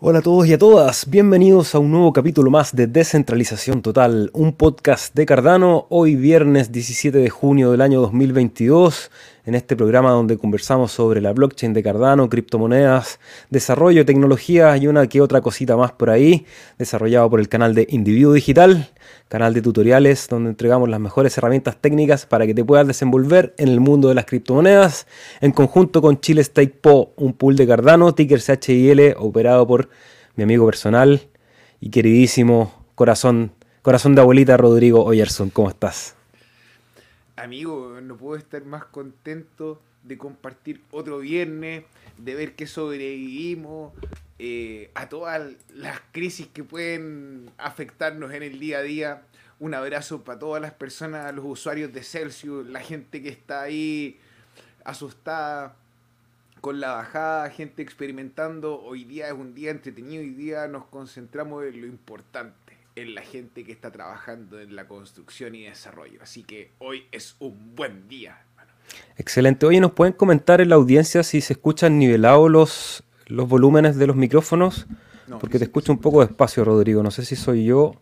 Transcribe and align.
Hola 0.00 0.20
a 0.20 0.22
todos 0.22 0.46
y 0.46 0.52
a 0.52 0.58
todas, 0.58 1.10
bienvenidos 1.10 1.74
a 1.74 1.80
un 1.80 1.90
nuevo 1.90 2.12
capítulo 2.12 2.52
más 2.52 2.72
de 2.72 2.86
Descentralización 2.86 3.82
Total, 3.82 4.30
un 4.32 4.52
podcast 4.52 5.12
de 5.12 5.26
Cardano, 5.26 5.86
hoy 5.88 6.14
viernes 6.14 6.70
17 6.70 7.18
de 7.18 7.28
junio 7.30 7.72
del 7.72 7.80
año 7.80 8.00
2022, 8.02 9.10
en 9.44 9.56
este 9.56 9.74
programa 9.74 10.12
donde 10.12 10.38
conversamos 10.38 10.92
sobre 10.92 11.20
la 11.20 11.32
blockchain 11.32 11.72
de 11.72 11.82
Cardano, 11.82 12.28
criptomonedas, 12.28 13.18
desarrollo, 13.50 14.06
tecnología 14.06 14.76
y 14.76 14.86
una 14.86 15.08
que 15.08 15.20
otra 15.20 15.40
cosita 15.40 15.76
más 15.76 15.90
por 15.90 16.10
ahí, 16.10 16.46
desarrollado 16.78 17.28
por 17.28 17.40
el 17.40 17.48
canal 17.48 17.74
de 17.74 17.88
Individuo 17.90 18.34
Digital 18.34 18.88
canal 19.28 19.54
de 19.54 19.62
tutoriales 19.62 20.26
donde 20.28 20.50
entregamos 20.50 20.88
las 20.88 21.00
mejores 21.00 21.36
herramientas 21.36 21.76
técnicas 21.76 22.26
para 22.26 22.46
que 22.46 22.54
te 22.54 22.64
puedas 22.64 22.86
desenvolver 22.86 23.54
en 23.58 23.68
el 23.68 23.80
mundo 23.80 24.08
de 24.08 24.14
las 24.14 24.24
criptomonedas, 24.24 25.06
en 25.40 25.52
conjunto 25.52 26.00
con 26.02 26.20
Chile 26.20 26.42
Stake 26.42 26.74
Po, 26.80 27.12
un 27.16 27.34
pool 27.34 27.56
de 27.56 27.66
Cardano, 27.66 28.14
ticker 28.14 28.40
CHIL, 28.40 29.14
operado 29.18 29.66
por 29.66 29.88
mi 30.36 30.44
amigo 30.44 30.64
personal 30.66 31.28
y 31.80 31.90
queridísimo 31.90 32.86
corazón, 32.94 33.52
corazón 33.82 34.14
de 34.14 34.22
abuelita 34.22 34.56
Rodrigo 34.56 35.04
Oyerson. 35.04 35.50
¿Cómo 35.50 35.68
estás? 35.68 36.16
Amigo, 37.36 38.00
no 38.02 38.16
puedo 38.16 38.36
estar 38.36 38.64
más 38.64 38.84
contento 38.86 39.80
de 40.02 40.16
compartir 40.16 40.80
otro 40.90 41.18
viernes, 41.18 41.84
de 42.18 42.34
ver 42.34 42.54
que 42.54 42.66
sobrevivimos, 42.66 43.92
eh, 44.40 44.92
a 44.94 45.08
todas 45.08 45.52
las 45.74 46.00
crisis 46.12 46.46
que 46.46 46.62
pueden 46.62 47.50
afectarnos 47.58 48.32
en 48.32 48.44
el 48.44 48.60
día 48.60 48.78
a 48.78 48.82
día. 48.82 49.22
Un 49.58 49.74
abrazo 49.74 50.22
para 50.22 50.38
todas 50.38 50.62
las 50.62 50.72
personas, 50.72 51.34
los 51.34 51.44
usuarios 51.44 51.92
de 51.92 52.04
Celsius, 52.04 52.66
la 52.68 52.80
gente 52.80 53.20
que 53.20 53.30
está 53.30 53.62
ahí 53.62 54.20
asustada 54.84 55.74
con 56.60 56.80
la 56.80 56.92
bajada, 56.92 57.50
gente 57.50 57.82
experimentando. 57.82 58.80
Hoy 58.80 59.04
día 59.04 59.26
es 59.26 59.32
un 59.32 59.54
día 59.54 59.72
entretenido, 59.72 60.22
hoy 60.22 60.30
día 60.30 60.68
nos 60.68 60.86
concentramos 60.86 61.64
en 61.64 61.80
lo 61.80 61.86
importante, 61.88 62.76
en 62.94 63.16
la 63.16 63.22
gente 63.22 63.64
que 63.64 63.72
está 63.72 63.90
trabajando 63.90 64.60
en 64.60 64.76
la 64.76 64.86
construcción 64.86 65.56
y 65.56 65.64
desarrollo. 65.64 66.22
Así 66.22 66.44
que 66.44 66.70
hoy 66.78 67.06
es 67.10 67.34
un 67.40 67.74
buen 67.74 68.08
día. 68.08 68.44
Excelente. 69.16 69.66
Oye, 69.66 69.80
¿nos 69.80 69.92
pueden 69.92 70.12
comentar 70.12 70.60
en 70.60 70.68
la 70.68 70.76
audiencia 70.76 71.22
si 71.22 71.40
se 71.40 71.54
escuchan 71.54 71.98
nivelados 71.98 72.50
los, 72.50 73.04
los 73.26 73.48
volúmenes 73.48 73.96
de 73.96 74.06
los 74.06 74.16
micrófonos? 74.16 74.86
Porque 75.40 75.58
te 75.58 75.64
escucho 75.64 75.92
un 75.92 75.98
poco 75.98 76.20
despacio, 76.20 76.64
Rodrigo. 76.64 77.02
No 77.02 77.10
sé 77.10 77.24
si 77.24 77.36
soy 77.36 77.64
yo. 77.64 77.94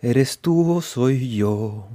¿Eres 0.00 0.38
tú 0.38 0.76
o 0.76 0.82
soy 0.82 1.34
yo? 1.34 1.88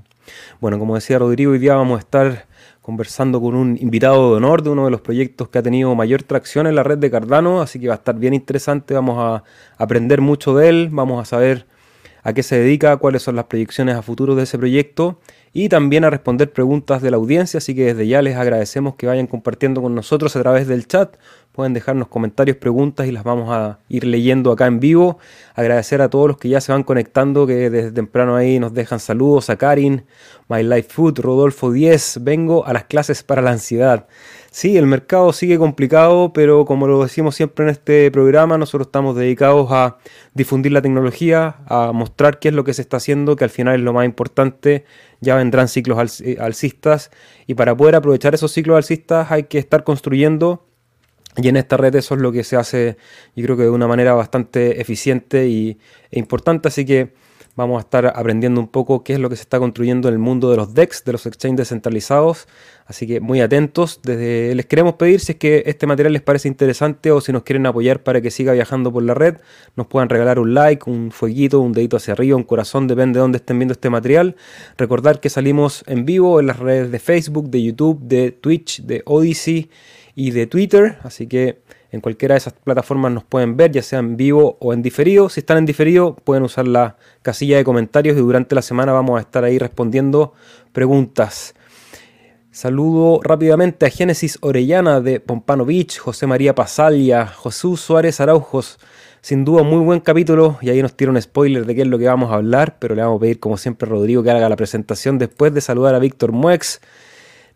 Bueno, 0.59 0.80
como 0.80 0.95
decía 0.95 1.19
Rodrigo, 1.19 1.52
hoy 1.52 1.59
día 1.59 1.75
vamos 1.75 1.97
a 1.97 2.00
estar 2.00 2.47
conversando 2.81 3.41
con 3.41 3.56
un 3.56 3.78
invitado 3.80 4.31
de 4.31 4.38
honor 4.38 4.61
de 4.61 4.69
uno 4.69 4.86
de 4.86 4.91
los 4.91 5.02
proyectos 5.02 5.50
que 5.50 5.58
ha 5.58 5.63
tenido 5.63 5.94
mayor 5.95 6.23
tracción 6.23 6.67
en 6.67 6.75
la 6.75 6.83
red 6.83 7.00
de 7.00 7.09
Cardano, 7.09 7.61
así 7.61 7.80
que 7.80 7.88
va 7.88 7.95
a 7.95 7.97
estar 7.97 8.16
bien 8.16 8.36
interesante, 8.36 8.94
vamos 8.94 9.17
a 9.17 9.44
aprender 9.78 10.22
mucho 10.22 10.56
de 10.56 10.69
él, 10.69 10.89
vamos 10.91 11.19
a 11.19 11.25
saber 11.25 11.66
a 12.22 12.33
qué 12.33 12.44
se 12.44 12.59
dedica, 12.59 12.97
cuáles 12.97 13.23
son 13.23 13.36
las 13.36 13.45
proyecciones 13.45 13.95
a 13.95 14.03
futuro 14.03 14.36
de 14.36 14.44
ese 14.44 14.58
proyecto 14.58 15.19
y 15.58 15.70
también 15.70 16.03
a 16.03 16.09
responder 16.09 16.52
preguntas 16.52 17.02
de 17.02 17.09
la 17.09 17.16
audiencia, 17.16 17.59
así 17.59 17.73
que 17.73 17.86
desde 17.86 18.09
ya 18.09 18.22
les 18.22 18.36
agradecemos 18.36 18.95
que 18.95 19.08
vayan 19.08 19.25
compartiendo 19.25 19.81
con 19.81 19.95
nosotros 19.95 20.36
a 20.36 20.42
través 20.42 20.67
del 20.67 20.86
chat, 20.86 21.16
pueden 21.53 21.72
dejarnos 21.72 22.09
comentarios, 22.09 22.58
preguntas 22.58 23.08
y 23.08 23.14
las 23.14 23.23
vamos 23.23 23.47
a 23.50 23.80
ir 23.88 24.03
leyendo 24.03 24.52
acá 24.52 24.67
en 24.67 24.81
vivo. 24.81 25.17
Agradecer 25.53 26.02
a 26.02 26.09
todos 26.09 26.28
los 26.28 26.38
que 26.38 26.50
ya 26.50 26.59
se 26.59 26.73
van 26.73 26.84
conectando, 26.84 27.47
que 27.47 27.70
desde 27.70 27.94
temprano 27.94 28.36
ahí 28.36 28.59
nos 28.59 28.73
dejan 28.73 29.00
saludos, 29.00 29.50
a 29.50 29.56
Karin, 29.56 30.03
My 30.50 30.62
Life 30.62 30.90
Food, 30.90 31.19
Rodolfo 31.22 31.72
10, 31.72 32.19
vengo 32.25 32.66
a 32.66 32.74
las 32.74 32.84
clases 32.84 33.24
para 33.24 33.41
la 33.41 33.51
ansiedad. 33.51 34.07
Sí, 34.56 34.78
el 34.78 34.88
mercado 34.88 35.34
sigue 35.34 35.58
complicado, 35.58 36.32
pero 36.32 36.64
como 36.64 36.88
lo 36.88 37.04
decimos 37.04 37.36
siempre 37.36 37.66
en 37.66 37.72
este 37.72 38.10
programa, 38.10 38.58
nosotros 38.58 38.88
estamos 38.88 39.14
dedicados 39.14 39.68
a 39.70 39.98
difundir 40.34 40.72
la 40.72 40.82
tecnología, 40.82 41.58
a 41.68 41.92
mostrar 41.92 42.40
qué 42.40 42.48
es 42.48 42.54
lo 42.54 42.64
que 42.64 42.74
se 42.74 42.82
está 42.82 42.96
haciendo, 42.96 43.36
que 43.36 43.44
al 43.44 43.50
final 43.50 43.76
es 43.76 43.82
lo 43.82 43.92
más 43.92 44.06
importante. 44.06 44.86
Ya 45.20 45.36
vendrán 45.36 45.68
ciclos 45.68 46.22
alcistas 46.40 47.12
y 47.48 47.56
para 47.56 47.76
poder 47.76 47.96
aprovechar 47.96 48.34
esos 48.34 48.54
ciclos 48.54 48.78
alcistas 48.78 49.30
hay 49.30 49.44
que 49.44 49.58
estar 49.58 49.84
construyendo 49.84 50.66
y 51.36 51.50
en 51.50 51.58
esta 51.58 51.76
red 51.76 51.94
eso 51.94 52.16
es 52.16 52.22
lo 52.22 52.32
que 52.32 52.46
se 52.46 52.56
hace, 52.56 52.96
yo 53.36 53.44
creo 53.44 53.58
que 53.58 53.64
de 53.64 53.72
una 53.72 53.88
manera 53.88 54.14
bastante 54.14 54.80
eficiente 54.80 55.50
y, 55.50 55.80
e 56.12 56.18
importante. 56.18 56.70
Así 56.70 56.86
que 56.86 57.14
Vamos 57.56 57.78
a 57.78 57.82
estar 57.82 58.06
aprendiendo 58.08 58.60
un 58.60 58.68
poco 58.68 59.02
qué 59.02 59.14
es 59.14 59.20
lo 59.20 59.30
que 59.30 59.38
se 59.38 59.44
está 59.44 59.60
construyendo 59.60 60.10
en 60.10 60.16
el 60.16 60.20
mundo 60.20 60.52
de 60.52 60.58
los 60.58 60.74
DEX, 60.74 61.06
de 61.06 61.14
los 61.14 61.26
exchanges 61.26 61.58
descentralizados. 61.58 62.50
Así 62.86 63.08
que 63.08 63.22
muy 63.22 63.40
atentos. 63.40 64.02
Desde 64.04 64.54
les 64.56 64.66
queremos 64.66 64.96
pedir 64.96 65.22
si 65.22 65.32
es 65.32 65.38
que 65.38 65.64
este 65.66 65.88
material 65.88 66.12
les 66.12 66.22
parece 66.22 66.50
interesante 66.50 67.12
o 67.12 67.22
si 67.22 67.32
nos 67.32 67.44
quieren 67.44 67.66
apoyar 67.66 68.04
para 68.04 68.20
que 68.20 68.30
siga 68.30 68.52
viajando 68.52 68.92
por 68.92 69.04
la 69.04 69.14
red, 69.14 69.38
nos 69.78 69.88
puedan 69.88 70.10
regalar 70.10 70.38
un 70.38 70.54
like, 70.54 70.90
un 70.90 71.12
fueguito, 71.12 71.62
un 71.62 71.72
dedito 71.72 71.96
hacia 71.96 72.12
arriba, 72.12 72.36
un 72.36 72.44
corazón, 72.44 72.88
depende 72.88 73.20
de 73.20 73.22
dónde 73.22 73.38
estén 73.38 73.58
viendo 73.58 73.72
este 73.72 73.90
material. 73.90 74.36
Recordar 74.78 75.22
que 75.22 75.30
salimos 75.30 75.86
en 75.88 76.06
vivo 76.06 76.42
en 76.42 76.48
las 76.48 76.60
redes 76.60 76.92
de 76.92 77.00
Facebook, 77.00 77.50
de 77.50 77.64
YouTube, 77.64 78.02
de 78.02 78.32
Twitch, 78.32 78.82
de 78.82 79.02
Odyssey 79.06 79.70
y 80.14 80.32
de 80.32 80.46
Twitter. 80.46 80.98
Así 81.04 81.26
que 81.28 81.62
en 81.95 82.01
cualquiera 82.01 82.33
de 82.33 82.38
esas 82.38 82.53
plataformas 82.53 83.11
nos 83.11 83.23
pueden 83.23 83.57
ver, 83.57 83.72
ya 83.72 83.81
sea 83.81 84.00
en 84.00 84.17
vivo 84.17 84.57
o 84.59 84.73
en 84.73 84.81
diferido. 84.81 85.29
Si 85.29 85.39
están 85.39 85.57
en 85.57 85.66
diferido, 85.66 86.16
pueden 86.16 86.44
usar 86.44 86.67
la 86.67 86.97
casilla 87.22 87.57
de 87.57 87.63
comentarios 87.63 88.17
y 88.17 88.19
durante 88.19 88.53
la 88.53 88.61
semana 88.61 88.91
vamos 88.91 89.17
a 89.17 89.22
estar 89.22 89.44
ahí 89.44 89.57
respondiendo 89.57 90.33
preguntas. 90.73 91.56
Saludo 92.51 93.19
rápidamente 93.22 93.85
a 93.85 93.89
Génesis 93.89 94.38
Orellana 94.41 95.01
de 95.01 95.19
Pompano 95.19 95.66
Beach, 95.66 95.97
José 95.97 96.25
María 96.25 96.56
Pasalia, 96.56 97.28
José 97.28 97.75
Suárez 97.75 98.22
Araujos. 98.22 98.77
Sin 99.19 99.44
duda, 99.44 99.63
muy 99.63 99.79
buen 99.79 100.00
capítulo. 100.00 100.57
Y 100.62 100.69
ahí 100.69 100.81
nos 100.81 100.95
tira 100.95 101.12
un 101.12 101.22
spoiler 101.22 101.66
de 101.66 101.75
qué 101.75 101.81
es 101.81 101.88
lo 101.88 101.97
que 101.97 102.06
vamos 102.06 102.31
a 102.31 102.35
hablar. 102.35 102.77
Pero 102.79 102.95
le 102.95 103.01
vamos 103.01 103.17
a 103.17 103.22
pedir, 103.22 103.39
como 103.39 103.57
siempre, 103.57 103.88
a 103.88 103.89
Rodrigo 103.89 104.22
que 104.22 104.31
haga 104.31 104.47
la 104.47 104.56
presentación 104.56 105.17
después 105.17 105.53
de 105.53 105.62
saludar 105.62 105.95
a 105.95 106.00
Víctor 106.00 106.31
Muex. 106.31 106.79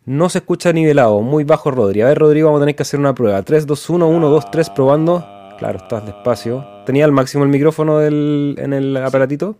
No 0.09 0.27
se 0.27 0.39
escucha 0.39 0.73
nivelado, 0.73 1.21
muy 1.21 1.43
bajo 1.43 1.69
Rodri. 1.69 2.01
A 2.01 2.07
ver, 2.07 2.17
Rodrigo, 2.17 2.47
vamos 2.47 2.61
a 2.61 2.63
tener 2.63 2.75
que 2.75 2.81
hacer 2.81 2.99
una 2.99 3.13
prueba. 3.13 3.43
3, 3.43 3.67
2, 3.67 3.89
1, 3.91 4.07
1, 4.07 4.29
2, 4.29 4.49
3, 4.49 4.69
probando. 4.71 5.23
Claro, 5.59 5.77
estás 5.77 6.03
despacio. 6.03 6.65
¿Tenía 6.83 7.05
al 7.05 7.11
máximo 7.11 7.43
el 7.43 7.51
micrófono 7.51 8.01
en 8.01 8.73
el 8.73 8.97
aparatito? 8.97 9.55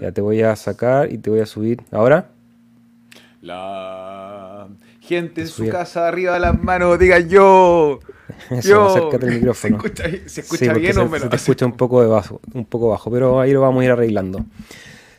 Ya 0.00 0.12
te 0.12 0.20
voy 0.20 0.40
a 0.42 0.54
sacar 0.54 1.10
y 1.10 1.18
te 1.18 1.30
voy 1.30 1.40
a 1.40 1.46
subir. 1.46 1.82
¿Ahora? 1.90 2.28
La 3.40 4.68
gente 5.00 5.40
en 5.40 5.48
su 5.48 5.68
casa, 5.68 6.06
arriba 6.06 6.34
de 6.34 6.40
las 6.40 6.62
manos, 6.62 6.96
diga 6.96 7.18
yo. 7.18 7.98
Eso, 8.50 8.68
yo. 8.68 8.86
acércate 8.86 9.26
el 9.26 9.34
micrófono. 9.40 9.82
¿Se 10.26 10.42
escucha, 10.42 10.74
bien 10.74 10.96
o 10.96 11.06
menos? 11.06 11.22
Se 11.22 11.28
te 11.28 11.34
escucha 11.34 11.66
un 11.66 11.72
poco, 11.72 12.00
de 12.02 12.06
bajo, 12.06 12.40
un 12.54 12.66
poco 12.66 12.90
bajo, 12.90 13.10
pero 13.10 13.40
ahí 13.40 13.50
lo 13.50 13.62
vamos 13.62 13.82
a 13.82 13.84
ir 13.86 13.90
arreglando. 13.90 14.44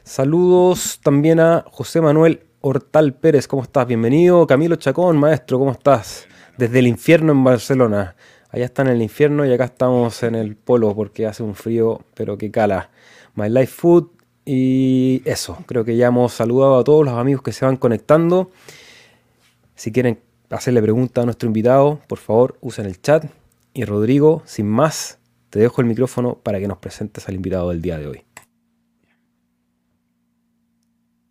Saludos 0.05 1.01
también 1.03 1.41
a 1.41 1.65
José 1.69 1.99
Manuel 1.99 2.46
Hortal 2.67 3.13
Pérez, 3.13 3.47
¿cómo 3.47 3.63
estás? 3.63 3.87
Bienvenido. 3.87 4.45
Camilo 4.45 4.75
Chacón, 4.75 5.17
maestro, 5.17 5.57
¿cómo 5.57 5.71
estás? 5.71 6.27
Desde 6.57 6.79
el 6.79 6.87
infierno 6.87 7.31
en 7.31 7.41
Barcelona. 7.41 8.17
Allá 8.49 8.65
está 8.65 8.81
en 8.81 8.89
el 8.89 9.01
infierno 9.01 9.45
y 9.45 9.53
acá 9.53 9.63
estamos 9.63 10.21
en 10.23 10.35
el 10.35 10.57
polo 10.57 10.93
porque 10.93 11.25
hace 11.25 11.43
un 11.43 11.55
frío, 11.55 12.01
pero 12.13 12.37
que 12.37 12.51
cala. 12.51 12.89
My 13.35 13.47
Life 13.47 13.67
Food 13.67 14.07
y 14.43 15.21
eso. 15.23 15.57
Creo 15.65 15.85
que 15.85 15.95
ya 15.95 16.07
hemos 16.07 16.33
saludado 16.33 16.77
a 16.77 16.83
todos 16.83 17.05
los 17.05 17.13
amigos 17.13 17.41
que 17.41 17.53
se 17.53 17.63
van 17.63 17.77
conectando. 17.77 18.51
Si 19.75 19.93
quieren 19.93 20.19
hacerle 20.49 20.81
pregunta 20.81 21.21
a 21.21 21.23
nuestro 21.23 21.47
invitado, 21.47 22.01
por 22.09 22.17
favor, 22.17 22.57
usen 22.59 22.85
el 22.85 23.01
chat. 23.01 23.27
Y 23.73 23.85
Rodrigo, 23.85 24.41
sin 24.43 24.67
más, 24.67 25.19
te 25.51 25.59
dejo 25.59 25.79
el 25.79 25.87
micrófono 25.87 26.35
para 26.43 26.59
que 26.59 26.67
nos 26.67 26.79
presentes 26.79 27.29
al 27.29 27.35
invitado 27.35 27.69
del 27.69 27.81
día 27.81 27.97
de 27.97 28.07
hoy. 28.07 28.23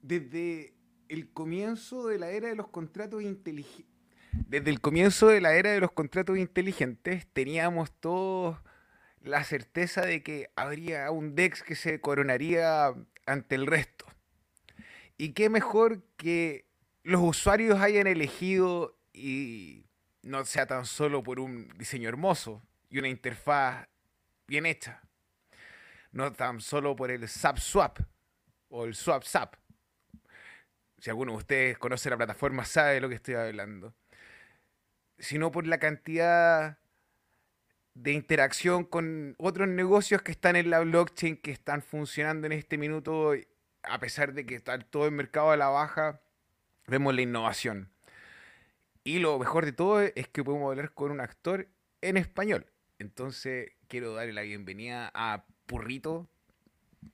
Desde 0.00 0.75
el 1.08 1.28
comienzo 1.32 2.06
de 2.06 2.18
la 2.18 2.30
era 2.30 2.48
de 2.48 2.56
los 2.56 2.68
contratos 2.68 3.22
inteligentes. 3.22 3.86
Desde 4.32 4.70
el 4.70 4.80
comienzo 4.80 5.28
de 5.28 5.40
la 5.40 5.54
era 5.54 5.72
de 5.72 5.80
los 5.80 5.92
contratos 5.92 6.38
inteligentes 6.38 7.26
teníamos 7.32 7.90
todos 7.92 8.58
la 9.22 9.42
certeza 9.44 10.02
de 10.02 10.22
que 10.22 10.50
habría 10.56 11.10
un 11.10 11.34
DEX 11.34 11.62
que 11.62 11.74
se 11.74 12.00
coronaría 12.00 12.94
ante 13.26 13.54
el 13.54 13.66
resto. 13.66 14.06
Y 15.18 15.32
qué 15.32 15.48
mejor 15.48 16.02
que 16.16 16.66
los 17.02 17.22
usuarios 17.22 17.80
hayan 17.80 18.06
elegido 18.06 18.98
y 19.12 19.86
no 20.22 20.44
sea 20.44 20.66
tan 20.66 20.84
solo 20.84 21.22
por 21.22 21.40
un 21.40 21.68
diseño 21.78 22.08
hermoso 22.08 22.62
y 22.90 22.98
una 22.98 23.08
interfaz 23.08 23.88
bien 24.46 24.66
hecha. 24.66 25.02
No 26.12 26.32
tan 26.32 26.60
solo 26.60 26.94
por 26.94 27.10
el 27.10 27.26
SAP 27.26 27.58
Swap 27.58 27.98
o 28.68 28.84
el 28.84 28.94
Swap 28.94 29.22
SAP 29.22 29.56
si 30.98 31.10
alguno 31.10 31.32
de 31.32 31.38
ustedes 31.38 31.78
conoce 31.78 32.10
la 32.10 32.16
plataforma 32.16 32.64
sabe 32.64 32.94
de 32.94 33.00
lo 33.00 33.08
que 33.08 33.16
estoy 33.16 33.34
hablando, 33.34 33.94
sino 35.18 35.50
por 35.50 35.66
la 35.66 35.78
cantidad 35.78 36.78
de 37.94 38.12
interacción 38.12 38.84
con 38.84 39.34
otros 39.38 39.68
negocios 39.68 40.22
que 40.22 40.32
están 40.32 40.56
en 40.56 40.70
la 40.70 40.80
blockchain, 40.80 41.38
que 41.38 41.50
están 41.50 41.82
funcionando 41.82 42.46
en 42.46 42.52
este 42.52 42.76
minuto, 42.76 43.32
a 43.82 43.98
pesar 43.98 44.34
de 44.34 44.44
que 44.44 44.54
está 44.54 44.78
todo 44.78 45.06
el 45.06 45.12
mercado 45.12 45.50
a 45.50 45.56
la 45.56 45.68
baja, 45.68 46.20
vemos 46.86 47.14
la 47.14 47.22
innovación. 47.22 47.90
Y 49.02 49.18
lo 49.20 49.38
mejor 49.38 49.64
de 49.64 49.72
todo 49.72 50.00
es 50.00 50.28
que 50.28 50.44
podemos 50.44 50.70
hablar 50.70 50.92
con 50.92 51.10
un 51.10 51.20
actor 51.20 51.68
en 52.02 52.16
español. 52.16 52.66
Entonces 52.98 53.72
quiero 53.88 54.14
darle 54.14 54.32
la 54.32 54.42
bienvenida 54.42 55.10
a 55.14 55.46
Purrito 55.66 56.28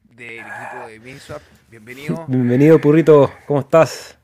del 0.03 0.41
equipo 0.41 0.87
de 0.89 1.00
MinSwap. 1.00 1.43
Bienvenido. 1.71 2.25
Bienvenido 2.29 2.81
Purrito, 2.81 3.33
¿cómo 3.47 3.61
estás? 3.61 4.19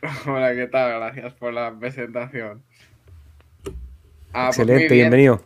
Hola, 0.26 0.54
¿qué 0.54 0.66
tal? 0.66 1.00
Gracias 1.00 1.34
por 1.34 1.52
la 1.52 1.76
presentación. 1.78 2.62
Ah, 4.32 4.46
pues 4.48 4.58
Excelente, 4.58 4.94
bienvenido. 4.94 5.42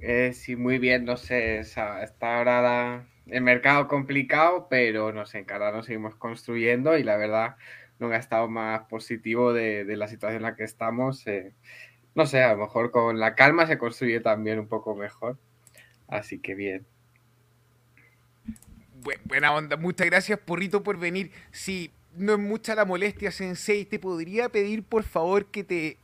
Eh, 0.00 0.32
sí, 0.34 0.56
muy 0.56 0.78
bien, 0.78 1.04
no 1.04 1.16
sé, 1.16 1.60
está 1.60 2.38
ahora 2.38 3.06
el 3.26 3.42
mercado 3.42 3.86
complicado, 3.86 4.66
pero 4.68 5.12
no 5.12 5.26
sé, 5.26 5.38
en 5.38 5.44
Cardano 5.44 5.82
seguimos 5.82 6.16
construyendo 6.16 6.98
y 6.98 7.04
la 7.04 7.16
verdad 7.16 7.56
nunca 7.98 8.16
ha 8.16 8.18
estado 8.18 8.48
más 8.48 8.82
positivo 8.88 9.52
de, 9.52 9.84
la 9.96 10.08
situación 10.08 10.38
en 10.38 10.42
la 10.42 10.56
que 10.56 10.64
estamos. 10.64 11.26
Eh, 11.26 11.52
no 12.14 12.26
sé, 12.26 12.42
a 12.42 12.52
lo 12.54 12.58
mejor 12.58 12.90
con 12.90 13.20
la 13.20 13.34
calma 13.34 13.66
se 13.66 13.78
construye 13.78 14.20
también 14.20 14.58
un 14.58 14.68
poco 14.68 14.94
mejor. 14.94 15.38
Así 16.08 16.40
que 16.40 16.54
bien. 16.54 16.86
Buena 19.24 19.52
onda, 19.54 19.76
muchas 19.76 20.06
gracias 20.06 20.38
Porrito 20.38 20.82
por 20.82 20.98
venir. 20.98 21.32
Si 21.50 21.90
no 22.16 22.34
es 22.34 22.38
mucha 22.38 22.74
la 22.74 22.84
molestia, 22.84 23.30
Sensei, 23.30 23.84
te 23.84 23.98
podría 23.98 24.48
pedir 24.48 24.82
por 24.82 25.02
favor 25.02 25.46
que 25.46 25.64
te 25.64 25.98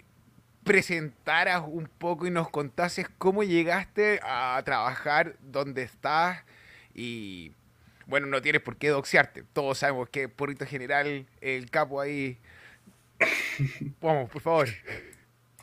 presentaras 0.65 1.62
un 1.67 1.89
poco 1.99 2.27
y 2.27 2.31
nos 2.31 2.50
contases 2.50 3.09
cómo 3.19 3.43
llegaste 3.43 4.21
a 4.23 4.61
trabajar 4.65 5.37
donde 5.41 5.83
estás 5.83 6.43
y 6.95 7.53
bueno, 8.06 8.27
no 8.27 8.41
tienes 8.41 8.62
por 8.62 8.77
qué 8.77 8.89
doxearte. 8.89 9.44
Todos 9.53 9.79
sabemos 9.79 10.09
que 10.09 10.29
Porrito 10.29 10.67
General, 10.67 11.27
el 11.41 11.71
capo 11.71 12.01
ahí. 12.01 12.39
Vamos, 14.01 14.31
por 14.31 14.41
favor. 14.41 14.69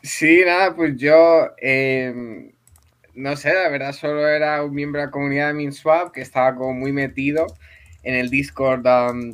Sí, 0.02 0.42
nada, 0.44 0.74
pues 0.74 0.96
yo, 0.96 1.50
em, 1.58 2.52
no 3.16 3.36
sé, 3.36 3.52
la 3.54 3.68
verdad 3.68 3.92
solo 3.92 4.28
era 4.28 4.62
un 4.62 4.74
miembro 4.74 5.00
de 5.00 5.06
la 5.06 5.10
comunidad 5.10 5.48
de 5.48 5.54
MinSwap 5.54 6.12
que 6.12 6.20
estaba 6.20 6.54
como 6.54 6.74
muy 6.74 6.92
metido 6.92 7.46
en 8.02 8.14
el 8.14 8.30
Discord 8.30 8.84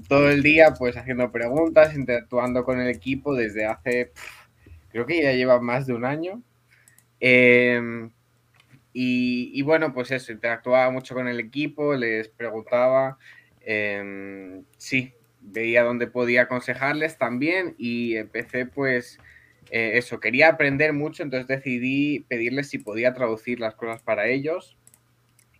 todo 0.08 0.31
el 0.31 0.43
día, 0.43 0.73
pues 0.79 0.96
haciendo 0.96 1.31
preguntas, 1.31 1.94
interactuando 1.94 2.64
con 2.64 2.81
el 2.81 2.88
equipo 2.88 3.34
desde 3.34 3.67
hace 3.67 4.12
creo 4.93 5.06
que 5.06 5.23
ya 5.23 5.32
lleva 5.32 5.61
más 5.61 5.87
de 5.87 5.94
un 5.94 6.05
año. 6.05 6.43
Em, 7.19 8.11
y, 8.93 9.62
bueno, 9.62 9.93
pues 9.93 10.11
eso, 10.11 10.32
interactuaba 10.32 10.90
mucho 10.90 11.14
con 11.14 11.29
el 11.29 11.40
equipo, 11.40 11.94
les 11.94 12.29
preguntaba, 12.29 13.19
em, 13.61 14.64
sí, 14.76 15.14
veía 15.40 15.82
dónde 15.82 16.06
podía 16.06 16.43
aconsejarles 16.43 17.19
también 17.19 17.75
y 17.79 18.17
empecé 18.17 18.67
pues 18.67 19.19
eh, 19.74 19.96
eso, 19.96 20.20
quería 20.20 20.50
aprender 20.50 20.92
mucho, 20.92 21.22
entonces 21.22 21.48
decidí 21.48 22.20
pedirles 22.28 22.69
si 22.69 22.76
podía 22.76 23.14
traducir 23.14 23.58
las 23.58 23.74
cosas 23.74 24.02
para 24.02 24.28
ellos 24.28 24.76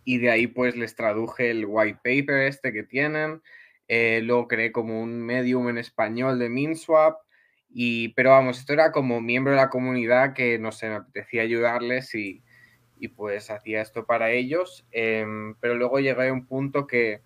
y 0.05 0.19
de 0.19 0.29
ahí 0.29 0.45
pues 0.45 0.75
les 0.75 0.95
traduje 0.95 1.49
el 1.49 1.65
white 1.67 1.97
paper 2.03 2.43
este 2.43 2.71
que 2.71 2.83
tienen, 2.83 3.41
eh, 3.87 4.21
luego 4.23 4.47
creé 4.47 4.71
como 4.71 5.01
un 5.01 5.19
medium 5.19 5.67
en 5.67 5.79
español 5.79 6.37
de 6.37 6.47
MinSwap 6.47 7.21
y, 7.73 8.09
pero 8.09 8.29
vamos, 8.29 8.59
esto 8.59 8.73
era 8.73 8.91
como 8.91 9.19
miembro 9.19 9.53
de 9.53 9.57
la 9.57 9.71
comunidad 9.71 10.33
que, 10.33 10.59
no 10.59 10.71
sé, 10.71 10.89
me 10.89 10.95
apetecía 10.97 11.41
ayudarles 11.41 12.13
y, 12.13 12.43
y 12.99 13.07
pues 13.07 13.49
hacía 13.49 13.81
esto 13.81 14.05
para 14.05 14.29
ellos. 14.29 14.85
Em, 14.91 15.55
pero 15.59 15.73
luego 15.73 15.99
llegué 15.99 16.27
a 16.27 16.33
un 16.33 16.45
punto 16.45 16.85
que, 16.85 17.21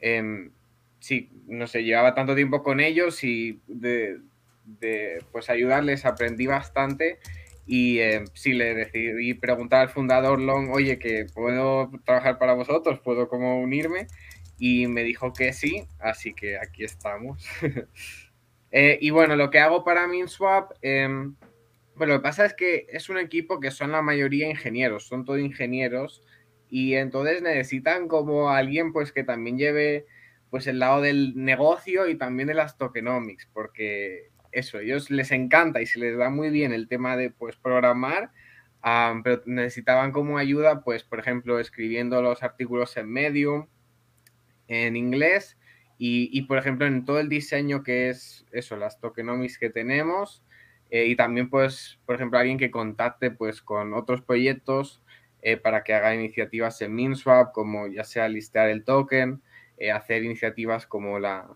em, 0.00 0.50
sí, 0.98 1.30
no 1.46 1.68
sé, 1.68 1.84
llevaba 1.84 2.14
tanto 2.14 2.34
tiempo 2.34 2.64
con 2.64 2.80
ellos 2.80 3.22
y 3.22 3.60
de, 3.68 4.18
de 4.64 5.24
pues 5.32 5.50
ayudarles 5.50 6.04
aprendí 6.04 6.46
bastante. 6.46 7.18
Y 7.66 7.98
eh, 7.98 8.24
sí, 8.34 8.52
le 8.54 8.74
decidí 8.74 9.34
preguntar 9.34 9.82
al 9.82 9.88
fundador 9.88 10.40
Long, 10.40 10.70
oye, 10.70 10.98
que 10.98 11.26
puedo 11.32 11.90
trabajar 12.04 12.38
para 12.38 12.54
vosotros, 12.54 13.00
puedo 13.00 13.28
como 13.28 13.60
unirme. 13.60 14.08
Y 14.58 14.86
me 14.88 15.02
dijo 15.02 15.32
que 15.32 15.52
sí, 15.52 15.86
así 16.00 16.34
que 16.34 16.58
aquí 16.58 16.84
estamos. 16.84 17.44
Eh, 18.74 18.96
y 19.02 19.10
bueno, 19.10 19.36
lo 19.36 19.50
que 19.50 19.58
hago 19.58 19.84
para 19.84 20.08
MinSwap, 20.08 20.72
em, 20.80 21.36
bueno, 21.94 22.14
lo 22.14 22.20
que 22.20 22.22
pasa 22.22 22.46
es 22.46 22.54
que 22.54 22.86
es 22.88 23.10
un 23.10 23.18
equipo 23.18 23.60
que 23.60 23.70
son 23.70 23.92
la 23.92 24.00
mayoría 24.00 24.48
ingenieros, 24.48 25.06
son 25.06 25.26
todos 25.26 25.40
ingenieros 25.40 26.22
y 26.70 26.94
entonces 26.94 27.42
necesitan 27.42 28.08
como 28.08 28.48
alguien 28.48 28.94
pues 28.94 29.12
que 29.12 29.24
también 29.24 29.58
lleve 29.58 30.06
pues 30.48 30.66
el 30.66 30.78
lado 30.78 31.02
del 31.02 31.34
negocio 31.36 32.08
y 32.08 32.16
también 32.16 32.48
de 32.48 32.54
las 32.54 32.78
tokenomics, 32.78 33.46
porque 33.52 34.31
eso, 34.52 34.78
ellos 34.78 35.10
les 35.10 35.32
encanta 35.32 35.80
y 35.80 35.86
se 35.86 35.98
les 35.98 36.16
da 36.16 36.30
muy 36.30 36.50
bien 36.50 36.72
el 36.72 36.88
tema 36.88 37.16
de 37.16 37.30
pues 37.30 37.56
programar, 37.56 38.30
pero 39.24 39.42
necesitaban 39.46 40.12
como 40.12 40.38
ayuda 40.38 40.82
pues 40.82 41.04
por 41.04 41.18
ejemplo 41.18 41.58
escribiendo 41.58 42.20
los 42.20 42.42
artículos 42.42 42.96
en 42.96 43.08
Medium 43.10 43.66
en 44.68 44.96
inglés 44.96 45.56
y, 46.04 46.42
por 46.42 46.58
ejemplo, 46.58 46.84
en 46.84 47.04
todo 47.04 47.20
el 47.20 47.28
diseño 47.28 47.84
que 47.84 48.08
es 48.08 48.44
eso, 48.50 48.76
las 48.76 48.98
tokenomics 48.98 49.56
que 49.56 49.70
tenemos, 49.70 50.42
eh, 50.90 51.06
y 51.06 51.14
también, 51.14 51.48
pues, 51.48 52.00
por 52.06 52.16
ejemplo, 52.16 52.40
alguien 52.40 52.58
que 52.58 52.72
contacte 52.72 53.30
pues 53.30 53.62
con 53.62 53.94
otros 53.94 54.20
proyectos 54.20 55.00
eh, 55.42 55.56
para 55.56 55.84
que 55.84 55.94
haga 55.94 56.12
iniciativas 56.12 56.82
en 56.82 56.94
MinSwap, 56.96 57.52
como 57.52 57.86
ya 57.86 58.02
sea 58.02 58.28
listear 58.28 58.68
el 58.68 58.84
token, 58.84 59.42
eh, 59.78 59.92
hacer 59.92 60.24
iniciativas 60.24 60.88
como 60.88 61.20
la 61.20 61.48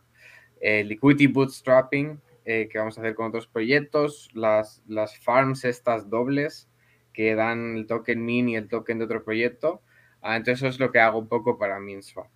liquidity 0.63 1.27
bootstrapping, 1.27 2.21
que 2.47 2.79
vamos 2.79 2.97
a 2.97 3.01
hacer 3.01 3.15
con 3.15 3.27
otros 3.27 3.49
proyectos, 3.49 4.31
las, 4.33 4.83
las 4.87 5.19
farms 5.19 5.65
estas 5.65 6.09
dobles 6.09 6.69
que 7.13 7.35
dan 7.35 7.77
el 7.77 7.87
token 7.87 8.25
min 8.25 8.49
y 8.49 8.57
el 8.57 8.69
token 8.69 8.99
de 8.99 9.07
otro 9.07 9.25
proyecto. 9.25 9.83
Ah, 10.23 10.37
entonces 10.37 10.61
eso 10.63 10.69
es 10.69 10.79
lo 10.79 10.93
que 10.93 11.01
hago 11.01 11.19
un 11.19 11.29
poco 11.29 11.59
para 11.59 11.81
MinSwap. 11.81 12.29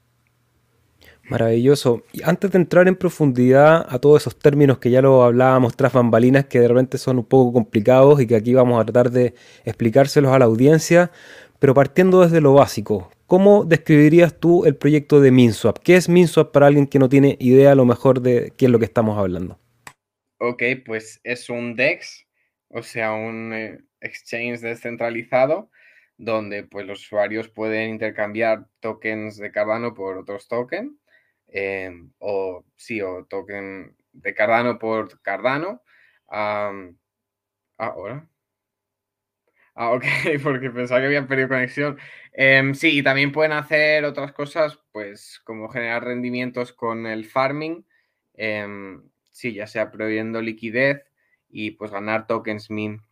Maravilloso. 1.29 2.03
Y 2.13 2.23
antes 2.25 2.51
de 2.51 2.59
entrar 2.59 2.89
en 2.89 2.97
profundidad 2.97 3.87
a 3.89 3.99
todos 3.99 4.23
esos 4.23 4.37
términos 4.37 4.79
que 4.79 4.91
ya 4.91 5.01
lo 5.01 5.23
hablábamos 5.23 5.77
tras 5.77 5.93
bambalinas, 5.93 6.47
que 6.47 6.61
de 6.61 6.69
repente 6.69 6.99
son 6.99 7.19
un 7.19 7.25
poco 7.25 7.53
complicados 7.53 8.21
y 8.21 8.27
que 8.27 8.37
aquí 8.37 8.53
vamos 8.55 8.81
a 8.81 8.85
tratar 8.85 9.11
de 9.11 9.35
explicárselos 9.65 10.33
a 10.33 10.39
la 10.39 10.47
audiencia, 10.47 11.11
pero 11.59 11.75
partiendo 11.75 12.23
desde 12.23 12.41
lo 12.41 12.55
básico, 12.55 13.11
¿cómo 13.27 13.65
describirías 13.65 14.35
tú 14.41 14.65
el 14.65 14.75
proyecto 14.75 15.21
de 15.21 15.31
MinSwap? 15.31 15.79
¿Qué 15.79 15.97
es 15.97 16.09
MinSwap 16.09 16.51
para 16.51 16.67
alguien 16.67 16.87
que 16.87 16.99
no 16.99 17.09
tiene 17.09 17.37
idea 17.39 17.73
a 17.73 17.77
lo 17.77 17.85
mejor 17.85 18.23
de 18.23 18.53
qué 18.57 18.65
es 18.65 18.73
lo 18.73 18.79
que 18.79 18.87
estamos 18.87 19.17
hablando? 19.17 19.59
Ok, 20.43 20.63
pues 20.87 21.21
es 21.23 21.51
un 21.51 21.77
DEX, 21.77 22.27
o 22.69 22.83
sea, 22.83 23.13
un 23.13 23.53
eh, 23.53 23.79
exchange 24.01 24.61
descentralizado 24.61 25.71
donde 26.17 26.65
pues 26.65 26.87
los 26.87 27.01
usuarios 27.01 27.49
pueden 27.51 27.91
intercambiar 27.91 28.67
tokens 28.81 29.37
de 29.37 29.53
Cardano 29.53 29.93
por 29.95 30.17
otros 30.19 30.49
tokens, 30.49 30.93
em, 31.49 32.13
o 32.19 32.65
sí, 32.77 33.03
o 33.03 33.27
token 33.27 33.95
de 34.13 34.35
Cardano 34.35 34.79
por 34.79 35.21
Cardano. 35.23 35.83
ahora. 37.79 38.29
Ah, 39.75 39.91
ok, 39.93 40.05
porque 40.43 40.71
pensaba 40.71 41.01
que 41.01 41.07
habían 41.07 41.27
perdido 41.29 41.49
conexión. 41.49 41.99
Em, 42.33 42.75
sí, 42.75 42.99
y 42.99 43.03
también 43.03 43.33
pueden 43.33 43.53
hacer 43.53 44.05
otras 44.05 44.33
cosas, 44.33 44.79
pues 44.93 45.41
como 45.45 45.69
generar 45.69 46.05
rendimientos 46.05 46.73
con 46.73 47.07
el 47.07 47.25
farming, 47.25 47.85
em, 48.35 49.03
sí, 49.41 49.55
ya 49.55 49.67
sea 49.67 49.91
prohibiendo 49.91 50.43
liquidez 50.43 51.05
y 51.49 51.73
pues 51.73 51.91
ganar 51.91 52.27
tokens 52.27 52.71
min 52.71 53.03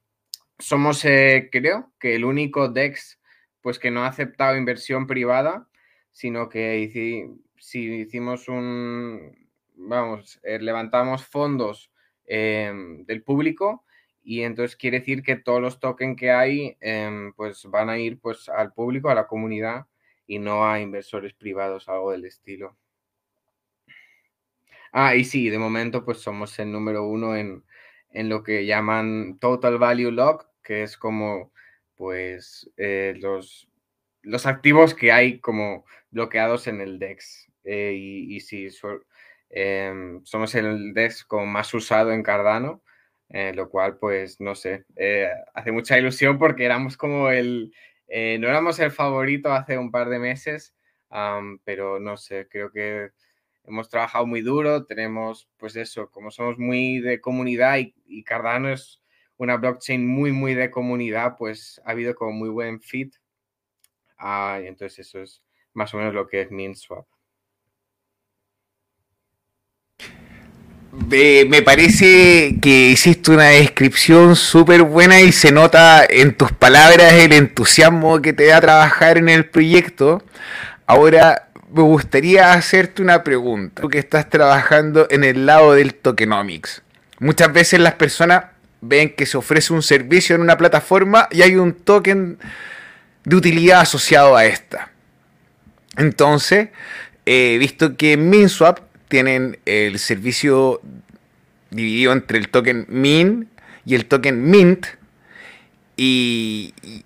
somos, 0.59 1.05
eh, 1.05 1.49
creo, 1.53 1.93
que 1.99 2.15
el 2.15 2.25
único 2.25 2.69
DEX 2.69 3.21
pues, 3.61 3.79
que 3.79 3.91
no 3.91 4.05
ha 4.05 4.09
aceptado 4.09 4.57
inversión 4.57 5.07
privada, 5.07 5.69
sino 6.11 6.49
que 6.49 7.39
si 7.57 7.79
hicimos 7.79 8.49
un, 8.49 9.49
vamos, 9.77 10.41
eh, 10.43 10.59
levantamos 10.59 11.27
fondos 11.27 11.93
em, 12.27 13.05
del 13.05 13.23
público 13.23 13.85
y 14.23 14.43
entonces 14.43 14.77
quiere 14.77 15.01
decir 15.01 15.23
que 15.23 15.37
todos 15.37 15.61
los 15.61 15.81
tokens 15.81 16.17
que 16.17 16.31
hay 16.31 16.77
em, 16.81 17.33
pues 17.35 17.65
van 17.67 17.89
a 17.89 17.99
ir 17.99 18.19
pues 18.21 18.49
al 18.49 18.73
público, 18.73 19.11
a 19.11 19.15
la 19.15 19.27
comunidad 19.27 19.87
y 20.27 20.39
no 20.39 20.69
a 20.69 20.81
inversores 20.81 21.35
privados, 21.35 21.89
algo 21.89 22.13
del 22.13 22.25
estilo. 22.25 22.77
Ah, 24.93 25.15
y 25.17 25.25
sí, 25.25 25.51
de 25.51 25.59
momento 25.59 26.05
pues 26.05 26.19
somos 26.19 26.59
el 26.59 26.73
número 26.73 27.07
uno 27.07 27.37
en, 27.37 27.65
en 28.11 28.29
lo 28.29 28.43
que 28.43 28.67
llaman 28.67 29.39
Total 29.39 29.79
Value 29.79 30.11
Lock, 30.11 30.47
que 30.63 30.83
es 30.83 30.97
como 30.97 31.53
pues 31.97 32.71
eh, 32.77 33.15
los, 33.19 33.69
los 34.23 34.47
activos 34.47 34.95
que 34.95 35.13
hay 35.13 35.41
como 35.41 35.85
bloqueados 36.11 36.67
en 36.69 36.81
el 36.81 36.99
DEX. 36.99 37.51
Eh, 37.65 37.93
y, 37.97 38.41
si 38.41 38.69
em, 39.51 40.25
somos 40.25 40.55
el 40.55 40.95
DEX 40.95 41.25
como 41.25 41.47
más 41.47 41.73
usado 41.75 42.13
en 42.13 42.23
Cardano, 42.23 42.83
eh, 43.29 43.53
lo 43.55 43.69
cual 43.69 43.99
pues 43.99 44.41
no 44.41 44.55
sé, 44.55 44.87
hace 45.55 45.73
mucha 45.73 45.99
ilusión 45.99 46.39
porque 46.39 46.65
éramos 46.65 46.97
como 46.97 47.31
el, 47.31 47.73
no 48.09 48.49
éramos 48.49 48.79
el 48.79 48.91
favorito 48.91 49.53
hace 49.53 49.77
un 49.77 49.91
par 49.91 50.09
de 50.09 50.19
meses, 50.19 50.75
pero 51.65 52.01
no 52.01 52.17
sé, 52.17 52.49
creo 52.49 52.71
que 52.73 53.11
hemos 53.69 53.89
trabajado 53.89 54.27
muy 54.27 54.41
duro, 54.41 54.85
tenemos 54.85 55.49
pues 55.59 55.77
eso, 55.77 56.11
como 56.11 56.31
somos 56.31 56.59
muy 56.59 57.01
de 57.01 57.21
comunidad 57.21 57.79
y 58.07 58.25
Cardano 58.25 58.71
es 58.71 59.01
una 59.39 59.57
blockchain 59.57 60.07
muy, 60.07 60.33
muy 60.33 60.55
de 60.55 60.71
comunidad, 60.71 61.37
pues 61.39 61.81
ha 61.85 61.93
habido 61.93 62.15
como 62.15 62.33
muy 62.33 62.49
buen 62.49 62.81
fit. 62.81 63.15
Ah, 64.19 64.59
entonces 64.63 65.07
eso 65.07 65.23
es 65.23 65.43
más 65.73 65.95
o 65.95 65.97
menos 65.97 66.13
lo 66.13 66.27
que 66.27 66.43
es 66.43 66.51
MinSwap. 66.51 67.07
me 70.91 71.63
parece 71.63 72.57
que 72.61 72.91
hiciste 72.91 73.31
una 73.31 73.49
descripción 73.51 74.35
súper 74.35 74.83
buena 74.83 75.21
y 75.21 75.33
se 75.33 75.53
nota 75.53 76.05
en 76.05 76.35
tus 76.35 76.51
palabras 76.53 77.13
el 77.13 77.33
entusiasmo 77.33 78.21
que 78.21 78.33
te 78.33 78.47
da 78.47 78.61
trabajar 78.61 79.19
en 79.19 79.29
el 79.29 79.49
proyecto. 79.49 80.23
Ahora 80.87 81.48
me 81.73 81.83
gustaría 81.83 82.53
hacerte 82.53 83.03
una 83.03 83.23
pregunta. 83.23 83.83
Tú 83.83 83.89
que 83.89 83.99
estás 83.99 84.29
trabajando 84.31 85.07
en 85.11 85.25
el 85.25 85.47
lado 85.47 85.75
del 85.75 85.95
tokenomics. 85.95 86.83
Muchas 87.21 87.53
veces 87.53 87.81
las 87.81 87.95
personas 87.95 88.45
ven 88.81 89.15
que 89.15 89.27
se 89.27 89.37
ofrece 89.37 89.73
un 89.73 89.83
servicio 89.83 90.37
en 90.37 90.43
una 90.43 90.57
plataforma 90.57 91.29
y 91.31 91.43
hay 91.43 91.57
un 91.57 91.75
token 91.75 92.39
de 93.25 93.37
utilidad 93.37 93.81
asociado 93.81 94.37
a 94.37 94.45
esta. 94.47 94.91
Entonces, 95.97 96.69
he 97.27 97.59
visto 97.59 97.97
que 97.97 98.13
en 98.13 98.31
MinSwap 98.31 98.81
tienen 99.09 99.59
el 99.67 99.99
servicio 99.99 100.81
dividido 101.71 102.13
entre 102.13 102.39
el 102.39 102.49
token 102.49 102.87
Min 102.89 103.49
y 103.85 103.95
el 103.95 104.07
token 104.07 104.51
Mint. 104.51 104.87
Y, 105.97 106.73
y, 106.83 107.05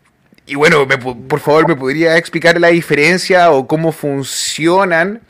bueno, 0.55 0.87
por 1.29 1.41
favor, 1.41 1.69
¿me 1.69 1.77
podría 1.77 2.17
explicar 2.17 2.61
la 2.61 2.69
diferencia 2.69 3.51
o 3.51 3.67
cómo 3.67 3.93
funcionan? 3.93 5.21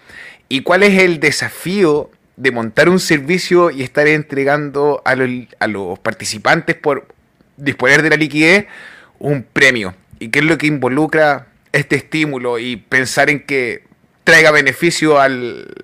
¿Y 0.48 0.62
cuál 0.62 0.82
es 0.82 1.00
el 1.00 1.20
desafío 1.20 2.10
de 2.36 2.50
montar 2.50 2.88
un 2.88 3.00
servicio 3.00 3.70
y 3.70 3.82
estar 3.82 4.06
entregando 4.06 5.02
a 5.04 5.14
los, 5.14 5.28
a 5.58 5.66
los 5.66 5.98
participantes 5.98 6.76
por 6.76 7.06
disponer 7.56 8.02
de 8.02 8.10
la 8.10 8.16
liquidez 8.16 8.66
un 9.18 9.42
premio? 9.42 9.94
¿Y 10.18 10.28
qué 10.28 10.40
es 10.40 10.44
lo 10.44 10.58
que 10.58 10.66
involucra 10.66 11.48
este 11.72 11.96
estímulo 11.96 12.58
y 12.58 12.76
pensar 12.76 13.30
en 13.30 13.44
que 13.44 13.84
traiga 14.24 14.50
beneficio 14.50 15.20
al, 15.20 15.74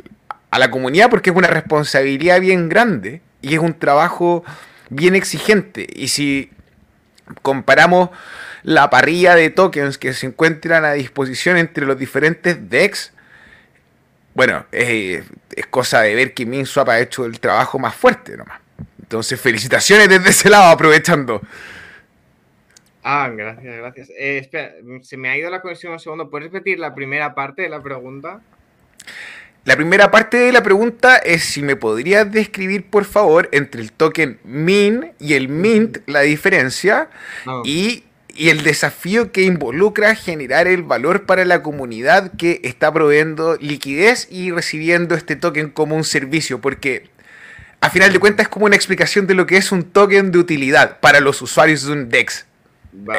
a 0.50 0.59
la 0.59 0.71
comunidad 0.71 1.11
porque 1.11 1.30
es 1.30 1.37
una 1.37 1.49
responsabilidad 1.49 2.40
bien 2.40 2.68
grande 2.68 3.21
y 3.42 3.54
es 3.54 3.61
un 3.61 3.75
trabajo 3.78 4.45
bien 4.90 5.14
exigente. 5.14 5.87
Y 5.95 6.09
si 6.09 6.50
comparamos 7.42 8.11
la 8.62 8.90
parrilla 8.90 9.34
de 9.34 9.50
tokens 9.50 9.98
que 9.98 10.12
se 10.12 10.26
encuentran 10.26 10.84
a 10.84 10.92
disposición 10.92 11.56
entre 11.56 11.86
los 11.86 11.98
diferentes 11.98 12.68
DEX, 12.68 13.12
bueno, 14.34 14.66
es, 14.70 15.24
cosa 15.70 16.02
de 16.02 16.14
ver 16.14 16.34
que 16.34 16.46
MinSwap 16.46 16.88
ha 16.90 17.00
hecho 17.00 17.24
el 17.24 17.40
trabajo 17.40 17.78
más 17.78 17.94
fuerte 17.94 18.36
nomás. 18.36 18.60
Entonces, 19.00 19.40
felicitaciones 19.40 20.08
desde 20.08 20.30
ese 20.30 20.50
lado, 20.50 20.66
aprovechando. 20.66 21.40
Ah, 23.02 23.30
gracias, 23.34 23.76
gracias. 23.76 24.10
Eh, 24.10 24.38
espera, 24.38 24.72
se 25.02 25.16
me 25.16 25.30
ha 25.30 25.36
ido 25.36 25.50
la 25.50 25.60
conexión 25.60 25.92
un 25.92 25.98
segundo. 25.98 26.30
¿Puedes 26.30 26.52
repetir 26.52 26.78
la 26.78 26.94
primera 26.94 27.34
parte 27.34 27.62
de 27.62 27.68
la 27.68 27.82
pregunta? 27.82 28.40
La 29.64 29.76
primera 29.76 30.10
parte 30.10 30.36
de 30.36 30.52
la 30.52 30.62
pregunta 30.62 31.16
es 31.16 31.44
si 31.44 31.62
me 31.62 31.76
podrías 31.76 32.30
describir, 32.30 32.88
por 32.88 33.04
favor, 33.04 33.48
entre 33.52 33.82
el 33.82 33.92
token 33.92 34.38
MIN 34.44 35.12
y 35.18 35.34
el 35.34 35.48
MINT 35.48 35.98
la 36.06 36.20
diferencia 36.20 37.10
y, 37.64 38.04
el 38.38 38.62
desafío 38.62 39.33
que 39.33 39.42
involucra 39.42 40.14
generar 40.14 40.68
el 40.68 40.85
valor 40.85 41.26
para 41.26 41.45
la 41.45 41.62
comunidad 41.62 42.33
que 42.37 42.61
está 42.62 42.92
proveyendo 42.92 43.57
liquidez 43.57 44.28
y 44.30 44.52
recibiendo 44.52 45.16
este 45.16 45.35
token 45.35 45.71
como 45.71 45.97
un 45.97 46.04
servicio, 46.04 46.61
porque 46.61 47.09
a 47.80 47.90
final 47.90 48.12
de 48.12 48.21
cuentas 48.21 48.47
es 48.47 48.49
como 48.49 48.66
una 48.66 48.76
explicación 48.76 49.26
de 49.26 49.35
lo 49.35 49.47
que 49.47 49.57
es 49.57 49.73
un 49.73 49.83
token 49.83 50.30
de 50.30 50.38
utilidad 50.38 51.00
para 51.00 51.21
los 51.21 51.42
usuarios 51.42 51.85
de 51.85 51.92
un 51.92 52.09
DEX. 52.09 52.47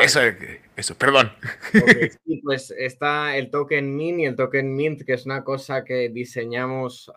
Eso 0.01 0.21
es 0.21 0.35
eso, 0.79 0.95
perdón. 0.97 1.33
sí, 2.25 2.41
pues 2.41 2.71
está 2.71 3.35
el 3.35 3.51
token 3.51 3.97
MIN 3.97 4.21
y 4.21 4.25
el 4.25 4.37
token 4.37 4.73
MINT, 4.73 5.03
que 5.03 5.11
es 5.13 5.25
una 5.25 5.43
cosa 5.43 5.83
que 5.83 6.07
diseñamos 6.07 7.11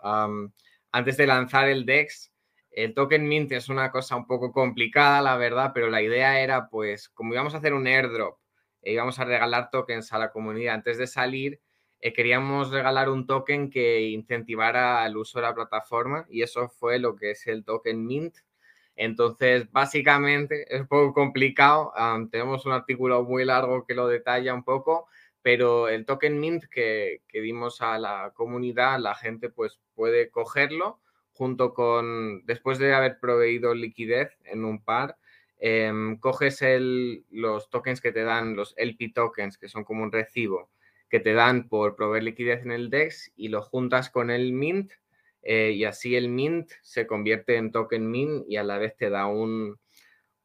antes 0.91 1.15
de 1.15 1.27
lanzar 1.27 1.69
el 1.69 1.85
DEX. 1.85 2.32
El 2.73 2.93
token 2.93 3.27
Mint 3.27 3.51
es 3.51 3.69
una 3.69 3.91
cosa 3.91 4.15
un 4.15 4.27
poco 4.27 4.51
complicada, 4.51 5.21
la 5.21 5.37
verdad, 5.37 5.71
pero 5.73 5.89
la 5.89 6.01
idea 6.01 6.41
era, 6.41 6.69
pues, 6.69 7.09
como 7.09 7.33
íbamos 7.33 7.53
a 7.53 7.57
hacer 7.57 7.73
un 7.73 7.87
airdrop 7.87 8.39
e 8.81 8.93
íbamos 8.93 9.19
a 9.19 9.25
regalar 9.25 9.69
tokens 9.69 10.11
a 10.11 10.19
la 10.19 10.31
comunidad 10.31 10.75
antes 10.75 10.97
de 10.97 11.07
salir, 11.07 11.61
eh, 11.99 12.13
queríamos 12.13 12.71
regalar 12.71 13.09
un 13.09 13.27
token 13.27 13.69
que 13.69 14.01
incentivara 14.01 15.05
el 15.05 15.15
uso 15.17 15.39
de 15.39 15.43
la 15.43 15.55
plataforma 15.55 16.25
y 16.29 16.41
eso 16.41 16.67
fue 16.67 16.99
lo 16.99 17.15
que 17.15 17.31
es 17.31 17.47
el 17.47 17.63
token 17.63 18.05
Mint. 18.05 18.37
Entonces, 18.95 19.71
básicamente 19.71 20.65
es 20.73 20.81
un 20.81 20.87
poco 20.87 21.13
complicado. 21.13 21.93
tenemos 22.31 22.65
un 22.65 22.73
artículo 22.73 23.23
muy 23.23 23.45
largo 23.45 23.85
que 23.85 23.95
lo 23.95 24.07
detalla 24.07 24.53
un 24.53 24.63
poco, 24.63 25.07
pero 25.41 25.89
el 25.89 26.05
token 26.05 26.39
mint 26.39 26.65
que, 26.65 27.21
dimos 27.31 27.81
a 27.81 27.99
la 27.99 28.31
comunidad, 28.35 28.99
la 28.99 29.15
gente 29.15 29.49
pues 29.49 29.79
puede 29.93 30.29
cogerlo 30.31 31.01
junto 31.33 31.73
con, 31.73 32.45
después 32.45 32.79
de 32.79 32.93
haber 32.93 33.19
proveído 33.19 33.73
liquidez 33.73 34.37
en 34.45 34.65
un 34.65 34.83
par, 34.83 35.17
em, 35.59 36.17
coges 36.19 36.61
el, 36.61 37.25
los 37.31 37.69
tokens 37.69 38.01
que 38.01 38.11
te 38.11 38.23
dan, 38.23 38.55
los 38.55 38.73
LP 38.77 39.11
tokens, 39.13 39.57
que 39.57 39.67
son 39.67 39.83
como 39.83 40.03
un 40.03 40.11
recibo, 40.11 40.69
que 41.09 41.19
te 41.19 41.33
dan 41.33 41.67
por 41.67 41.95
proveer 41.95 42.23
liquidez 42.23 42.63
en 42.63 42.71
el 42.71 42.89
DEX 42.89 43.31
y 43.35 43.49
lo 43.49 43.61
juntas 43.61 44.09
con 44.09 44.29
el 44.29 44.53
mint 44.53 44.91
eh, 45.43 45.71
y 45.71 45.83
así 45.83 46.15
el 46.15 46.29
mint 46.29 46.71
se 46.81 47.05
convierte 47.05 47.57
en 47.57 47.71
token 47.71 48.09
mint 48.09 48.45
y 48.47 48.55
a 48.55 48.63
la 48.63 48.77
vez 48.77 48.95
te 48.95 49.09
da 49.09 49.27
un 49.27 49.77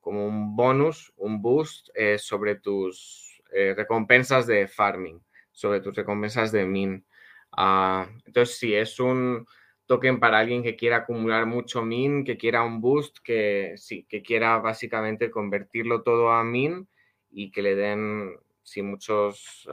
como 0.01 0.27
un 0.27 0.57
bonus, 0.57 1.13
un 1.17 1.43
boost 1.43 1.91
eh, 1.95 2.19
sobre 2.19 2.57
tus 2.57 3.43
eh, 3.53 3.75
recompensas 3.77 4.47
de 4.47 4.67
farming, 4.67 5.23
sobre 5.53 5.81
tus 5.81 5.95
recompensas 5.95 6.51
de 6.51 6.65
mint. 6.65 7.05
Ah, 7.53 8.09
entonces, 8.25 8.57
sí, 8.59 8.75
es 8.75 9.01
un 9.01 9.47
token 9.89 10.21
para 10.21 10.39
alguien 10.39 10.63
que 10.63 10.77
quiera 10.77 10.99
acumular 10.99 11.47
mucho 11.47 11.83
min, 11.83 12.25
que 12.25 12.37
quiera 12.37 12.63
un 12.63 12.81
boost, 12.81 13.19
que 13.25 13.75
sí, 13.77 14.05
que 14.09 14.23
quiera 14.23 14.59
básicamente 14.59 15.31
convertirlo 15.31 16.03
todo 16.03 16.31
a 16.31 16.45
min 16.45 16.87
y 17.31 17.51
que 17.51 17.63
le 17.63 17.75
den, 17.75 18.37
sí, 18.63 18.83
muchos, 18.83 19.69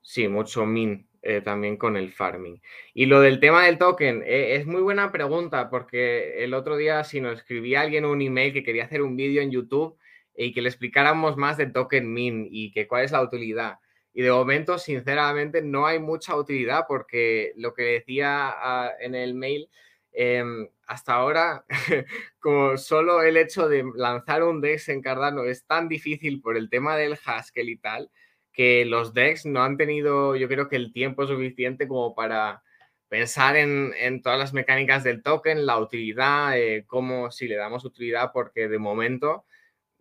sí, 0.00 0.28
mucho 0.28 0.66
min 0.66 1.06
eh, 1.22 1.42
también 1.42 1.76
con 1.76 1.96
el 1.96 2.10
farming. 2.10 2.60
Y 2.94 3.06
lo 3.06 3.20
del 3.20 3.38
tema 3.38 3.66
del 3.66 3.78
token, 3.78 4.22
eh, 4.26 4.56
es 4.56 4.66
muy 4.66 4.80
buena 4.80 5.12
pregunta 5.12 5.68
porque 5.70 6.42
el 6.42 6.54
otro 6.54 6.76
día 6.76 7.04
si 7.04 7.20
nos 7.20 7.38
escribía 7.38 7.82
alguien 7.82 8.06
un 8.06 8.22
email 8.22 8.52
que 8.52 8.64
quería 8.64 8.84
hacer 8.84 9.02
un 9.02 9.14
vídeo 9.14 9.42
en 9.42 9.50
YouTube 9.50 9.96
y 10.36 10.52
que 10.52 10.62
le 10.62 10.70
explicáramos 10.70 11.36
más 11.36 11.58
del 11.58 11.72
token 11.72 12.12
min 12.12 12.48
y 12.50 12.72
que 12.72 12.88
cuál 12.88 13.04
es 13.04 13.12
la 13.12 13.22
utilidad. 13.22 13.78
Y 14.14 14.22
de 14.22 14.30
momento, 14.30 14.78
sinceramente, 14.78 15.60
no 15.60 15.86
hay 15.86 15.98
mucha 15.98 16.36
utilidad 16.36 16.84
porque 16.88 17.52
lo 17.56 17.74
que 17.74 17.82
decía 17.82 18.48
ah, 18.48 18.92
en 19.00 19.14
el 19.16 19.34
mail, 19.34 19.68
em, 20.12 20.68
hasta 20.86 21.14
ahora, 21.14 21.64
como 22.38 22.76
solo 22.76 23.22
el 23.22 23.36
hecho 23.36 23.68
de 23.68 23.84
lanzar 23.96 24.44
un 24.44 24.60
DEX 24.60 24.88
en 24.90 25.02
Cardano 25.02 25.44
es 25.44 25.66
tan 25.66 25.88
difícil 25.88 26.40
por 26.40 26.56
el 26.56 26.70
tema 26.70 26.96
del 26.96 27.18
Haskell 27.24 27.68
y 27.68 27.76
tal, 27.76 28.10
que 28.52 28.84
los 28.84 29.12
decks 29.14 29.46
no 29.46 29.62
han 29.64 29.76
tenido, 29.76 30.36
yo 30.36 30.48
creo 30.48 30.68
que 30.68 30.76
el 30.76 30.92
tiempo 30.92 31.26
suficiente 31.26 31.88
como 31.88 32.14
para 32.14 32.62
pensar 33.08 33.56
en, 33.56 34.22
todas 34.22 34.38
las 34.38 34.52
mecánicas 34.52 35.04
del 35.04 35.22
token, 35.22 35.66
la 35.66 35.78
utilidad, 35.78 36.58
eh, 36.58 36.84
cómo 36.86 37.30
si 37.30 37.48
le 37.48 37.56
damos 37.56 37.84
utilidad, 37.84 38.30
porque 38.32 38.68
de 38.68 38.78
momento, 38.78 39.44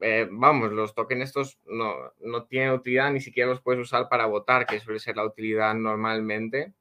eh, 0.03 0.27
vamos, 0.29 0.71
los 0.71 0.93
tokens 0.93 1.23
estos 1.23 1.59
no, 1.65 1.95
no, 2.19 2.45
tienen 2.45 2.71
utilidad, 2.71 3.11
ni 3.11 3.21
siquiera 3.21 3.49
los 3.49 3.61
puedes 3.61 3.81
usar 3.81 4.09
para 4.09 4.25
votar, 4.25 4.65
que 4.65 4.79
suele 4.79 4.99
ser 4.99 5.15
la 5.15 5.25
utilidad 5.25 5.73
normalmente. 5.73 6.73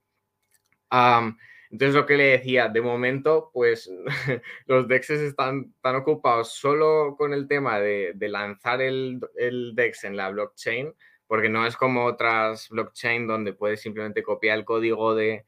entonces, 1.70 1.94
lo 1.94 2.06
que 2.06 2.16
le 2.16 2.24
decía, 2.24 2.68
de 2.68 2.80
momento, 2.80 3.50
pues 3.52 3.90
los 4.66 4.88
DEX 4.88 5.10
están 5.10 5.72
tan 5.80 5.96
ocupados 5.96 6.52
solo 6.52 7.16
con 7.16 7.32
el 7.32 7.48
tema 7.48 7.80
de, 7.80 8.14
lanzar 8.18 8.82
el, 8.82 9.20
el 9.36 9.74
DEX 9.74 10.04
en 10.04 10.16
la 10.16 10.30
blockchain 10.30 10.94
porque 11.32 11.48
no 11.48 11.66
es 11.66 11.78
como 11.78 12.04
otras 12.04 12.68
blockchain 12.68 13.26
donde 13.26 13.54
puedes 13.54 13.80
simplemente 13.80 14.22
copiar 14.22 14.58
el 14.58 14.66
código 14.66 15.14
de, 15.14 15.46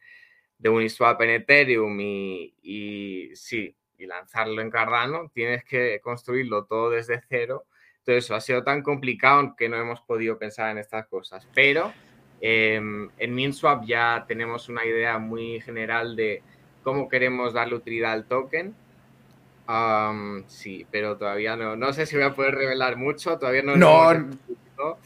de 0.57 0.71
Uniswap 0.71 1.21
en 1.21 1.29
Ethereum 1.29 2.01
y, 2.01 3.31
sí, 3.35 3.77
y 3.99 4.07
lanzarlo 4.07 4.61
en 4.61 4.71
Cardano, 4.71 5.31
tienes 5.33 5.65
que 5.65 6.01
construirlo 6.03 6.65
todo 6.65 6.91
desde 6.91 7.23
cero. 7.29 7.65
Entonces, 7.99 8.25
eso 8.25 8.35
ha 8.35 8.41
sido 8.41 8.63
tan 8.63 8.83
complicado 8.83 9.55
que 9.57 9.69
no 9.69 9.77
hemos 9.77 10.01
podido 10.01 10.39
pensar 10.39 10.71
en 10.71 10.79
estas 10.79 11.07
cosas. 11.07 11.47
Pero 11.55 11.93
em, 12.41 13.09
en 13.19 13.35
MinSwap 13.35 13.85
ya 13.87 14.25
tenemos 14.29 14.69
una 14.69 14.85
idea 14.85 15.19
muy 15.19 15.61
general 15.61 16.15
de 16.17 16.43
cómo 16.83 17.09
queremos 17.09 17.55
darle 17.55 17.77
utilidad 17.77 18.13
al 18.13 18.27
token. 18.27 18.75
sí, 20.49 20.87
pero 20.91 21.17
todavía 21.17 21.57
no. 21.57 21.77
No 21.77 21.93
sé 21.93 22.07
si 22.07 22.17
voy 22.17 22.25
a 22.25 22.35
poder 22.35 22.55
revelar 22.55 22.97
mucho. 22.97 23.39
Todavía 23.39 23.63
no. 23.63 23.77
No, 23.77 24.31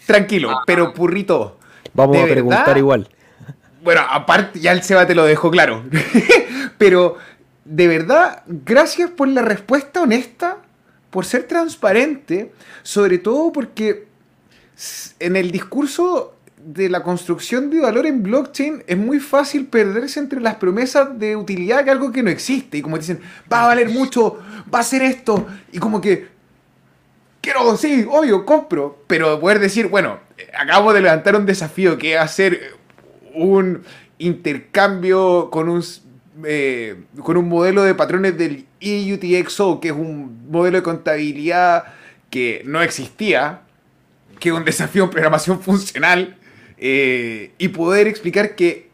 Tranquilo, 0.06 0.50
ah. 0.50 0.62
pero 0.66 0.92
purrito. 0.92 1.58
Vamos 1.94 2.16
a 2.18 2.26
preguntar 2.26 2.76
igual. 2.76 3.08
Bueno, 3.82 4.02
aparte, 4.08 4.58
ya 4.60 4.72
el 4.72 4.82
Seba 4.82 5.06
te 5.06 5.14
lo 5.14 5.24
dejó 5.24 5.50
claro. 5.50 5.84
pero, 6.78 7.16
de 7.68 7.86
verdad, 7.86 8.42
gracias 8.46 9.10
por 9.10 9.28
la 9.28 9.42
respuesta 9.42 10.02
honesta. 10.02 10.58
por 11.10 11.24
ser 11.24 11.44
transparente, 11.44 12.52
sobre 12.82 13.16
todo 13.16 13.50
porque 13.50 14.08
en 15.20 15.36
el 15.36 15.50
discurso 15.50 16.36
de 16.58 16.90
la 16.90 17.02
construcción 17.02 17.70
de 17.70 17.80
valor 17.80 18.04
en 18.04 18.22
blockchain 18.22 18.84
es 18.86 18.98
muy 18.98 19.18
fácil 19.18 19.64
perderse 19.68 20.20
entre 20.20 20.38
las 20.38 20.56
promesas 20.56 21.18
de 21.18 21.34
utilidad 21.34 21.82
que 21.82 21.90
algo 21.90 22.12
que 22.12 22.22
no 22.22 22.28
existe. 22.28 22.76
Y 22.76 22.82
como 22.82 22.98
dicen, 22.98 23.20
va 23.50 23.64
a 23.64 23.68
valer 23.68 23.88
mucho, 23.88 24.38
va 24.72 24.80
a 24.80 24.82
ser 24.82 25.00
esto. 25.00 25.46
Y 25.72 25.78
como 25.78 26.02
que, 26.02 26.28
quiero, 27.40 27.74
sí, 27.78 28.06
obvio, 28.06 28.44
compro. 28.44 29.02
Pero 29.06 29.40
poder 29.40 29.60
decir, 29.60 29.88
bueno, 29.88 30.20
acabo 30.58 30.92
de 30.92 31.00
levantar 31.00 31.36
un 31.36 31.46
desafío 31.46 31.96
que 31.96 32.16
es 32.16 32.20
hacer 32.20 32.76
un 33.34 33.82
intercambio 34.18 35.48
con 35.50 35.70
un, 35.70 35.82
eh, 36.44 36.96
con 37.22 37.36
un 37.36 37.48
modelo 37.48 37.82
de 37.82 37.94
patrones 37.94 38.36
del 38.38 38.66
EUTXO, 38.80 39.80
que 39.80 39.88
es 39.88 39.94
un 39.94 40.48
modelo 40.50 40.78
de 40.78 40.82
contabilidad 40.82 41.84
que 42.30 42.62
no 42.64 42.82
existía, 42.82 43.62
que 44.38 44.50
es 44.50 44.54
un 44.54 44.64
desafío 44.64 45.04
en 45.04 45.10
programación 45.10 45.60
funcional 45.62 46.36
eh, 46.76 47.52
y 47.58 47.68
poder 47.68 48.06
explicar 48.06 48.54
que 48.54 48.88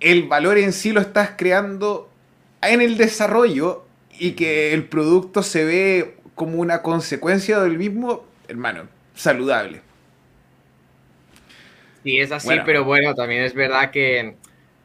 el 0.00 0.24
valor 0.24 0.58
en 0.58 0.72
sí 0.72 0.92
lo 0.92 1.00
estás 1.00 1.30
creando 1.36 2.10
en 2.62 2.80
el 2.80 2.96
desarrollo 2.96 3.84
y 4.18 4.32
que 4.32 4.72
el 4.72 4.84
producto 4.84 5.42
se 5.42 5.64
ve 5.64 6.16
como 6.34 6.58
una 6.58 6.82
consecuencia 6.82 7.60
del 7.60 7.78
mismo, 7.78 8.24
hermano, 8.48 8.88
saludable. 9.14 9.80
Sí, 12.04 12.18
es 12.18 12.30
así, 12.30 12.50
pero 12.64 12.84
bueno, 12.84 13.14
también 13.14 13.42
es 13.42 13.54
verdad 13.54 13.90
que, 13.90 14.36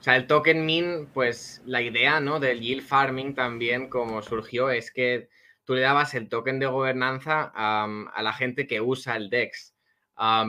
o 0.02 0.04
sea, 0.04 0.18
el 0.18 0.28
token 0.28 0.66
min, 0.66 1.08
pues 1.14 1.62
la 1.66 1.82
idea, 1.82 2.20
¿no? 2.20 2.42
Del 2.42 2.60
yield 2.60 2.84
farming 2.84 3.34
también, 3.36 3.88
como 3.88 4.22
surgió, 4.22 4.70
es 4.70 4.92
que 4.92 5.30
tú 5.64 5.76
le 5.76 5.82
dabas 5.82 6.14
el 6.16 6.28
token 6.28 6.60
de 6.60 6.66
gobernanza 6.66 7.52
a, 7.56 7.88
a 8.14 8.22
la 8.22 8.34
gente 8.34 8.68
que 8.68 8.82
usa 8.82 9.16
el 9.16 9.30
DEX 9.30 9.74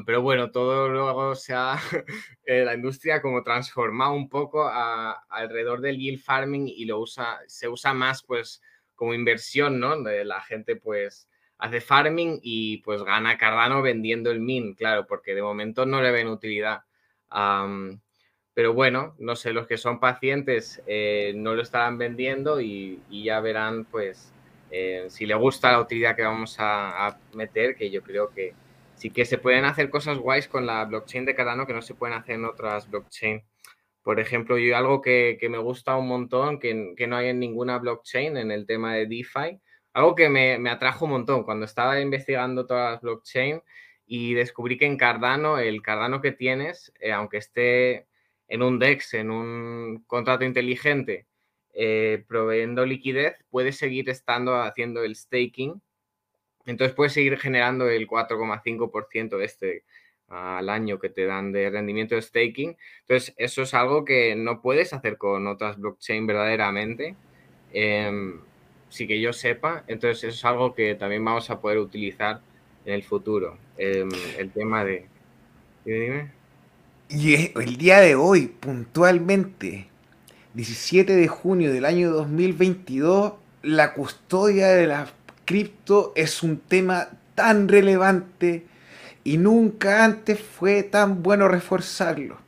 pero 0.05 0.21
bueno, 0.23 0.51
todo 0.51 0.89
luego 0.89 1.35
se 1.35 1.55
ha, 1.55 1.77
eh, 2.45 2.65
la 2.65 2.75
industria 2.75 3.23
como 3.23 3.43
transformado 3.43 4.13
un 4.13 4.29
poco 4.29 4.69
alrededor 4.69 5.81
del 5.81 5.99
yield 5.99 6.21
farming 6.21 6.69
y 6.69 6.85
lo 6.85 6.99
usa, 7.01 7.41
se 7.47 7.69
usa 7.69 7.95
más 7.95 8.23
pues 8.23 8.61
como 8.95 9.15
inversión, 9.15 9.81
¿no? 9.81 10.01
De 10.03 10.25
la 10.25 10.41
gente 10.43 10.77
pues 10.77 11.29
hace 11.59 11.81
farming 11.81 12.39
y 12.43 12.79
pues 12.79 13.03
gana 13.03 13.39
Cardano 13.39 13.83
vendiendo 13.83 14.31
el 14.31 14.41
min, 14.41 14.75
claro, 14.75 15.07
porque 15.07 15.35
de 15.35 15.43
momento 15.43 15.87
no 15.87 16.03
le 16.03 16.11
ven 16.11 16.29
utilidad. 16.29 16.83
Pero 18.55 18.75
bueno, 18.75 19.15
no 19.19 19.37
sé, 19.37 19.53
los 19.53 19.67
que 19.67 19.79
son 19.79 20.01
pacientes 20.01 20.83
eh, 20.87 21.33
no 21.37 21.55
lo 21.55 21.63
estarán 21.63 21.99
vendiendo 21.99 22.61
y, 22.61 23.01
ya 23.11 23.41
verán 23.41 23.85
pues 23.85 24.33
eh, 24.71 25.07
si 25.09 25.27
le 25.27 25.35
gusta 25.35 25.73
la 25.73 25.81
utilidad 25.81 26.17
que 26.17 26.23
vamos 26.23 26.57
a 26.59 27.19
meter, 27.35 27.77
que 27.77 27.91
yo 27.91 28.03
creo 28.03 28.31
que, 28.31 28.55
sí 29.03 29.11
que 29.11 29.25
se 29.25 29.37
pueden 29.39 29.65
hacer 29.65 29.91
cosas 29.91 30.19
guays 30.19 30.47
con 30.47 30.65
la 30.65 30.85
blockchain 30.85 31.25
de 31.25 31.35
Cardano 31.35 31.67
que 31.67 31.73
no 31.73 31.83
se 31.83 31.95
pueden 31.95 32.17
hacer 32.17 32.37
en 32.37 32.45
otras 32.45 32.89
blockchain. 32.89 33.43
Por 34.03 34.21
ejemplo, 34.21 34.59
yo 34.59 34.77
algo 34.77 35.03
que, 35.03 35.39
me 35.51 35.59
gusta 35.59 35.97
un 35.97 36.07
montón, 36.07 36.61
que, 36.61 36.95
no 37.09 37.17
hay 37.17 37.29
en 37.29 37.41
ninguna 37.41 37.79
blockchain 37.79 38.37
en 38.37 38.53
el 38.53 38.65
tema 38.65 38.95
de 38.95 39.07
DeFi, 39.07 39.61
algo 39.93 40.15
que 40.15 40.29
me, 40.29 40.71
atrajo 40.71 41.07
un 41.07 41.13
montón 41.13 41.43
cuando 41.43 41.65
estaba 41.67 42.01
investigando 42.01 42.65
todas 42.67 42.93
las 42.93 43.01
blockchain 43.03 43.61
y 44.07 44.35
descubrí 44.35 44.79
que 44.79 44.87
en 44.87 44.97
Cardano, 44.97 45.59
el 45.59 45.83
Cardano 45.83 46.21
que 46.21 46.31
tienes, 46.31 46.93
eh, 47.01 47.11
aunque 47.13 47.39
esté 47.39 48.07
en 48.53 48.63
un 48.63 48.79
DEX, 48.79 49.15
en 49.15 49.31
un 49.31 50.05
contrato 50.07 50.45
inteligente, 50.45 51.27
eh, 51.75 52.25
proveyendo 52.29 52.85
liquidez, 52.85 53.37
puede 53.51 53.73
seguir 53.73 54.11
estando 54.11 54.61
haciendo 54.61 55.03
el 55.05 55.17
staking 55.17 55.81
entonces 56.67 56.95
puedes 56.95 57.13
seguir 57.13 57.39
generando 57.39 57.89
el 57.89 58.07
4,5% 58.07 59.39
de 59.39 59.45
este 59.45 59.85
al 60.29 60.71
año 60.71 60.99
que 60.99 61.11
te 61.11 61.27
dan 61.27 61.53
de 61.53 61.69
rendimiento 61.69 62.15
de 62.15 62.23
staking. 62.23 62.77
Entonces, 63.01 63.35
eso 63.37 63.63
es 63.63 63.75
algo 63.75 64.05
que 64.05 64.35
no 64.35 64.63
puedes 64.63 64.95
hacer 64.95 65.19
con 65.19 65.47
otras 65.47 65.79
blockchain 65.79 66.27
verdaderamente. 66.27 67.17
Eh, 67.75 68.41
sí 68.89 69.07
que 69.07 69.21
yo 69.21 69.35
sepa. 69.35 69.85
Entonces, 69.89 70.25
eso 70.25 70.35
es 70.35 70.45
algo 70.47 70.75
que 70.75 70.95
también 70.95 71.23
vamos 71.23 71.51
a 71.51 71.61
poder 71.61 71.79
utilizar 71.79 72.41
en 72.87 72.95
el 72.95 73.03
futuro. 73.03 73.59
Em, 73.77 74.09
el 74.39 74.51
tema 74.53 74.85
de... 74.85 75.07
Dime, 75.85 76.31
Y 77.15 77.53
el 77.61 77.77
día 77.77 78.01
de 78.01 78.15
hoy, 78.15 78.47
puntualmente, 78.47 79.87
17 80.55 81.15
de 81.15 81.29
junio 81.29 81.71
del 81.71 81.85
año 81.85 82.11
2022, 82.11 83.35
la 83.61 83.93
custodia 83.93 84.69
de 84.69 84.87
las 84.87 85.11
cripto 85.45 86.15
es 86.17 86.43
un 86.43 86.57
tema 86.57 87.11
tan 87.35 87.69
relevante 87.69 88.65
y 89.25 89.37
nunca 89.37 90.07
antes 90.07 90.41
fue 90.41 90.85
tan 90.85 91.23
bueno 91.23 91.49
reforzarlo. 91.49 92.39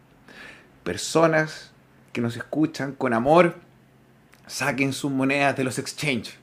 Personas 0.83 1.73
que 2.15 2.23
nos 2.23 2.35
escuchan 2.35 2.93
con 2.93 3.13
amor, 3.13 3.57
saquen 4.47 4.95
sus 4.95 5.11
monedas 5.11 5.59
de 5.59 5.65
los 5.65 5.79
exchanges. 5.79 6.37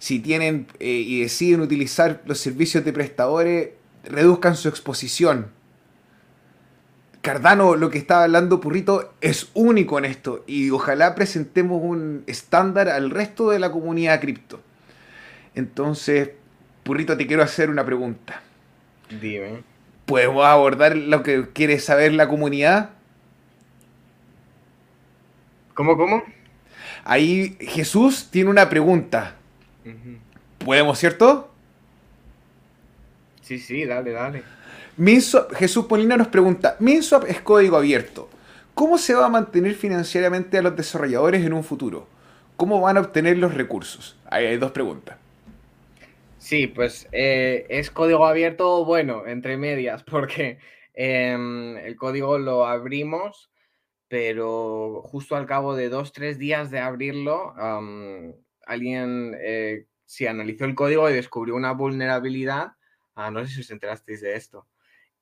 Si 0.00 0.18
tienen 0.18 0.66
eh, 0.80 0.88
y 0.88 1.20
deciden 1.20 1.60
utilizar 1.60 2.20
los 2.26 2.38
servicios 2.38 2.84
de 2.84 2.92
prestadores, 2.92 3.68
reduzcan 4.02 4.56
su 4.56 4.68
exposición. 4.68 5.61
Cardano, 7.22 7.76
lo 7.76 7.88
que 7.88 7.98
estaba 7.98 8.24
hablando 8.24 8.60
Purrito, 8.60 9.14
es 9.20 9.50
único 9.54 9.96
en 9.96 10.04
esto 10.04 10.42
y 10.48 10.70
ojalá 10.70 11.14
presentemos 11.14 11.80
un 11.80 12.24
estándar 12.26 12.88
al 12.88 13.10
resto 13.10 13.50
de 13.50 13.60
la 13.60 13.70
comunidad 13.70 14.20
cripto. 14.20 14.60
Entonces, 15.54 16.30
Purrito, 16.82 17.16
te 17.16 17.28
quiero 17.28 17.44
hacer 17.44 17.70
una 17.70 17.84
pregunta. 17.84 18.42
Dime. 19.20 19.62
¿Podemos 20.04 20.44
abordar 20.44 20.96
lo 20.96 21.22
que 21.22 21.48
quiere 21.52 21.78
saber 21.78 22.12
la 22.12 22.26
comunidad? 22.26 22.90
¿Cómo, 25.74 25.96
cómo? 25.96 26.24
Ahí 27.04 27.56
Jesús 27.60 28.30
tiene 28.32 28.50
una 28.50 28.68
pregunta. 28.68 29.36
¿Podemos, 30.58 30.98
cierto? 30.98 31.52
Sí, 33.42 33.60
sí, 33.60 33.84
dale, 33.84 34.10
dale. 34.10 34.42
Jesús 35.54 35.86
Polina 35.86 36.16
nos 36.16 36.28
pregunta, 36.28 36.76
MinSwap 36.78 37.24
es 37.24 37.40
código 37.40 37.76
abierto. 37.76 38.28
¿Cómo 38.74 38.98
se 38.98 39.14
va 39.14 39.26
a 39.26 39.30
mantener 39.30 39.74
financieramente 39.74 40.58
a 40.58 40.62
los 40.62 40.76
desarrolladores 40.76 41.44
en 41.44 41.52
un 41.52 41.64
futuro? 41.64 42.06
¿Cómo 42.56 42.80
van 42.80 42.96
a 42.96 43.00
obtener 43.00 43.38
los 43.38 43.54
recursos? 43.54 44.18
Ahí 44.30 44.46
hay 44.46 44.56
dos 44.56 44.72
preguntas. 44.72 45.16
Sí, 46.38 46.66
pues 46.66 47.08
eh, 47.12 47.66
es 47.68 47.90
código 47.90 48.26
abierto, 48.26 48.84
bueno, 48.84 49.26
entre 49.26 49.56
medias, 49.56 50.02
porque 50.10 50.58
em, 50.94 51.76
el 51.78 51.96
código 51.96 52.38
lo 52.38 52.66
abrimos, 52.66 53.50
pero 54.08 55.02
justo 55.04 55.36
al 55.36 55.46
cabo 55.46 55.74
de 55.74 55.88
dos, 55.88 56.12
tres 56.12 56.38
días 56.38 56.70
de 56.70 56.80
abrirlo, 56.80 57.54
alguien 58.66 59.36
eh, 59.40 59.86
sí 60.04 60.26
analizó 60.26 60.64
el 60.64 60.74
código 60.74 61.08
y 61.08 61.14
descubrió 61.14 61.54
una 61.54 61.72
vulnerabilidad. 61.72 62.72
Ah, 63.14 63.30
no 63.30 63.46
sé 63.46 63.54
si 63.54 63.60
os 63.60 63.70
enterasteis 63.70 64.20
de 64.20 64.34
esto. 64.36 64.66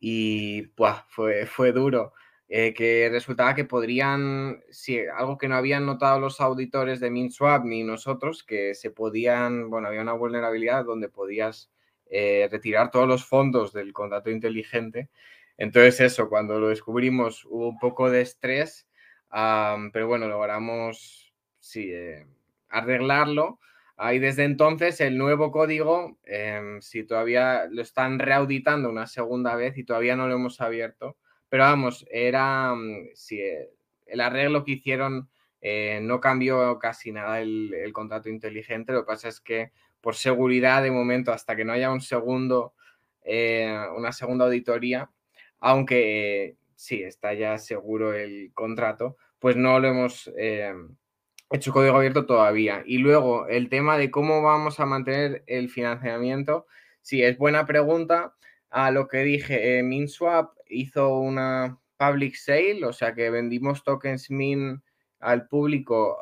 Y 0.01 0.73
fue, 1.09 1.47
fue 1.47 1.73
duro. 1.73 2.15
Eh, 2.53 2.75
que 2.75 3.09
resultaba 3.13 3.55
que 3.55 3.65
podrían, 3.65 4.61
sí, 4.71 4.99
algo 5.17 5.39
que 5.39 5.47
no 5.47 5.55
habían 5.55 5.87
notado 5.87 6.19
los 6.19 6.41
auditores 6.41 6.99
de 6.99 7.09
MinSwap 7.09 7.65
ni 7.65 7.85
nosotros, 7.85 8.43
que 8.43 8.75
se 8.75 8.91
podían, 8.91 9.71
bueno, 9.71 9.87
había 9.87 10.03
una 10.03 10.15
vulnerabilidad 10.15 10.85
donde 10.85 11.09
podías 11.09 11.71
eh, 12.07 12.49
retirar 12.51 12.91
todos 12.91 13.07
los 13.07 13.25
fondos 13.25 13.73
del 13.73 13.93
contrato 13.93 14.31
inteligente. 14.31 15.11
Entonces 15.59 16.01
eso, 16.01 16.29
cuando 16.29 16.59
lo 16.59 16.71
descubrimos 16.71 17.45
hubo 17.45 17.69
un 17.69 17.79
poco 17.79 18.11
de 18.11 18.23
estrés, 18.23 18.89
pero 19.31 20.09
bueno, 20.09 20.27
logramos, 20.27 21.33
sí, 21.61 21.93
eh, 21.93 22.27
arreglarlo. 22.69 23.61
Y 24.13 24.19
desde 24.19 24.45
entonces 24.45 25.01
el 25.03 25.19
nuevo 25.19 25.51
código, 25.51 26.19
em, 26.25 26.81
si 26.81 27.05
todavía 27.05 27.67
lo 27.71 27.83
están 27.83 28.19
reauditando 28.19 28.89
una 28.89 29.07
segunda 29.07 29.55
vez 29.57 29.77
y 29.77 29.85
todavía 29.85 30.17
no 30.17 30.27
lo 30.27 30.35
hemos 30.37 30.61
abierto, 30.63 31.19
pero 31.51 31.65
vamos, 31.65 32.07
era, 32.11 32.75
mm, 32.75 33.11
si 33.15 33.41
eh, 33.41 33.69
el 34.07 34.21
arreglo 34.21 34.65
que 34.65 34.73
hicieron 34.73 35.29
eh, 35.61 36.01
no 36.03 36.21
cambió 36.21 36.79
casi 36.79 37.13
nada 37.13 37.41
el, 37.41 37.91
contrato 37.93 38.31
inteligente, 38.31 38.93
lo 38.93 39.03
que 39.03 39.07
pasa 39.09 39.29
es 39.29 39.41
que 39.41 39.73
por 40.01 40.15
seguridad 40.15 40.83
de 40.83 40.91
momento, 40.91 41.33
hasta 41.33 41.55
que 41.55 41.65
no 41.67 41.73
haya 41.75 41.91
un 41.93 42.01
segundo, 42.01 42.73
eh, 43.23 43.77
una 43.97 44.13
segunda 44.13 44.47
auditoría, 44.47 45.11
aunque 45.61 46.57
sí, 46.75 47.03
está 47.03 47.35
ya 47.35 47.59
seguro 47.59 48.15
el 48.15 48.53
contrato, 48.55 49.17
pues 49.39 49.57
no 49.57 49.79
lo 49.81 49.89
hemos 49.89 50.31
hecho 51.51 51.73
código 51.73 51.97
abierto 51.97 52.27
todavía. 52.27 52.83
Y 52.87 52.99
luego 52.99 53.47
el 53.49 53.69
tema 53.69 53.99
de 53.99 54.11
cómo 54.11 54.43
vamos 54.43 54.81
a 54.81 54.87
mantener 54.87 55.45
el 55.47 55.69
financiamiento, 55.69 56.67
sí, 57.03 57.23
es 57.23 57.39
buena 57.39 57.67
pregunta. 57.67 58.35
A 58.71 58.91
lo 58.91 59.09
que 59.09 59.19
dije, 59.19 59.83
MinSwap 59.83 60.53
hizo 60.69 61.19
una 61.19 61.79
public 61.97 62.35
sale, 62.37 62.85
o 62.85 62.93
sea 62.93 63.15
que 63.15 63.31
vendimos 63.31 63.85
tokens 63.85 64.31
min 64.31 64.83
al 65.19 65.49
público, 65.49 66.19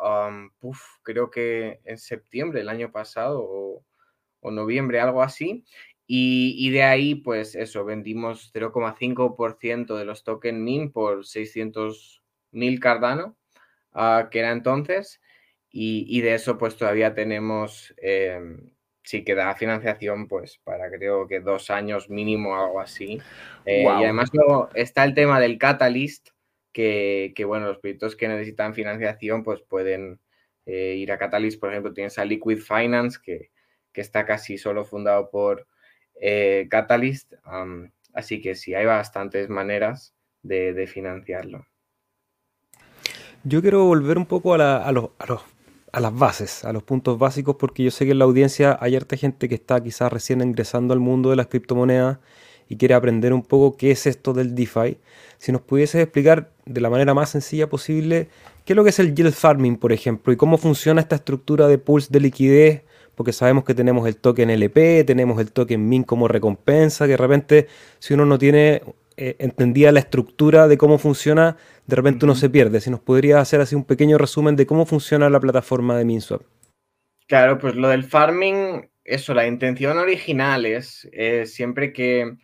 creo 1.03 1.31
que 1.31 1.81
en 1.85 1.99
septiembre 1.99 2.59
del 2.61 2.69
año 2.69 2.91
pasado 2.91 3.41
o, 3.43 3.85
o 4.41 4.51
noviembre, 4.51 5.01
algo 5.01 5.23
así. 5.23 5.65
Y, 6.11 6.71
de 6.71 6.83
ahí, 6.83 7.17
pues 7.17 7.55
eso, 7.55 7.85
vendimos 7.85 8.51
0,5% 8.55 9.97
de 9.97 10.05
los 10.07 10.25
tokens 10.25 10.59
MIN 10.59 10.91
por 10.91 11.27
600.000 11.27 12.81
Cardano, 12.81 13.37
uh, 13.99 14.29
que 14.31 14.39
era 14.41 14.53
entonces. 14.53 15.21
Y, 15.71 16.21
de 16.23 16.35
eso, 16.35 16.57
pues 16.59 16.77
todavía 16.77 17.15
tenemos, 17.15 17.95
eh, 17.99 18.41
sí 19.03 19.23
que 19.25 19.35
da 19.35 19.55
financiación, 19.55 20.27
pues 20.27 20.59
para 20.65 20.91
creo 20.91 21.29
que 21.29 21.41
dos 21.41 21.71
años 21.71 22.09
mínimo, 22.11 22.57
algo 22.57 22.81
así. 22.81 23.21
Eh, 23.67 23.83
y 23.83 23.87
además 23.87 24.31
luego 24.33 24.71
está 24.75 25.05
el 25.05 25.15
tema 25.15 25.39
del 25.41 25.59
Catalyst, 25.59 26.31
que, 26.73 27.33
que, 27.37 27.45
bueno, 27.45 27.67
los 27.67 27.79
proyectos 27.79 28.17
que 28.17 28.29
necesitan 28.29 28.75
financiación, 28.75 29.43
pues 29.45 29.61
pueden 29.61 30.21
eh, 30.69 30.97
ir 30.97 31.11
a 31.13 31.19
Catalyst, 31.19 31.59
por 31.59 31.71
ejemplo, 31.71 31.95
tienes 31.95 32.19
a 32.19 32.27
Liquid 32.27 32.59
Finance, 32.59 33.19
que, 33.23 33.51
que 33.91 34.03
está 34.03 34.27
casi 34.27 34.59
solo 34.59 34.85
fundado 34.85 35.31
por 35.31 35.67
eh, 36.21 36.67
Catalyst. 36.71 37.33
así 38.13 38.41
que 38.43 38.55
sí, 38.55 38.75
hay 38.75 38.85
bastantes 38.85 39.49
maneras 39.49 40.15
de, 40.43 40.87
financiarlo. 40.87 41.67
Yo 43.45 43.63
quiero 43.63 43.85
volver 43.85 44.19
un 44.19 44.27
poco 44.27 44.55
a, 44.55 44.77
a, 44.77 44.93
los, 44.93 45.11
a, 45.93 46.01
las 46.01 46.15
bases, 46.15 46.65
a 46.65 46.73
los 46.73 46.83
puntos 46.83 47.19
básicos, 47.19 47.57
porque 47.57 47.85
yo 47.85 47.91
sé 47.91 48.05
que 48.05 48.11
en 48.13 48.19
la 48.19 48.25
audiencia 48.25 48.77
hay 48.81 48.97
harta 48.97 49.17
gente 49.17 49.49
que 49.49 49.55
está 49.55 49.83
quizás 49.83 50.13
recién 50.13 50.41
ingresando 50.41 50.93
al 50.93 51.01
mundo 51.01 51.31
de 51.31 51.37
las 51.37 51.47
criptomonedas 51.47 52.19
y 52.69 52.77
quiere 52.77 52.95
aprender 52.95 53.33
un 53.33 53.43
poco 53.43 53.77
qué 53.77 53.93
es 53.93 54.07
esto 54.07 54.33
del 54.33 54.55
DeFi. 54.55 54.99
Si 55.39 55.53
nos 55.53 55.63
pudieses 55.63 56.03
explicar 56.03 56.51
de 56.67 56.81
la 56.81 56.91
manera 56.91 57.15
más 57.15 57.31
sencilla 57.31 57.69
posible 57.69 58.29
qué 58.65 58.73
es 58.73 58.77
lo 58.77 58.85
que 58.85 58.91
es 58.91 58.99
el 58.99 59.15
yield 59.15 59.33
farming, 59.33 59.77
por 59.77 59.93
ejemplo, 59.93 60.33
y 60.33 60.37
cómo 60.37 60.59
funciona 60.59 61.01
esta 61.01 61.17
estructura 61.17 61.69
de 61.69 61.79
pools 61.79 62.11
de 62.11 62.21
liquidez 62.21 62.83
porque 63.15 63.33
sabemos 63.33 63.65
que 63.65 63.75
tenemos 63.75 64.07
el 64.07 64.17
token 64.17 64.49
LP, 64.49 65.03
tenemos 65.03 65.41
el 65.41 65.51
token 65.51 65.89
MIN 65.89 66.05
como 66.05 66.29
recompensa, 66.29 67.07
que 67.07 67.13
de 67.13 67.17
repente 67.17 67.67
si 67.99 68.15
uno 68.15 68.25
no 68.25 68.39
tiene 68.39 68.83
eh, 69.17 69.35
entendida 69.41 69.91
la 69.91 69.99
estructura 69.99 70.69
de 70.69 70.79
cómo 70.79 70.99
funciona, 70.99 71.57
de 71.89 71.97
repente 71.97 72.27
uno 72.27 72.35
se 72.35 72.51
pierde. 72.51 72.81
Si 72.81 72.91
nos 72.91 73.01
podría 73.01 73.41
hacer 73.41 73.63
así 73.63 73.75
un 73.75 73.85
pequeño 73.85 74.19
resumen 74.19 74.57
de 74.57 74.67
cómo 74.67 74.85
funciona 74.85 75.31
la 75.31 75.41
plataforma 75.41 75.97
de 75.97 76.05
MinSwap. 76.05 76.43
Claro, 77.27 77.59
pues 77.59 77.75
lo 77.75 77.89
del 77.89 78.05
farming, 78.05 78.91
eso, 79.05 79.33
la 79.33 79.47
intención 79.47 79.97
original 79.97 80.67
es 80.67 81.09
siempre 81.45 81.95
que, 81.95 82.25
o 82.25 82.37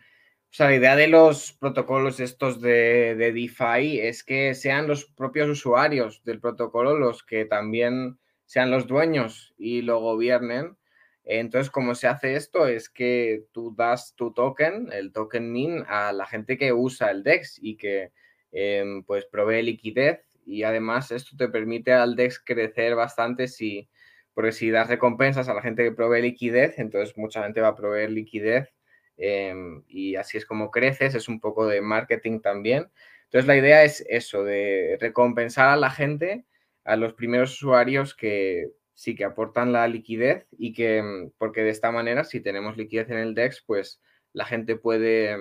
sea, 0.49 0.69
la 0.69 0.75
idea 0.75 0.95
de 0.95 1.07
los 1.07 1.53
protocolos 1.53 2.19
estos 2.19 2.59
de, 2.59 3.15
de 3.15 3.31
DeFi 3.31 3.99
es 3.99 4.23
que 4.23 4.55
sean 4.55 4.87
los 4.87 5.05
propios 5.05 5.47
usuarios 5.47 6.23
del 6.23 6.39
protocolo 6.39 6.97
los 6.97 7.23
que 7.23 7.45
también 7.45 8.17
sean 8.45 8.71
los 8.71 8.87
dueños 8.87 9.53
y 9.57 9.83
lo 9.83 9.99
gobiernen. 9.99 10.75
Entonces, 11.23 11.69
como 11.69 11.93
se 11.93 12.07
hace 12.07 12.35
esto 12.35 12.67
es 12.67 12.89
que 12.89 13.45
tú 13.51 13.75
das 13.75 14.15
tu 14.15 14.33
token, 14.33 14.89
el 14.91 15.11
token 15.11 15.51
MIN, 15.51 15.83
a 15.87 16.13
la 16.13 16.25
gente 16.25 16.57
que 16.57 16.73
usa 16.73 17.11
el 17.11 17.23
DEX 17.23 17.59
y 17.61 17.77
que 17.77 18.11
em, 18.55 19.03
pues 19.03 19.25
provee 19.25 19.61
liquidez 19.61 20.21
y 20.45 20.63
además 20.63 21.11
esto 21.11 21.35
te 21.37 21.49
permite 21.49 21.91
al 21.91 22.15
DEX 22.15 22.39
crecer 22.39 22.95
bastante 22.95 23.49
si, 23.49 23.89
porque 24.33 24.53
si 24.53 24.69
das 24.69 24.87
recompensas 24.87 25.49
a 25.49 25.53
la 25.53 25.61
gente 25.61 25.83
que 25.83 25.91
provee 25.91 26.21
liquidez, 26.21 26.79
entonces 26.79 27.17
mucha 27.17 27.43
gente 27.43 27.59
va 27.59 27.69
a 27.69 27.75
proveer 27.75 28.11
liquidez 28.11 28.73
em, 29.17 29.83
y 29.89 30.15
así 30.15 30.37
es 30.37 30.45
como 30.45 30.71
creces, 30.71 31.15
es 31.15 31.27
un 31.27 31.41
poco 31.41 31.67
de 31.67 31.81
marketing 31.81 32.39
también. 32.39 32.89
Entonces 33.25 33.47
la 33.47 33.57
idea 33.57 33.83
es 33.83 34.05
eso, 34.07 34.45
de 34.45 34.97
recompensar 35.01 35.69
a 35.69 35.75
la 35.75 35.91
gente 35.91 36.45
a 36.85 36.95
los 36.95 37.13
primeros 37.13 37.53
usuarios 37.55 38.15
que 38.15 38.69
sí 38.93 39.15
que 39.15 39.25
aportan 39.25 39.73
la 39.73 39.85
liquidez 39.89 40.47
y 40.57 40.71
que, 40.71 41.01
mm, 41.01 41.31
porque 41.37 41.61
de 41.63 41.71
esta 41.71 41.91
manera, 41.91 42.23
si 42.23 42.39
tenemos 42.39 42.77
liquidez 42.77 43.09
en 43.09 43.17
el 43.17 43.35
DEX, 43.35 43.63
pues 43.67 44.01
la 44.31 44.45
gente 44.45 44.77
puede 44.77 45.35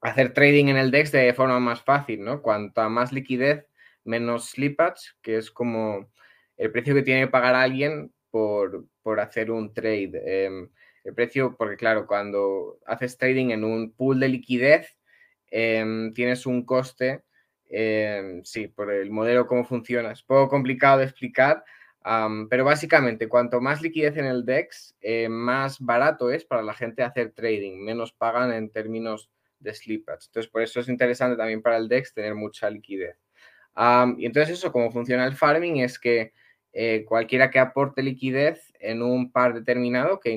hacer 0.00 0.32
trading 0.32 0.66
en 0.66 0.76
el 0.76 0.90
DEX 0.90 1.12
de 1.12 1.32
forma 1.34 1.60
más 1.60 1.82
fácil, 1.82 2.22
¿no? 2.24 2.42
Cuanta 2.42 2.88
más 2.88 3.12
liquidez, 3.12 3.66
menos 4.04 4.50
slippage, 4.50 5.12
que 5.22 5.36
es 5.36 5.50
como 5.50 6.10
el 6.56 6.72
precio 6.72 6.94
que 6.94 7.02
tiene 7.02 7.22
que 7.22 7.28
pagar 7.28 7.54
alguien 7.54 8.12
por, 8.30 8.86
hacer 9.18 9.50
un 9.50 9.74
trade. 9.74 10.44
Em, 10.46 10.68
el 11.04 11.14
precio, 11.14 11.56
porque 11.56 11.76
claro, 11.76 12.06
cuando 12.06 12.78
haces 12.86 13.18
trading 13.18 13.50
en 13.50 13.64
un 13.64 13.92
pool 13.92 14.20
de 14.20 14.28
liquidez, 14.28 14.98
em, 15.50 16.12
tienes 16.14 16.46
un 16.46 16.64
coste 16.64 17.24
Em, 17.70 18.42
sí, 18.44 18.66
por 18.66 18.92
el 18.92 19.10
modelo, 19.10 19.46
cómo 19.46 19.64
funciona. 19.64 20.10
Es 20.10 20.22
poco 20.22 20.48
complicado 20.48 20.98
de 20.98 21.04
explicar, 21.04 21.64
pero 22.50 22.64
básicamente, 22.64 23.28
cuanto 23.28 23.60
más 23.60 23.80
liquidez 23.80 24.16
en 24.16 24.24
el 24.24 24.44
DEX, 24.44 24.96
eh, 25.00 25.28
más 25.28 25.78
barato 25.80 26.30
es 26.30 26.44
para 26.44 26.62
la 26.62 26.74
gente 26.74 27.02
hacer 27.04 27.32
trading, 27.32 27.78
menos 27.78 28.12
pagan 28.12 28.52
en 28.52 28.70
términos 28.70 29.30
de 29.60 29.74
slippage. 29.74 30.26
Entonces, 30.26 30.50
por 30.50 30.62
eso 30.62 30.80
es 30.80 30.88
interesante 30.88 31.36
también 31.36 31.62
para 31.62 31.76
el 31.76 31.88
DEX 31.88 32.12
tener 32.14 32.34
mucha 32.34 32.68
liquidez. 32.70 33.16
y 34.18 34.26
entonces 34.26 34.58
eso, 34.58 34.72
cómo 34.72 34.90
funciona 34.90 35.24
el 35.26 35.36
farming 35.36 35.78
es 35.78 35.98
que 35.98 36.32
eh, 36.72 37.04
cualquiera 37.06 37.50
que 37.50 37.58
aporte 37.58 38.02
liquidez 38.02 38.72
en 38.78 39.02
un 39.02 39.32
par 39.32 39.54
determinado 39.54 40.20
que 40.20 40.30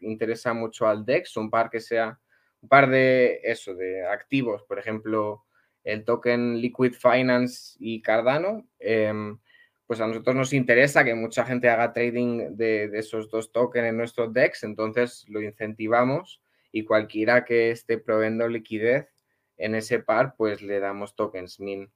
interesa 0.00 0.54
mucho 0.54 0.86
al 0.86 1.04
DEX, 1.04 1.36
un 1.36 1.50
par 1.50 1.70
que 1.70 1.80
sea 1.80 2.18
un 2.62 2.68
par 2.68 2.88
de 2.88 3.40
eso, 3.44 3.74
de 3.74 4.06
activos, 4.06 4.62
por 4.64 4.78
ejemplo, 4.78 5.44
el 5.84 6.04
token 6.04 6.60
Liquid 6.60 6.94
Finance 6.94 7.76
y 7.78 8.02
Cardano, 8.02 8.66
em, 8.80 9.38
pues 9.86 10.00
a 10.00 10.06
nosotros 10.06 10.34
nos 10.34 10.52
interesa 10.52 11.04
que 11.04 11.14
mucha 11.14 11.44
gente 11.44 11.68
haga 11.68 11.92
trading 11.92 12.56
de, 12.56 12.90
esos 12.94 13.30
dos 13.30 13.52
tokens 13.52 13.86
en 13.88 13.96
nuestro 13.96 14.28
DEX, 14.28 14.64
entonces 14.64 15.24
lo 15.28 15.40
incentivamos 15.40 16.42
y 16.72 16.84
cualquiera 16.84 17.44
que 17.44 17.70
esté 17.70 17.98
proveyendo 17.98 18.48
liquidez 18.48 19.08
en 19.56 19.74
ese 19.74 20.00
par, 20.00 20.34
pues 20.36 20.62
le 20.62 20.80
damos 20.80 21.14
tokens 21.14 21.60
MIN. 21.60 21.90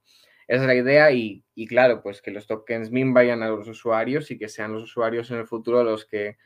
Esa 0.49 0.63
es 0.63 0.67
la 0.67 0.75
idea 0.75 1.13
y, 1.13 1.45
claro, 1.69 2.03
pues 2.03 2.23
que 2.23 2.31
los 2.31 2.47
tokens 2.47 2.91
MIN 2.91 3.15
vayan 3.15 3.43
a 3.43 3.49
los 3.49 3.69
usuarios 3.69 4.31
y 4.31 4.39
que 4.39 4.49
sean 4.49 4.73
los 4.73 4.85
usuarios 4.85 5.31
en 5.31 5.39
el 5.39 5.47
futuro 5.47 5.85
los 5.85 6.07
que 6.07 6.39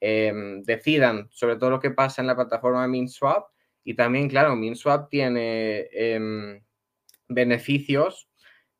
em, 0.00 0.62
decidan 0.62 1.28
sobre 1.30 1.56
todo 1.56 1.70
lo 1.70 1.80
que 1.80 1.90
pasa 1.90 2.22
en 2.22 2.26
la 2.26 2.34
plataforma 2.34 2.88
MinSwap 2.88 3.46
y 3.84 3.94
también, 3.94 4.28
claro, 4.28 4.56
MinSwap 4.56 5.08
tiene... 5.08 5.88
Em, 5.92 6.62
beneficios 7.34 8.28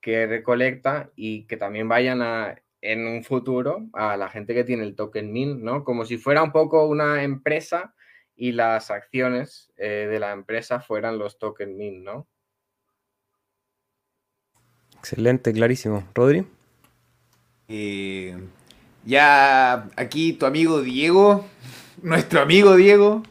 que 0.00 0.26
recolecta 0.26 1.10
y 1.14 1.46
que 1.46 1.56
también 1.56 1.88
vayan 1.88 2.22
a, 2.22 2.60
en 2.80 3.06
un 3.06 3.22
futuro 3.22 3.88
a 3.92 4.16
la 4.16 4.28
gente 4.28 4.54
que 4.54 4.64
tiene 4.64 4.82
el 4.82 4.96
token 4.96 5.32
MIN, 5.32 5.62
¿no? 5.62 5.84
Como 5.84 6.04
si 6.04 6.18
fuera 6.18 6.42
un 6.42 6.52
poco 6.52 6.86
una 6.86 7.22
empresa 7.22 7.94
y 8.42 8.50
las 8.50 8.90
acciones 8.90 9.70
eh, 9.76 10.08
de 10.10 10.18
la 10.18 10.32
empresa 10.32 10.80
fueran 10.80 11.16
los 11.16 11.38
token 11.38 11.76
MIN, 11.76 12.02
¿no? 12.02 12.26
Excelente, 14.98 15.52
clarísimo. 15.52 16.02
Rodri. 16.12 16.44
Eh, 17.68 18.36
ya 19.04 19.88
aquí 19.94 20.32
tu 20.32 20.46
amigo 20.46 20.82
Diego, 20.82 21.46
nuestro 22.02 22.40
amigo 22.40 22.74
Diego, 22.74 23.22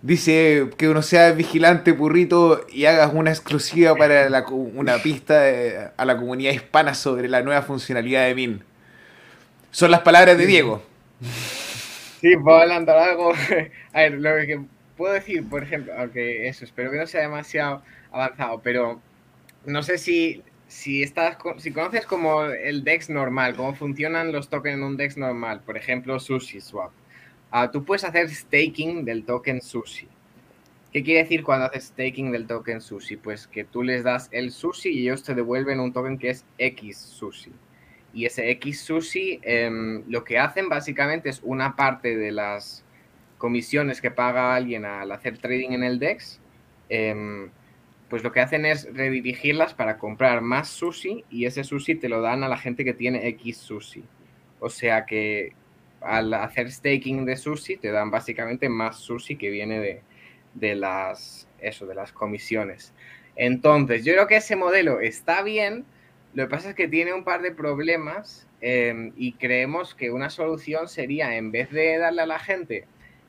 dice 0.00 0.70
que 0.78 0.88
uno 0.88 1.02
sea 1.02 1.32
vigilante, 1.32 1.92
purrito, 1.92 2.64
y 2.72 2.86
hagas 2.86 3.12
una 3.12 3.32
exclusiva 3.32 3.94
para 3.94 4.42
una 4.48 5.02
pista 5.02 5.92
a 5.98 6.04
la 6.06 6.16
comunidad 6.16 6.52
hispana 6.52 6.94
sobre 6.94 7.28
la 7.28 7.42
nueva 7.42 7.60
funcionalidad 7.60 8.24
de 8.24 8.34
MIN. 8.34 8.64
Son 9.70 9.90
las 9.90 10.00
palabras 10.00 10.38
de 10.38 10.46
Diego. 10.46 10.82
Sí, 12.20 12.36
puedo 12.36 12.58
adelantar 12.58 12.96
algo. 12.98 13.32
A 13.92 14.00
ver, 14.00 14.12
lo 14.14 14.30
que 14.46 14.60
puedo 14.96 15.12
decir, 15.12 15.48
por 15.48 15.62
ejemplo, 15.62 15.92
aunque 15.96 16.48
eso, 16.48 16.64
espero 16.64 16.90
que 16.90 16.98
no 16.98 17.06
sea 17.06 17.22
demasiado 17.22 17.82
avanzado, 18.10 18.60
pero 18.62 19.00
no 19.66 19.82
sé 19.82 19.98
si, 19.98 20.42
si, 20.66 21.02
estás, 21.02 21.36
si 21.58 21.72
conoces 21.72 22.06
como 22.06 22.44
el 22.44 22.84
DEX 22.84 23.10
normal, 23.10 23.54
cómo 23.56 23.74
funcionan 23.74 24.32
los 24.32 24.48
tokens 24.48 24.76
en 24.78 24.84
un 24.84 24.96
DEX 24.96 25.16
normal, 25.18 25.62
por 25.64 25.76
ejemplo, 25.76 26.18
Sushi 26.18 26.60
Swap. 26.60 26.92
Ah, 27.50 27.70
tú 27.70 27.84
puedes 27.84 28.04
hacer 28.04 28.30
staking 28.30 29.04
del 29.04 29.24
token 29.24 29.60
sushi. 29.62 30.08
¿Qué 30.92 31.02
quiere 31.04 31.22
decir 31.22 31.44
cuando 31.44 31.66
haces 31.66 31.86
staking 31.86 32.32
del 32.32 32.46
token 32.46 32.80
sushi? 32.80 33.16
Pues 33.16 33.46
que 33.46 33.64
tú 33.64 33.82
les 33.82 34.04
das 34.04 34.28
el 34.32 34.50
sushi 34.52 34.90
y 34.90 35.02
ellos 35.02 35.22
te 35.22 35.34
devuelven 35.34 35.80
un 35.80 35.92
token 35.92 36.18
que 36.18 36.30
es 36.30 36.44
X 36.58 36.98
sushi. 36.98 37.52
Y 38.16 38.24
ese 38.24 38.50
X 38.52 38.80
sushi 38.80 39.40
em, 39.42 40.02
lo 40.08 40.24
que 40.24 40.38
hacen 40.38 40.70
básicamente 40.70 41.28
es 41.28 41.42
una 41.44 41.76
parte 41.76 42.16
de 42.16 42.32
las 42.32 42.82
comisiones 43.36 44.00
que 44.00 44.10
paga 44.10 44.54
alguien 44.54 44.86
al 44.86 45.12
hacer 45.12 45.36
trading 45.36 45.72
en 45.72 45.84
el 45.84 45.98
DEX, 45.98 46.40
em, 46.88 47.50
pues 48.08 48.24
lo 48.24 48.32
que 48.32 48.40
hacen 48.40 48.64
es 48.64 48.88
redirigirlas 48.90 49.74
para 49.74 49.98
comprar 49.98 50.40
más 50.40 50.68
sushi 50.68 51.26
y 51.28 51.44
ese 51.44 51.62
sushi 51.62 51.96
te 51.96 52.08
lo 52.08 52.22
dan 52.22 52.42
a 52.42 52.48
la 52.48 52.56
gente 52.56 52.86
que 52.86 52.94
tiene 52.94 53.28
X 53.28 53.58
sushi. 53.58 54.02
O 54.60 54.70
sea 54.70 55.04
que 55.04 55.52
al 56.00 56.32
hacer 56.32 56.72
staking 56.72 57.26
de 57.26 57.36
sushi 57.36 57.76
te 57.76 57.90
dan 57.90 58.10
básicamente 58.10 58.70
más 58.70 58.96
sushi 58.96 59.36
que 59.36 59.50
viene 59.50 60.02
de, 60.54 60.74
las, 60.74 61.48
eso, 61.58 61.84
de 61.84 61.94
las 61.94 62.12
comisiones. 62.12 62.94
Entonces, 63.34 64.06
yo 64.06 64.14
creo 64.14 64.26
que 64.26 64.36
ese 64.36 64.56
modelo 64.56 65.00
está 65.00 65.42
bien, 65.42 65.84
lo 66.36 66.44
que 66.44 66.50
pasa 66.50 66.68
es 66.68 66.74
que 66.74 66.86
tiene 66.86 67.14
un 67.14 67.24
par 67.24 67.40
de 67.40 67.50
problemas 67.50 68.46
em, 68.60 69.14
y 69.16 69.32
creemos 69.32 69.94
que 69.94 70.10
una 70.10 70.28
solución 70.28 70.86
sería, 70.86 71.34
en 71.36 71.50
vez 71.50 71.70
de 71.70 71.96
darle 71.96 72.20
a 72.20 72.26
la 72.26 72.38
gente 72.38 72.86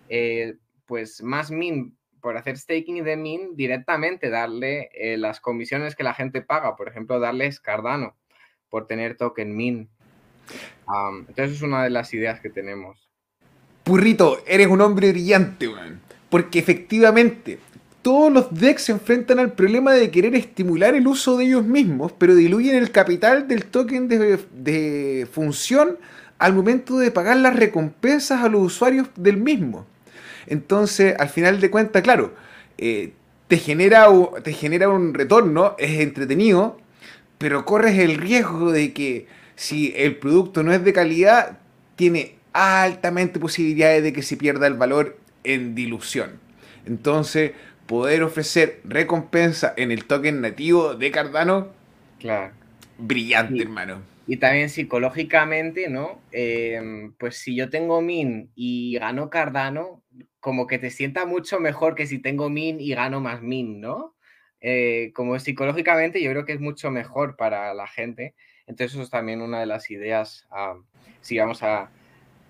eh, 0.10 0.56
pues 0.86 1.24
más 1.24 1.50
min 1.50 1.96
por 2.22 2.36
hacer 2.36 2.58
staking 2.58 3.06
de 3.06 3.15
min 3.15 3.56
directamente 3.56 4.30
darle 4.30 4.89
eh, 4.93 5.15
las 5.15 5.39
comisiones 5.39 5.96
que 5.96 6.04
la 6.04 6.13
gente 6.13 6.41
paga, 6.41 6.76
por 6.76 6.89
ejemplo, 6.89 7.17
darles 7.22 7.62
Cardano 7.62 8.17
por 8.70 8.88
tener 8.88 9.15
token 9.15 9.56
min. 9.56 9.89
entonces 11.30 11.56
es 11.56 11.62
una 11.62 11.86
de 11.86 11.89
las 11.89 12.13
ideas 12.13 12.41
que 12.41 12.50
tenemos. 12.50 13.10
Purrito, 13.86 14.43
eres 14.46 14.67
un 14.67 14.82
hombre 14.82 15.12
brillante, 15.12 15.70
man. 15.70 16.02
Porque 16.30 16.60
efectivamente, 16.60 17.58
todos 18.08 18.32
los 18.32 18.58
DEX 18.58 18.84
se 18.84 18.93
enfrentan 18.93 19.38
al 19.38 19.52
problema 19.52 19.91
de 19.91 20.10
querer 20.12 20.34
estimular 20.34 20.96
el 20.96 21.06
uso 21.08 21.36
de 21.36 21.43
ellos 21.43 21.65
mismos, 21.65 22.13
pero 22.17 22.36
diluyen 22.36 22.78
el 22.78 22.89
capital 22.91 23.50
del 23.50 23.65
token 23.65 24.08
de, 24.08 24.39
de 24.54 25.28
función 25.30 25.98
al 26.38 26.54
momento 26.54 27.00
de 27.00 27.12
pagar 27.12 27.36
las 27.36 27.58
recompensas 27.58 28.41
a 28.41 28.48
los 28.48 28.62
usuarios 28.62 29.10
del 29.17 29.36
mismo. 29.36 29.86
Entonces, 30.46 31.15
al 31.20 31.28
final 31.28 31.60
de 31.60 31.70
cuentas, 31.70 32.02
claro, 32.02 32.34
eh, 32.78 33.12
te, 33.50 33.58
genera, 33.58 34.08
te 34.41 34.54
genera 34.54 34.88
un 34.88 35.13
retorno, 35.13 35.76
es 35.78 36.00
entretenido, 36.00 36.80
pero 37.38 37.65
corres 37.65 38.00
el 38.00 38.15
riesgo 38.15 38.72
de 38.72 38.93
que 38.93 39.28
si 39.58 39.93
el 39.98 40.15
producto 40.15 40.63
no 40.63 40.72
es 40.72 40.82
de 40.82 40.93
calidad, 40.93 41.60
tiene 41.98 42.38
altamente 42.54 43.38
posibilidades 43.38 44.02
de 44.02 44.13
que 44.13 44.24
se 44.24 44.38
pierda 44.38 44.65
el 44.65 44.76
valor 44.76 45.17
en 45.43 45.76
dilución. 45.76 46.39
Entonces, 46.86 47.52
poder 47.88 48.21
ofrecer 48.21 48.82
recompensa 48.84 49.73
en 49.78 49.91
el 49.91 50.06
token 50.06 50.41
nativo 50.41 50.93
de 50.93 51.10
Cardano, 51.10 51.69
claro. 52.19 52.54
brillante, 52.97 53.62
hermano. 53.62 54.02
Y 54.28 54.38
también 54.38 54.69
psicológicamente, 54.69 55.89
¿no? 55.89 56.21
Em, 56.32 57.13
pues 57.13 57.38
si 57.38 57.56
yo 57.56 57.69
tengo 57.69 58.02
min 58.02 58.52
y 58.56 58.97
gano 59.00 59.30
Cardano, 59.30 60.04
como 60.41 60.67
que 60.67 60.80
te 60.80 60.89
sienta 60.91 61.26
mucho 61.26 61.60
mejor 61.60 61.95
que 61.95 62.08
si 62.08 62.19
tengo 62.19 62.50
min 62.50 62.80
y 62.82 62.93
gano 62.93 63.21
más 63.21 63.41
min, 63.41 63.80
¿no? 63.80 64.15
Eh, 64.60 65.12
como 65.13 65.39
psicológicamente 65.39 66.21
yo 66.21 66.32
creo 66.32 66.43
que 66.43 66.54
es 66.54 66.60
mucho 66.60 66.91
mejor 66.91 67.38
para 67.38 67.73
la 67.73 67.88
gente. 67.88 68.36
Entonces 68.65 68.93
eso 68.93 69.04
es 69.04 69.10
también 69.10 69.41
una 69.41 69.62
de 69.62 69.65
las 69.65 69.89
ideas. 69.89 70.45
si 71.21 71.38
vamos 71.38 71.63
a 71.63 71.89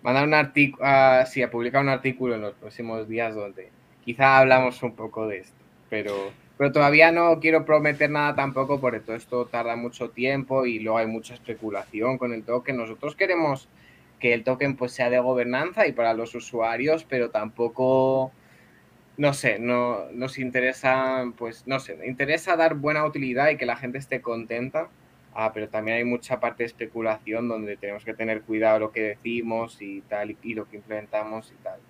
mandar 0.01 0.25
un 0.25 0.33
artículo, 0.33 0.85
si 1.27 1.43
a 1.43 1.51
publicar 1.51 1.81
un 1.83 1.89
artículo 1.89 2.35
en 2.35 2.41
los 2.41 2.55
próximos 2.55 3.07
días 3.07 3.35
donde 3.35 3.71
quizá 4.07 4.37
hablamos 4.37 4.81
un 4.83 4.95
poco 4.95 5.27
de 5.27 5.39
esto, 5.39 5.57
pero, 5.89 6.31
pero 6.57 6.71
todavía 6.71 7.11
no 7.11 7.41
quiero 7.41 7.65
prometer 7.65 8.09
nada 8.09 8.35
tampoco 8.35 8.79
porque 8.79 9.01
todo 9.01 9.17
esto 9.17 9.47
tarda 9.47 9.75
mucho 9.75 10.11
tiempo 10.11 10.65
y 10.65 10.79
luego 10.79 10.99
hay 10.99 11.07
mucha 11.07 11.33
especulación 11.33 12.17
con 12.17 12.31
el 12.31 12.45
token. 12.45 12.77
Nosotros 12.77 13.17
queremos 13.17 13.67
que 14.17 14.33
el 14.33 14.45
token 14.45 14.77
pues 14.77 14.93
sea 14.93 15.09
de 15.09 15.19
gobernanza 15.19 15.87
y 15.87 15.91
para 15.91 16.13
los 16.13 16.33
usuarios, 16.35 17.03
pero 17.03 17.31
tampoco, 17.31 18.31
no 19.17 19.33
sé, 19.33 19.59
no 19.59 20.09
nos 20.13 20.39
interesa, 20.39 21.25
pues 21.37 21.67
no 21.67 21.81
sé, 21.81 21.99
interesa 22.07 22.55
dar 22.55 22.75
buena 22.75 23.05
utilidad 23.05 23.49
y 23.49 23.57
que 23.57 23.65
la 23.65 23.75
gente 23.75 23.97
esté 23.97 24.21
contenta, 24.21 24.87
ah, 25.33 25.51
pero 25.53 25.67
también 25.67 25.97
hay 25.97 26.05
mucha 26.05 26.39
parte 26.39 26.63
de 26.63 26.67
especulación 26.67 27.49
donde 27.49 27.75
tenemos 27.75 28.05
que 28.05 28.13
tener 28.13 28.43
cuidado 28.43 28.79
lo 28.79 28.91
que 28.93 29.01
decimos 29.01 29.81
y 29.81 29.99
tal, 30.03 30.37
y, 30.41 30.53
lo 30.53 30.63
que 30.69 30.77
implementamos 30.77 31.51
y 31.51 31.61
tal. 31.61 31.81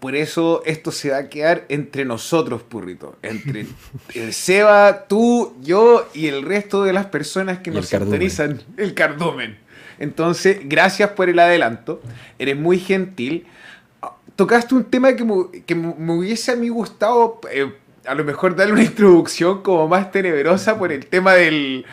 Por 0.00 0.16
eso 0.16 0.62
esto 0.64 0.92
se 0.92 1.10
va 1.10 1.18
a 1.18 1.28
quedar 1.28 1.66
entre 1.68 2.06
nosotros, 2.06 2.62
Purrito. 2.62 3.16
Entre 3.22 3.66
el 4.14 4.32
Seba, 4.32 5.04
tú, 5.06 5.54
yo 5.60 6.08
y 6.14 6.28
el 6.28 6.42
resto 6.42 6.84
de 6.84 6.94
las 6.94 7.06
personas 7.06 7.58
que 7.58 7.70
nos 7.70 7.86
sintonizan. 7.86 8.62
El 8.78 8.94
cardumen. 8.94 9.58
Entonces, 9.98 10.60
gracias 10.64 11.10
por 11.10 11.28
el 11.28 11.38
adelanto. 11.38 12.00
Eres 12.38 12.56
muy 12.56 12.78
gentil. 12.78 13.46
Tocaste 14.36 14.74
un 14.74 14.84
tema 14.84 15.14
que 15.14 15.24
me, 15.24 15.62
que 15.66 15.74
me 15.74 16.12
hubiese 16.14 16.52
a 16.52 16.56
mí 16.56 16.70
gustado, 16.70 17.38
eh, 17.52 17.70
a 18.06 18.14
lo 18.14 18.24
mejor 18.24 18.56
darle 18.56 18.72
una 18.72 18.82
introducción 18.82 19.62
como 19.62 19.86
más 19.86 20.10
tenebrosa 20.10 20.78
por 20.78 20.92
el 20.92 21.04
tema 21.06 21.34
del, 21.34 21.84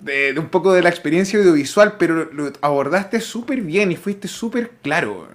de, 0.00 0.34
un 0.38 0.48
poco 0.48 0.72
de 0.72 0.82
la 0.82 0.90
experiencia 0.90 1.38
audiovisual, 1.38 1.96
pero 1.98 2.30
lo 2.32 2.52
abordaste 2.60 3.20
súper 3.20 3.62
bien 3.62 3.92
y 3.92 3.96
fuiste 3.96 4.28
súper 4.28 4.70
claro. 4.82 5.28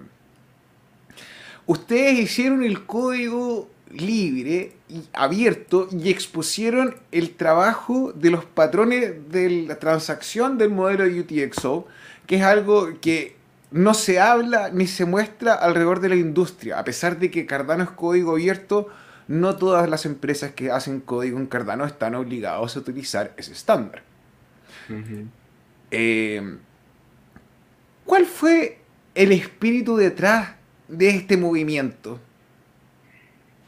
Ustedes 1.71 2.19
hicieron 2.19 2.63
el 2.63 2.85
código 2.85 3.69
libre 3.91 4.73
y 4.89 5.03
abierto 5.13 5.87
y 5.89 6.09
expusieron 6.09 6.97
el 7.13 7.35
trabajo 7.35 8.11
de 8.11 8.29
los 8.29 8.43
patrones 8.43 9.29
de 9.29 9.49
la 9.67 9.79
transacción 9.79 10.57
del 10.57 10.69
modelo 10.71 11.05
UTXO 11.05 11.87
que 12.27 12.35
es 12.35 12.41
algo 12.41 12.99
que 12.99 13.37
no 13.71 13.93
se 13.93 14.19
habla 14.19 14.69
ni 14.69 14.85
se 14.85 15.05
muestra 15.05 15.53
alrededor 15.53 16.01
de 16.01 16.09
la 16.09 16.15
industria. 16.15 16.77
A 16.77 16.83
pesar 16.83 17.19
de 17.19 17.31
que 17.31 17.45
Cardano 17.45 17.85
es 17.85 17.91
código 17.91 18.33
abierto, 18.33 18.89
no 19.29 19.55
todas 19.55 19.89
las 19.89 20.05
empresas 20.05 20.51
que 20.51 20.71
hacen 20.71 20.99
código 20.99 21.39
en 21.39 21.47
Cardano 21.47 21.85
están 21.85 22.15
obligados 22.15 22.75
a 22.75 22.79
utilizar 22.79 23.33
ese 23.37 23.53
estándar. 23.53 24.03
Eh, 25.89 26.57
¿Cuál 28.05 28.25
fue 28.25 28.79
el 29.15 29.31
espíritu 29.31 29.95
detrás 29.95 30.59
de 30.91 31.09
este 31.09 31.37
movimiento? 31.37 32.19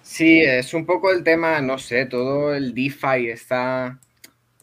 Sí, 0.01 0.41
es 0.41 0.73
un 0.73 0.85
poco 0.85 1.11
el 1.11 1.23
tema, 1.23 1.61
no 1.61 1.77
sé, 1.77 2.05
todo 2.05 2.53
el 2.53 2.73
DeFi 2.73 3.29
está 3.29 3.99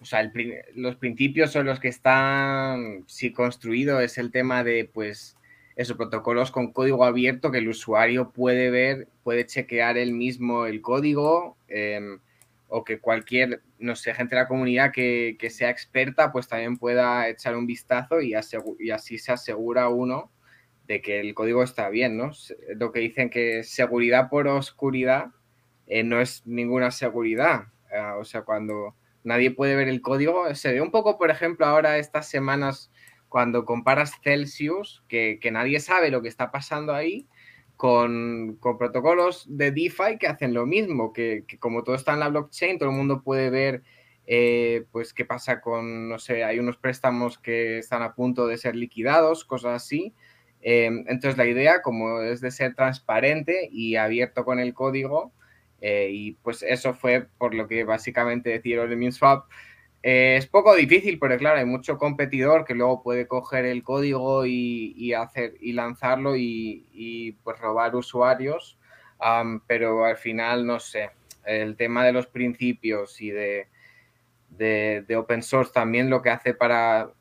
o 0.00 0.04
sea, 0.06 0.30
los 0.74 0.96
principios 0.96 1.52
son 1.52 1.66
los 1.66 1.78
que 1.78 1.88
están, 1.88 3.04
sí, 3.06 3.32
construidos, 3.32 4.02
es 4.02 4.16
el 4.16 4.30
tema 4.30 4.64
de, 4.64 4.88
pues, 4.90 5.36
esos 5.76 5.96
protocolos 5.96 6.50
con 6.50 6.72
código 6.72 7.04
abierto 7.04 7.50
que 7.50 7.58
el 7.58 7.68
usuario 7.68 8.30
puede 8.30 8.70
ver, 8.70 9.08
puede 9.22 9.46
chequear 9.46 9.98
él 9.98 10.12
mismo 10.12 10.66
el 10.66 10.80
código, 10.80 11.56
em, 11.68 12.18
o 12.68 12.82
que 12.84 12.98
cualquier, 12.98 13.62
no 13.78 13.94
sé, 13.94 14.14
gente 14.14 14.36
de 14.36 14.42
la 14.42 14.48
comunidad 14.48 14.92
que, 14.92 15.36
sea 15.50 15.70
experta, 15.70 16.32
pues 16.32 16.48
también 16.48 16.78
pueda 16.78 17.28
echar 17.28 17.56
un 17.56 17.66
vistazo 17.66 18.20
y 18.20 18.34
así 18.34 19.18
se 19.18 19.32
asegura 19.32 19.88
uno 19.88 20.30
de 20.90 21.00
que 21.00 21.20
el 21.20 21.35
código 21.35 21.62
está 21.62 21.88
bien, 21.88 22.16
¿no? 22.16 22.33
Lo 22.74 22.90
que 22.90 22.98
dicen 22.98 23.31
que 23.31 23.62
seguridad 23.62 24.29
por 24.29 24.48
oscuridad 24.48 25.26
eh, 25.87 26.03
no 26.03 26.20
es 26.20 26.44
ninguna 26.48 26.90
seguridad. 26.90 27.66
Ah, 27.96 28.16
o 28.18 28.24
sea, 28.24 28.42
cuando 28.42 28.96
nadie 29.22 29.53
puede 29.53 29.76
ver 29.76 29.87
el 29.87 30.03
código. 30.03 30.53
Se 30.57 30.72
ve 30.72 30.81
un 30.81 30.90
poco, 30.90 31.16
por 31.16 31.31
ejemplo, 31.31 31.64
ahora 31.64 31.98
estas 31.98 32.29
semanas 32.29 32.90
cuando 33.29 33.64
comparas 33.64 34.14
Celsius, 34.24 35.05
que, 35.07 35.38
nadie 35.53 35.79
sabe 35.79 36.11
lo 36.11 36.22
que 36.22 36.29
está 36.29 36.50
pasando 36.50 36.92
ahí, 36.92 37.29
con, 37.76 38.59
protocolos 38.61 39.46
de 39.48 39.70
DeFi 39.70 40.18
que 40.18 40.26
hacen 40.26 40.55
lo 40.55 40.66
mismo, 40.66 41.12
que, 41.12 41.44
como 41.61 41.85
todo 41.85 41.94
está 41.94 42.14
en 42.14 42.20
la 42.20 42.31
blockchain, 42.31 42.81
todo 42.81 42.90
el 42.90 42.96
mundo 42.96 43.22
puede 43.22 43.48
ver 43.50 43.85
eh, 44.26 44.87
pues 44.90 45.14
qué 45.14 45.24
pasa 45.24 45.61
con, 45.61 46.09
no 46.09 46.18
sé, 46.18 46.42
hay 46.42 46.59
unos 46.59 46.79
préstamos 46.79 47.38
que 47.38 47.79
están 47.79 48.03
a 48.03 48.16
punto 48.16 48.48
de 48.48 48.59
ser 48.59 48.74
liquidados, 48.74 49.44
cosas 49.44 49.85
así. 49.85 50.16
Em, 50.62 51.04
entonces 51.08 51.38
la 51.38 51.46
idea, 51.46 51.82
como 51.82 52.20
es 52.20 52.40
de 52.40 52.50
ser 52.50 52.74
transparente 52.74 53.68
y 53.72 53.96
abierto 53.96 54.44
con 54.44 54.58
el 54.58 54.74
código, 54.74 55.32
eh, 55.80 56.10
y 56.12 56.32
pues 56.32 56.62
eso 56.62 56.94
fue 56.94 57.26
por 57.38 57.54
lo 57.54 57.66
que 57.68 57.84
básicamente 57.84 58.50
decidieron 58.50 58.90
el 58.90 58.98
MinSwap. 58.98 59.46
Eh, 60.02 60.36
es 60.38 60.46
poco 60.46 60.74
difícil 60.74 61.18
porque 61.18 61.38
claro, 61.38 61.58
hay 61.58 61.64
mucho 61.66 61.98
competidor 61.98 62.64
que 62.64 62.74
luego 62.74 63.02
puede 63.02 63.26
coger 63.26 63.66
el 63.66 63.82
código 63.82 64.46
y, 64.46 65.12
hacer 65.14 65.54
y 65.60 65.72
lanzarlo 65.72 66.36
y, 66.36 67.36
pues 67.44 67.58
robar 67.58 67.94
usuarios, 67.96 68.78
pero 69.66 70.04
al 70.04 70.16
final 70.16 70.66
no 70.66 70.80
sé, 70.80 71.10
el 71.44 71.76
tema 71.76 72.04
de 72.04 72.12
los 72.12 72.26
principios 72.26 73.20
y 73.20 73.30
de, 73.30 73.68
de 74.50 75.16
open 75.16 75.42
source 75.42 75.72
también 75.72 76.10
lo 76.10 76.22
que 76.22 76.30
hace 76.30 76.54
para 76.54 77.12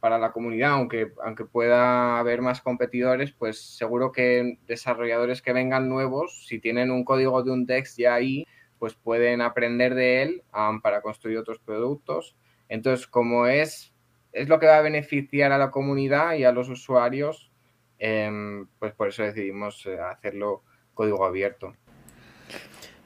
para 0.00 0.18
la 0.18 0.32
comunidad, 0.32 0.72
aunque, 0.72 1.12
aunque 1.24 1.44
pueda 1.44 2.18
haber 2.18 2.42
más 2.42 2.60
competidores, 2.60 3.32
pues 3.32 3.60
seguro 3.60 4.12
que 4.12 4.58
desarrolladores 4.66 5.40
que 5.40 5.52
vengan 5.52 5.88
nuevos, 5.88 6.46
si 6.46 6.58
tienen 6.58 6.90
un 6.90 7.04
código 7.04 7.42
de 7.42 7.52
un 7.52 7.66
text 7.66 7.98
ya 7.98 8.14
ahí, 8.14 8.46
pues 8.78 8.94
pueden 8.94 9.40
aprender 9.40 9.94
de 9.94 10.22
él 10.22 10.42
para 10.82 11.00
construir 11.02 11.38
otros 11.38 11.58
productos. 11.58 12.36
Entonces, 12.68 13.06
como 13.06 13.46
es, 13.46 13.92
es 14.32 14.48
lo 14.48 14.58
que 14.58 14.66
va 14.66 14.78
a 14.78 14.82
beneficiar 14.82 15.52
a 15.52 15.58
la 15.58 15.70
comunidad 15.70 16.34
y 16.34 16.44
a 16.44 16.52
los 16.52 16.68
usuarios, 16.68 17.50
em, 17.98 18.66
pues 18.78 18.92
por 18.92 19.08
eso 19.08 19.22
decidimos 19.22 19.86
eh, 19.86 19.98
hacerlo 20.00 20.62
código 20.94 21.24
abierto. 21.24 21.74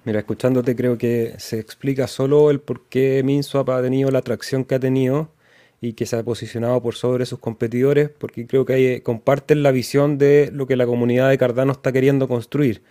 Mira, 0.04 0.20
escuchándote 0.20 0.74
creo 0.74 0.96
que 0.96 1.34
se 1.38 1.58
explica 1.58 2.06
solo 2.06 2.50
el 2.50 2.60
por 2.60 2.88
qué 2.88 3.22
MinSwap 3.24 3.68
ha 3.70 3.82
tenido 3.82 4.10
la 4.10 4.20
atracción 4.20 4.64
que 4.64 4.76
ha 4.76 4.80
tenido 4.80 5.35
y 5.80 5.92
que 5.92 6.06
se 6.06 6.16
ha 6.16 6.22
posicionado 6.22 6.82
por 6.82 6.94
sobre 6.94 7.26
sus 7.26 7.38
competidores, 7.38 8.10
porque 8.10 8.46
creo 8.46 8.64
que 8.64 8.72
hay, 8.72 9.00
comparten 9.00 9.62
la 9.62 9.72
visión 9.72 10.18
de 10.18 10.50
lo 10.52 10.66
que 10.66 10.76
la 10.76 10.86
comunidad 10.86 11.28
de 11.28 11.38
Cardano 11.38 11.72
está 11.72 11.92
queriendo 11.92 12.28
construir. 12.28 12.82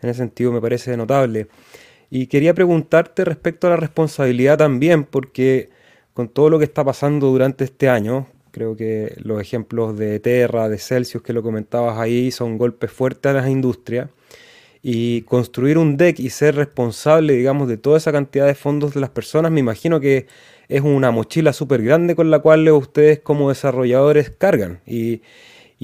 En 0.00 0.10
ese 0.10 0.18
sentido 0.18 0.52
me 0.52 0.60
parece 0.60 0.96
notable. 0.96 1.48
Y 2.10 2.26
quería 2.26 2.52
preguntarte 2.54 3.24
respecto 3.24 3.66
a 3.66 3.70
la 3.70 3.76
responsabilidad 3.76 4.58
también, 4.58 5.04
porque 5.04 5.70
con 6.12 6.28
todo 6.28 6.50
lo 6.50 6.58
que 6.58 6.64
está 6.64 6.84
pasando 6.84 7.28
durante 7.28 7.64
este 7.64 7.88
año, 7.88 8.26
creo 8.50 8.76
que 8.76 9.14
los 9.22 9.40
ejemplos 9.40 9.96
de 9.96 10.20
Terra, 10.20 10.68
de 10.68 10.78
Celsius 10.78 11.22
que 11.22 11.32
lo 11.32 11.42
comentabas 11.42 11.98
ahí, 11.98 12.30
son 12.30 12.58
golpes 12.58 12.90
fuertes 12.90 13.30
a 13.30 13.34
las 13.34 13.48
industrias. 13.48 14.10
Y 14.82 15.22
construir 15.22 15.78
un 15.78 15.96
deck 15.96 16.18
y 16.18 16.30
ser 16.30 16.56
responsable, 16.56 17.34
digamos, 17.34 17.68
de 17.68 17.76
toda 17.76 17.98
esa 17.98 18.12
cantidad 18.12 18.46
de 18.46 18.54
fondos 18.54 18.94
de 18.94 19.00
las 19.00 19.10
personas, 19.10 19.52
me 19.52 19.60
imagino 19.60 20.00
que 20.00 20.26
es 20.68 20.80
una 20.80 21.10
mochila 21.10 21.52
súper 21.52 21.82
grande 21.82 22.16
con 22.16 22.30
la 22.30 22.40
cual 22.40 22.68
ustedes 22.70 23.20
como 23.20 23.48
desarrolladores 23.48 24.30
cargan. 24.30 24.80
Y, 24.86 25.22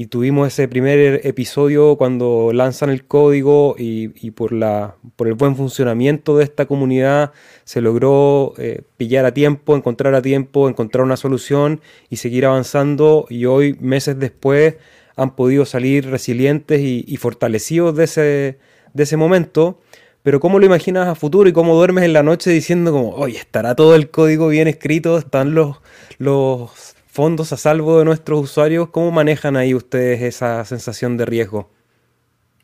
y 0.00 0.06
tuvimos 0.06 0.46
ese 0.46 0.68
primer 0.68 1.26
episodio 1.26 1.96
cuando 1.96 2.52
lanzan 2.52 2.88
el 2.88 3.04
código 3.04 3.74
y, 3.76 4.30
por, 4.30 4.52
la, 4.52 4.94
por 5.16 5.26
el 5.26 5.34
buen 5.34 5.56
funcionamiento 5.56 6.36
de 6.36 6.44
esta 6.44 6.66
comunidad 6.66 7.32
se 7.64 7.80
logró 7.80 8.54
eh, 8.58 8.82
pillar 8.96 9.24
a 9.24 9.34
tiempo, 9.34 9.74
encontrar 9.74 10.14
a 10.14 10.22
tiempo, 10.22 10.68
encontrar 10.68 11.04
una 11.04 11.16
solución 11.16 11.80
y 12.10 12.18
seguir 12.18 12.46
avanzando 12.46 13.26
y 13.28 13.46
hoy, 13.46 13.76
meses 13.80 14.16
después, 14.20 14.76
han 15.16 15.34
podido 15.34 15.64
salir 15.64 16.08
resilientes 16.08 16.80
y, 16.80 17.16
fortalecidos 17.16 17.96
de 17.96 18.04
ese, 18.04 18.58
de 18.94 19.02
ese 19.02 19.16
momento. 19.16 19.80
Pero 20.22 20.40
¿cómo 20.40 20.58
lo 20.58 20.66
imaginas 20.66 21.08
a 21.08 21.14
futuro 21.14 21.48
y 21.48 21.52
cómo 21.52 21.74
duermes 21.74 22.04
en 22.04 22.12
la 22.12 22.22
noche 22.22 22.50
diciendo 22.50 22.92
como, 22.92 23.10
oye, 23.10 23.38
estará 23.38 23.74
todo 23.74 23.94
el 23.94 24.10
código 24.10 24.48
bien 24.48 24.68
escrito, 24.68 25.16
están 25.16 25.54
los, 25.54 25.80
los 26.18 26.96
fondos 27.06 27.52
a 27.52 27.56
salvo 27.56 27.98
de 27.98 28.04
nuestros 28.04 28.40
usuarios. 28.40 28.90
¿Cómo 28.90 29.10
manejan 29.10 29.56
ahí 29.56 29.74
ustedes 29.74 30.22
esa 30.22 30.64
sensación 30.64 31.16
de 31.16 31.26
riesgo? 31.26 31.70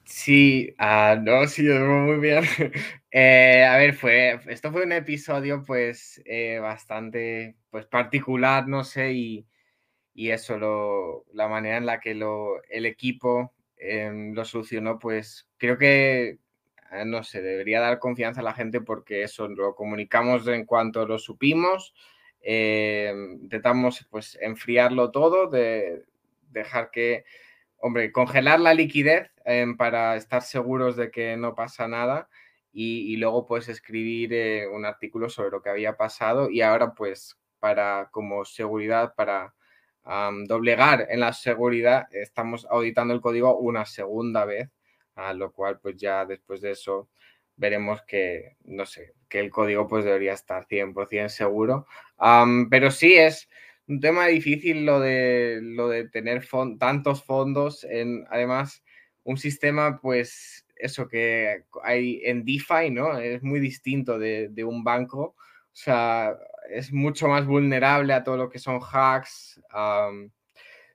Sí, 0.05 0.75
uh, 0.79 1.21
no, 1.21 1.47
sí, 1.49 1.63
muy 1.63 2.19
bien. 2.19 2.45
Eh, 3.17 3.65
a 3.65 3.77
ver, 3.77 3.95
fue, 3.95 4.41
esto 4.49 4.73
fue 4.73 4.83
un 4.83 4.91
episodio 4.91 5.63
pues 5.65 6.21
eh, 6.25 6.59
bastante 6.59 7.55
pues 7.71 7.87
particular, 7.87 8.67
no 8.67 8.83
sé, 8.83 9.13
y, 9.13 9.47
y 10.15 10.31
eso, 10.31 10.59
lo, 10.59 11.25
la 11.33 11.47
manera 11.47 11.77
en 11.77 11.87
la 11.87 12.01
que 12.01 12.17
lo, 12.17 12.61
el 12.69 12.87
equipo 12.87 13.54
em, 13.85 14.35
lo 14.35 14.45
solucionó, 14.45 14.99
pues 14.99 15.49
creo 15.59 15.79
que, 15.79 16.39
ah, 16.91 17.05
no 17.05 17.23
sé, 17.25 17.43
debería 17.43 17.81
dar 17.81 17.99
confianza 17.99 18.41
a 18.41 18.45
la 18.45 18.55
gente 18.55 18.81
porque 18.81 19.23
eso 19.23 19.49
lo 19.49 19.75
comunicamos 19.75 20.47
en 20.49 20.65
cuanto 20.65 21.07
lo 21.07 21.19
supimos 21.19 21.95
eh, 22.47 23.11
intentamos 23.41 24.07
pues 24.11 24.39
enfriarlo 24.41 25.11
todo, 25.11 25.49
de 25.49 26.05
dejar 26.51 26.91
que, 26.91 27.25
hombre, 27.79 28.13
congelar 28.13 28.61
la 28.61 28.75
liquidez 28.75 29.33
em, 29.47 29.77
para 29.79 30.17
estar 30.17 30.43
seguros 30.43 30.95
de 30.97 31.11
que 31.11 31.37
no 31.39 31.55
pasa 31.55 31.89
nada 31.89 32.29
y, 32.73 33.17
luego 33.17 33.47
pues 33.47 33.69
escribir 33.69 34.35
eh, 34.35 34.67
un 34.69 34.85
artículo 34.85 35.31
sobre 35.31 35.51
lo 35.51 35.63
que 35.63 35.71
había 35.71 35.97
pasado 35.97 36.51
y 36.51 36.61
ahora 36.61 36.93
pues 36.95 37.39
para 37.61 38.11
como 38.13 38.45
seguridad, 38.45 39.15
para 39.15 39.55
doblegar 40.47 41.07
en 41.09 41.21
la 41.21 41.33
seguridad, 41.33 42.07
estamos 42.11 42.67
auditando 42.71 43.15
el 43.15 43.21
código 43.21 43.59
una 43.59 43.87
segunda 43.87 44.45
vez, 44.45 44.71
a 45.15 45.33
lo 45.33 45.53
cual 45.53 45.79
pues 45.81 45.97
ya 45.97 46.25
después 46.25 46.61
de 46.61 46.73
eso 46.73 47.09
veremos 47.57 48.03
que, 48.03 48.57
no 48.65 48.85
sé, 48.85 49.15
que 49.29 49.41
el 49.41 49.51
código 49.51 49.87
pues 49.87 50.05
debería 50.05 50.33
estar 50.33 50.67
100% 50.67 51.29
seguro. 51.29 51.87
pero 52.71 52.91
sí 52.91 53.15
es 53.15 53.49
un 53.87 54.01
tema 54.01 54.27
difícil 54.27 54.85
lo 54.87 55.01
de, 55.01 55.61
lo 55.63 55.89
de 55.89 56.09
tener 56.09 56.47
tantos 56.79 57.25
fondos 57.25 57.85
en, 57.85 58.27
además, 58.31 58.83
un 59.25 59.37
sistema 59.37 60.01
pues 60.01 60.67
eso 60.77 61.09
que 61.09 61.65
hay 61.83 62.21
en 62.25 62.45
DeFi, 62.45 62.91
¿no? 62.91 63.19
Es 63.19 63.43
muy 63.43 63.61
distinto 63.61 64.19
de, 64.19 64.65
un 64.65 64.85
banco. 64.85 65.35
O 65.37 65.37
sea, 65.77 66.37
es 66.71 66.93
mucho 66.93 67.29
más 67.29 67.47
vulnerable 67.47 68.13
a 68.13 68.25
todo 68.25 68.37
lo 68.37 68.49
que 68.51 68.59
son 68.59 68.81
hacks, 68.81 69.61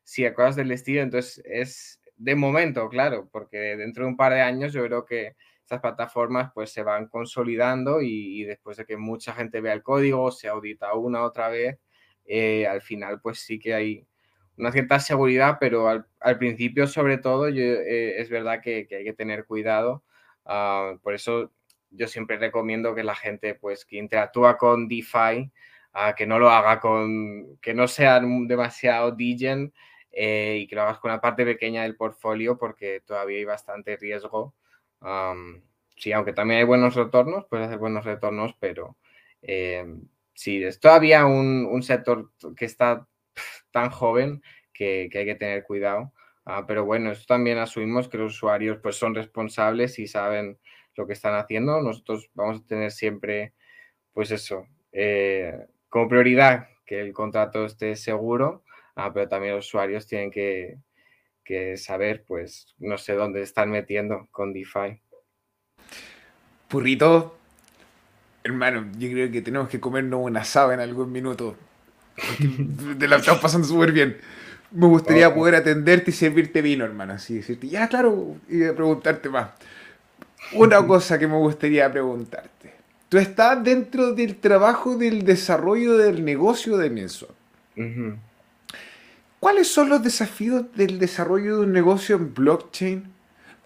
si 0.04 0.26
a 0.26 0.34
cosas 0.34 0.56
del 0.56 0.72
estilo. 0.72 1.02
Entonces, 1.02 1.42
es 1.46 2.02
de 2.18 2.36
momento, 2.36 2.90
claro, 2.90 3.30
porque 3.32 3.58
dentro 3.78 4.04
de 4.04 4.10
un 4.10 4.18
par 4.18 4.34
de 4.34 4.42
años 4.42 4.74
yo 4.74 4.84
creo 4.86 5.06
que 5.06 5.36
estas 5.62 5.82
plataformas 5.82 6.52
pues 6.54 6.72
se 6.72 6.84
van 6.84 7.08
consolidando 7.08 8.02
y, 8.02 8.44
después 8.44 8.78
de 8.78 8.86
que 8.86 8.98
mucha 8.98 9.34
gente 9.34 9.62
vea 9.62 9.74
el 9.74 9.84
código, 9.84 10.32
se 10.32 10.48
audita 10.48 10.94
una 10.96 11.24
otra 11.24 11.50
vez, 11.50 11.78
eh, 12.26 12.68
al 12.68 12.82
final 12.82 13.22
pues 13.22 13.40
sí 13.40 13.60
que 13.60 13.74
hay 13.74 14.06
una 14.58 14.72
cierta 14.72 15.00
seguridad, 15.00 15.58
pero 15.60 15.88
al, 15.88 16.38
principio 16.38 16.88
sobre 16.88 17.18
todo 17.18 17.48
eh, 17.48 18.20
es 18.20 18.30
verdad 18.30 18.62
que, 18.62 18.88
hay 18.92 19.04
que 19.04 19.14
tener 19.14 19.46
cuidado. 19.46 20.04
Ah, 20.46 20.96
por 21.02 21.14
eso 21.14 21.52
yo 21.92 22.08
siempre 22.08 22.38
recomiendo 22.38 22.96
que 22.96 23.04
la 23.04 23.16
gente 23.16 23.56
pues 23.56 23.86
que 23.86 23.98
interactúa 23.98 24.58
con 24.58 24.88
DeFi, 24.88 25.52
uh, 25.96 26.16
que 26.16 26.26
no 26.26 26.40
lo 26.40 26.50
haga 26.50 26.80
con, 26.80 27.58
que 27.58 27.74
no 27.74 27.88
sea 27.88 28.20
demasiado 28.20 29.12
degen 29.12 29.74
eh, 30.12 30.60
y 30.62 30.68
que 30.68 30.76
lo 30.76 30.84
hagas 30.84 31.00
con 31.00 31.12
una 31.12 31.22
parte 31.22 31.46
pequeña 31.46 31.84
del 31.84 31.96
portfolio 31.96 32.58
porque 32.58 33.02
todavía 33.06 33.38
hay 33.38 33.46
bastante 33.46 33.98
riesgo 33.98 34.54
sí, 36.00 36.12
aunque 36.14 36.34
también 36.34 36.60
hay 36.60 36.66
buenos 36.66 36.96
retornos, 36.96 37.46
puedes 37.46 37.68
hacer 37.68 37.78
buenos 37.78 38.06
retornos, 38.06 38.56
pero 38.60 38.98
eh, 39.42 39.86
sí, 40.34 40.64
es 40.64 40.80
todavía 40.80 41.26
un, 41.26 41.84
sector 41.84 42.32
que 42.56 42.66
está 42.66 43.08
tan 43.72 43.90
joven 43.90 44.42
que, 44.74 45.10
hay 45.14 45.26
que 45.26 45.36
tener 45.36 45.64
cuidado. 45.64 46.14
Ah, 46.46 46.66
pero 46.66 46.86
bueno, 46.86 47.12
eso 47.12 47.26
también 47.28 47.60
asumimos 47.60 48.08
que 48.10 48.18
los 48.18 48.34
usuarios 48.34 48.80
pues, 48.82 48.96
son 48.96 49.14
responsables 49.14 50.00
y 50.00 50.08
saben 50.08 50.58
lo 51.00 51.08
que 51.08 51.14
están 51.14 51.34
haciendo. 51.36 51.82
Nosotros 51.82 52.30
vamos 52.36 52.62
a 52.62 52.68
tener 52.68 52.92
siempre, 52.92 53.54
pues 54.14 54.32
eso, 54.32 54.68
eh, 54.92 55.66
como 55.88 56.10
prioridad 56.10 56.68
que 56.86 57.00
el 57.00 57.14
contrato 57.14 57.66
esté 57.66 57.96
seguro, 57.96 58.64
ah, 58.96 59.12
pero 59.14 59.30
también 59.30 59.56
los 59.56 59.68
usuarios 59.68 60.06
tienen 60.06 60.30
que, 60.30 60.78
que 61.44 61.78
saber, 61.78 62.26
pues, 62.28 62.76
no 62.78 62.98
sé 62.98 63.14
dónde 63.14 63.42
están 63.42 63.72
metiendo 63.72 64.28
con 64.32 64.52
DeFi. 64.54 65.02
Purrito, 66.68 67.38
hermano, 68.44 68.92
yo 68.98 69.10
creo 69.10 69.32
que 69.32 69.42
tenemos 69.42 69.70
que 69.70 69.80
comernos 69.80 70.20
una 70.22 70.42
asado 70.42 70.74
en 70.74 70.82
algún 70.82 71.12
minuto. 71.12 71.56
Te 73.00 73.08
la 73.08 73.18
estamos 73.18 73.42
pasando 73.42 73.68
súper 73.68 73.94
bien. 73.94 74.18
Me 74.72 74.86
gustaría 74.86 75.34
poder 75.34 75.56
atenderte 75.56 76.12
y 76.12 76.14
servirte 76.14 76.62
vino, 76.62 76.86
hermano. 76.86 77.14
Así 77.14 77.36
decirte, 77.36 77.68
ya, 77.68 77.88
claro, 77.88 78.36
y 78.48 78.60
preguntarte 78.72 79.30
más. 79.30 79.52
Una 80.54 80.86
cosa 80.86 81.20
que 81.20 81.28
me 81.28 81.38
gustaría 81.38 81.92
preguntarte. 81.92 82.74
Tú 83.08 83.18
estás 83.18 83.64
dentro 83.64 84.14
del 84.14 84.36
trabajo 84.36 84.96
del 84.96 85.24
desarrollo 85.24 85.98
del 85.98 86.24
negocio 86.24 86.78
de 86.78 86.90
Nelson. 86.90 87.30
¿Cuáles 89.40 89.68
son 89.68 89.90
los 89.90 90.04
desafíos 90.04 90.66
del 90.76 91.00
desarrollo 91.00 91.58
de 91.58 91.66
un 91.66 91.72
negocio 91.72 92.16
en 92.16 92.34
blockchain? 92.34 93.04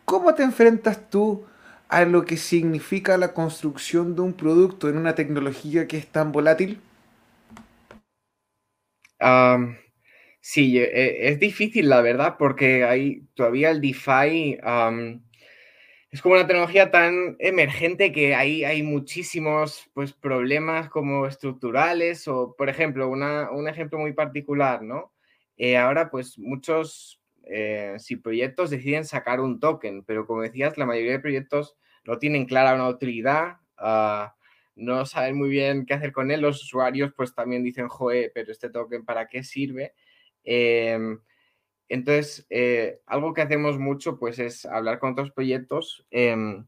¿Cómo 0.05 0.33
te 0.35 0.43
enfrentas 0.43 1.09
tú 1.09 1.45
a 1.89 2.05
lo 2.05 2.25
que 2.25 2.37
significa 2.37 3.17
la 3.17 3.33
construcción 3.33 4.15
de 4.15 4.21
un 4.21 4.33
producto 4.33 4.89
en 4.89 4.97
una 4.97 5.15
tecnología 5.15 5.87
que 5.87 5.97
es 5.97 6.07
tan 6.07 6.31
volátil? 6.31 6.79
sí, 10.41 10.77
e, 10.77 11.29
es 11.29 11.39
difícil, 11.39 11.89
la 11.89 12.01
verdad, 12.01 12.35
porque 12.37 12.83
hay 12.83 13.23
todavía 13.35 13.71
el 13.71 13.79
DeFi 13.79 14.59
es 16.13 16.21
como 16.21 16.35
una 16.35 16.45
tecnología 16.45 16.91
tan 16.91 17.37
emergente 17.39 18.11
que 18.11 18.35
hay, 18.35 18.63
hay 18.63 18.83
muchísimos 18.83 19.89
pues, 19.95 20.13
problemas 20.13 20.87
como 20.91 21.25
estructurales 21.25 22.27
o, 22.27 22.55
por 22.55 22.69
ejemplo, 22.69 23.09
un 23.09 23.67
ejemplo 23.67 23.97
muy 23.97 24.13
particular, 24.13 24.83
¿no? 24.83 25.11
Eh, 25.57 25.75
ahora, 25.75 26.11
pues 26.11 26.37
muchos, 26.37 27.19
eh, 27.45 27.95
si 27.97 28.15
proyectos 28.15 28.69
deciden 28.69 29.05
sacar 29.05 29.39
un 29.39 29.59
token, 29.59 30.03
pero 30.03 30.27
como 30.27 30.43
decías, 30.43 30.77
la 30.77 30.85
mayoría 30.85 31.13
de 31.13 31.19
proyectos 31.19 31.77
no 32.05 32.19
tienen 32.19 32.45
clara 32.45 32.75
una 32.75 32.89
utilidad, 32.89 33.57
ah, 33.79 34.35
no 34.75 35.07
saben 35.07 35.35
muy 35.35 35.49
bien 35.49 35.87
qué 35.87 35.95
hacer 35.95 36.11
con 36.11 36.29
él. 36.29 36.41
Los 36.41 36.61
usuarios, 36.61 37.11
pues 37.17 37.33
también 37.33 37.63
dicen, 37.63 37.87
joe, 37.87 38.31
pero 38.35 38.51
este 38.51 38.69
token, 38.69 39.03
¿para 39.03 39.27
qué 39.27 39.41
sirve? 39.41 39.95
Em, 40.43 41.19
entonces, 41.89 42.45
eh, 42.49 43.01
algo 43.05 43.33
que 43.33 43.41
hacemos 43.41 43.77
mucho, 43.77 44.17
pues 44.17 44.39
es 44.39 44.65
hablar 44.65 44.99
con 44.99 45.11
otros 45.11 45.31
proyectos 45.31 46.05
em, 46.11 46.65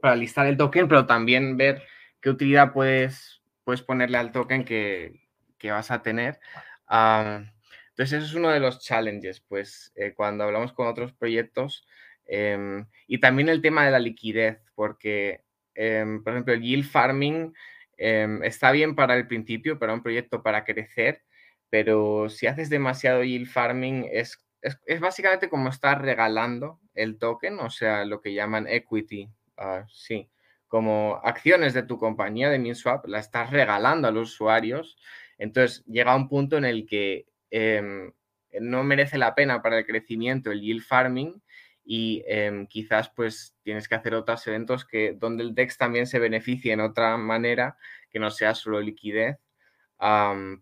para 0.00 0.16
listar 0.16 0.46
el 0.46 0.56
token, 0.56 0.88
pero 0.88 1.06
también 1.06 1.56
ver 1.56 1.82
qué 2.20 2.30
utilidad 2.30 2.72
puedes, 2.72 3.42
puedes 3.64 3.82
ponerle 3.82 4.18
al 4.18 4.32
token 4.32 4.64
que, 4.64 5.28
que 5.58 5.70
vas 5.70 5.90
a 5.90 6.02
tener. 6.02 6.40
Entonces, 6.88 8.18
eso 8.18 8.26
es 8.26 8.34
uno 8.34 8.50
de 8.50 8.60
los 8.60 8.80
challenges, 8.80 9.40
pues, 9.40 9.92
eh, 9.96 10.14
cuando 10.14 10.44
hablamos 10.44 10.72
con 10.72 10.86
otros 10.86 11.12
proyectos. 11.12 11.86
Em, 12.26 12.86
y 13.06 13.18
también 13.18 13.48
el 13.48 13.62
tema 13.62 13.84
de 13.84 13.90
la 13.90 13.98
liquidez, 13.98 14.60
porque, 14.74 15.44
em, 15.74 16.22
por 16.22 16.32
ejemplo, 16.32 16.54
el 16.54 16.62
yield 16.62 16.84
farming 16.84 17.52
está 17.98 18.72
bien 18.72 18.96
para 18.96 19.14
el 19.16 19.28
principio, 19.28 19.78
para 19.78 19.94
un 19.94 20.02
proyecto 20.02 20.42
para 20.42 20.64
crecer, 20.64 21.22
pero 21.70 22.28
si 22.28 22.48
haces 22.48 22.68
demasiado 22.68 23.22
yield 23.22 23.46
farming 23.46 24.08
es, 24.10 24.44
es, 24.62 25.00
básicamente 25.00 25.48
como 25.48 25.68
estar 25.68 26.00
regalando 26.00 26.80
el 26.94 27.18
token, 27.18 27.60
o 27.60 27.70
sea, 27.70 28.04
lo 28.04 28.20
que 28.20 28.32
llaman 28.32 28.66
equity, 28.68 29.28
uh, 29.58 29.86
sí, 29.92 30.30
como 30.68 31.20
acciones 31.22 31.74
de 31.74 31.82
tu 31.82 31.98
compañía 31.98 32.48
de 32.48 32.58
MinSwap, 32.58 33.06
la 33.06 33.18
estás 33.18 33.50
regalando 33.50 34.08
a 34.08 34.10
los 34.10 34.32
usuarios. 34.32 34.96
Entonces 35.36 35.84
llega 35.86 36.16
un 36.16 36.28
punto 36.28 36.56
en 36.56 36.64
el 36.64 36.86
que 36.86 37.26
Em, 37.52 38.10
no 38.60 38.82
merece 38.82 39.18
la 39.18 39.34
pena 39.34 39.60
para 39.60 39.78
el 39.78 39.86
crecimiento 39.86 40.50
el 40.50 40.62
yield 40.62 40.82
farming 40.82 41.42
y 41.84 42.22
em, 42.26 42.66
quizás 42.66 43.10
pues 43.10 43.54
tienes 43.62 43.88
que 43.88 43.94
hacer 43.94 44.14
otros 44.14 44.46
eventos 44.46 44.86
que 44.86 45.12
donde 45.12 45.42
el 45.42 45.54
DEX 45.54 45.76
también 45.76 46.06
se 46.06 46.18
beneficie 46.18 46.72
en 46.72 46.80
otra 46.80 47.18
manera 47.18 47.76
que 48.10 48.18
no 48.18 48.30
sea 48.30 48.54
solo 48.54 48.80
liquidez. 48.80 49.36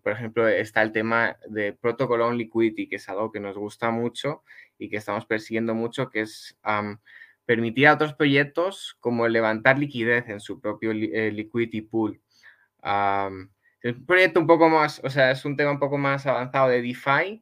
Por 0.03 0.11
ejemplo, 0.11 0.47
está 0.47 0.83
el 0.83 0.91
tema 0.91 1.35
de 1.47 1.73
Protocol 1.73 2.21
on 2.21 2.37
Liquidity, 2.37 2.87
que 2.87 2.97
es 2.97 3.09
algo 3.09 3.31
que 3.31 3.39
nos 3.39 3.57
gusta 3.57 3.89
mucho 3.89 4.43
y 4.77 4.87
que 4.89 4.97
estamos 4.97 5.25
persiguiendo 5.25 5.73
mucho, 5.73 6.09
que 6.11 6.21
es 6.21 6.55
permitir 7.45 7.87
a 7.87 7.93
otros 7.95 8.13
proyectos 8.13 8.95
como 8.99 9.27
levantar 9.27 9.79
liquidez 9.79 10.29
en 10.29 10.39
su 10.39 10.61
propio 10.61 10.91
eh, 10.91 11.31
liquidity 11.31 11.81
pool. 11.81 12.21
es 13.81 13.95
un 13.95 14.05
proyecto 14.05 14.39
un 14.39 14.47
poco 14.47 14.69
más, 14.69 15.01
o 15.03 15.09
sea, 15.09 15.31
es 15.31 15.43
un 15.43 15.57
tema 15.57 15.71
un 15.71 15.79
poco 15.79 15.97
más 15.97 16.27
avanzado 16.27 16.69
de 16.69 16.83
DeFi, 16.83 17.41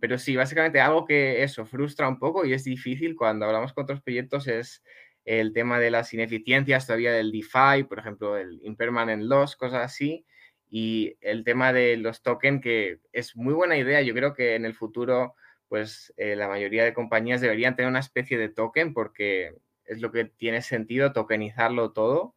pero 0.00 0.18
sí, 0.18 0.34
básicamente 0.34 0.80
algo 0.80 1.04
que 1.04 1.44
eso 1.44 1.64
frustra 1.64 2.08
un 2.08 2.18
poco 2.18 2.44
y 2.44 2.52
es 2.52 2.64
difícil 2.64 3.14
cuando 3.14 3.46
hablamos 3.46 3.72
con 3.72 3.84
otros 3.84 4.00
proyectos 4.00 4.48
es 4.48 4.82
el 5.24 5.52
tema 5.52 5.78
de 5.78 5.92
las 5.92 6.12
ineficiencias 6.12 6.84
todavía 6.84 7.12
del 7.12 7.30
DeFi, 7.30 7.84
por 7.88 8.00
ejemplo, 8.00 8.36
el 8.36 8.60
impermanent 8.64 9.22
loss, 9.22 9.54
cosas 9.54 9.84
así, 9.84 10.26
y 10.74 11.18
el 11.20 11.44
tema 11.44 11.74
de 11.74 11.98
los 11.98 12.22
tokens, 12.22 12.62
que 12.62 12.98
es 13.12 13.36
muy 13.36 13.52
buena 13.52 13.76
idea. 13.76 14.00
Yo 14.00 14.14
creo 14.14 14.32
que 14.32 14.54
en 14.54 14.64
el 14.64 14.74
futuro, 14.74 15.34
pues 15.68 16.14
eh, 16.16 16.34
la 16.34 16.48
mayoría 16.48 16.82
de 16.82 16.94
compañías 16.94 17.42
deberían 17.42 17.76
tener 17.76 17.90
una 17.90 18.00
especie 18.00 18.38
de 18.38 18.48
token 18.48 18.94
porque 18.94 19.54
es 19.84 20.00
lo 20.00 20.10
que 20.12 20.24
tiene 20.24 20.62
sentido 20.62 21.12
tokenizarlo 21.12 21.92
todo. 21.92 22.34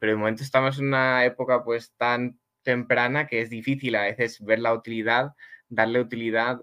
pero 0.00 0.12
de 0.12 0.16
momento 0.16 0.44
estamos 0.44 0.78
en 0.78 0.86
una 0.86 1.24
época 1.24 1.64
pues 1.64 1.92
tan 1.96 2.38
temprana 2.62 3.26
que 3.26 3.40
es 3.42 3.50
difícil 3.50 3.96
a 3.96 4.02
veces 4.02 4.40
ver 4.44 4.60
la 4.60 4.72
utilidad 4.72 5.32
darle 5.70 6.00
utilidad. 6.00 6.60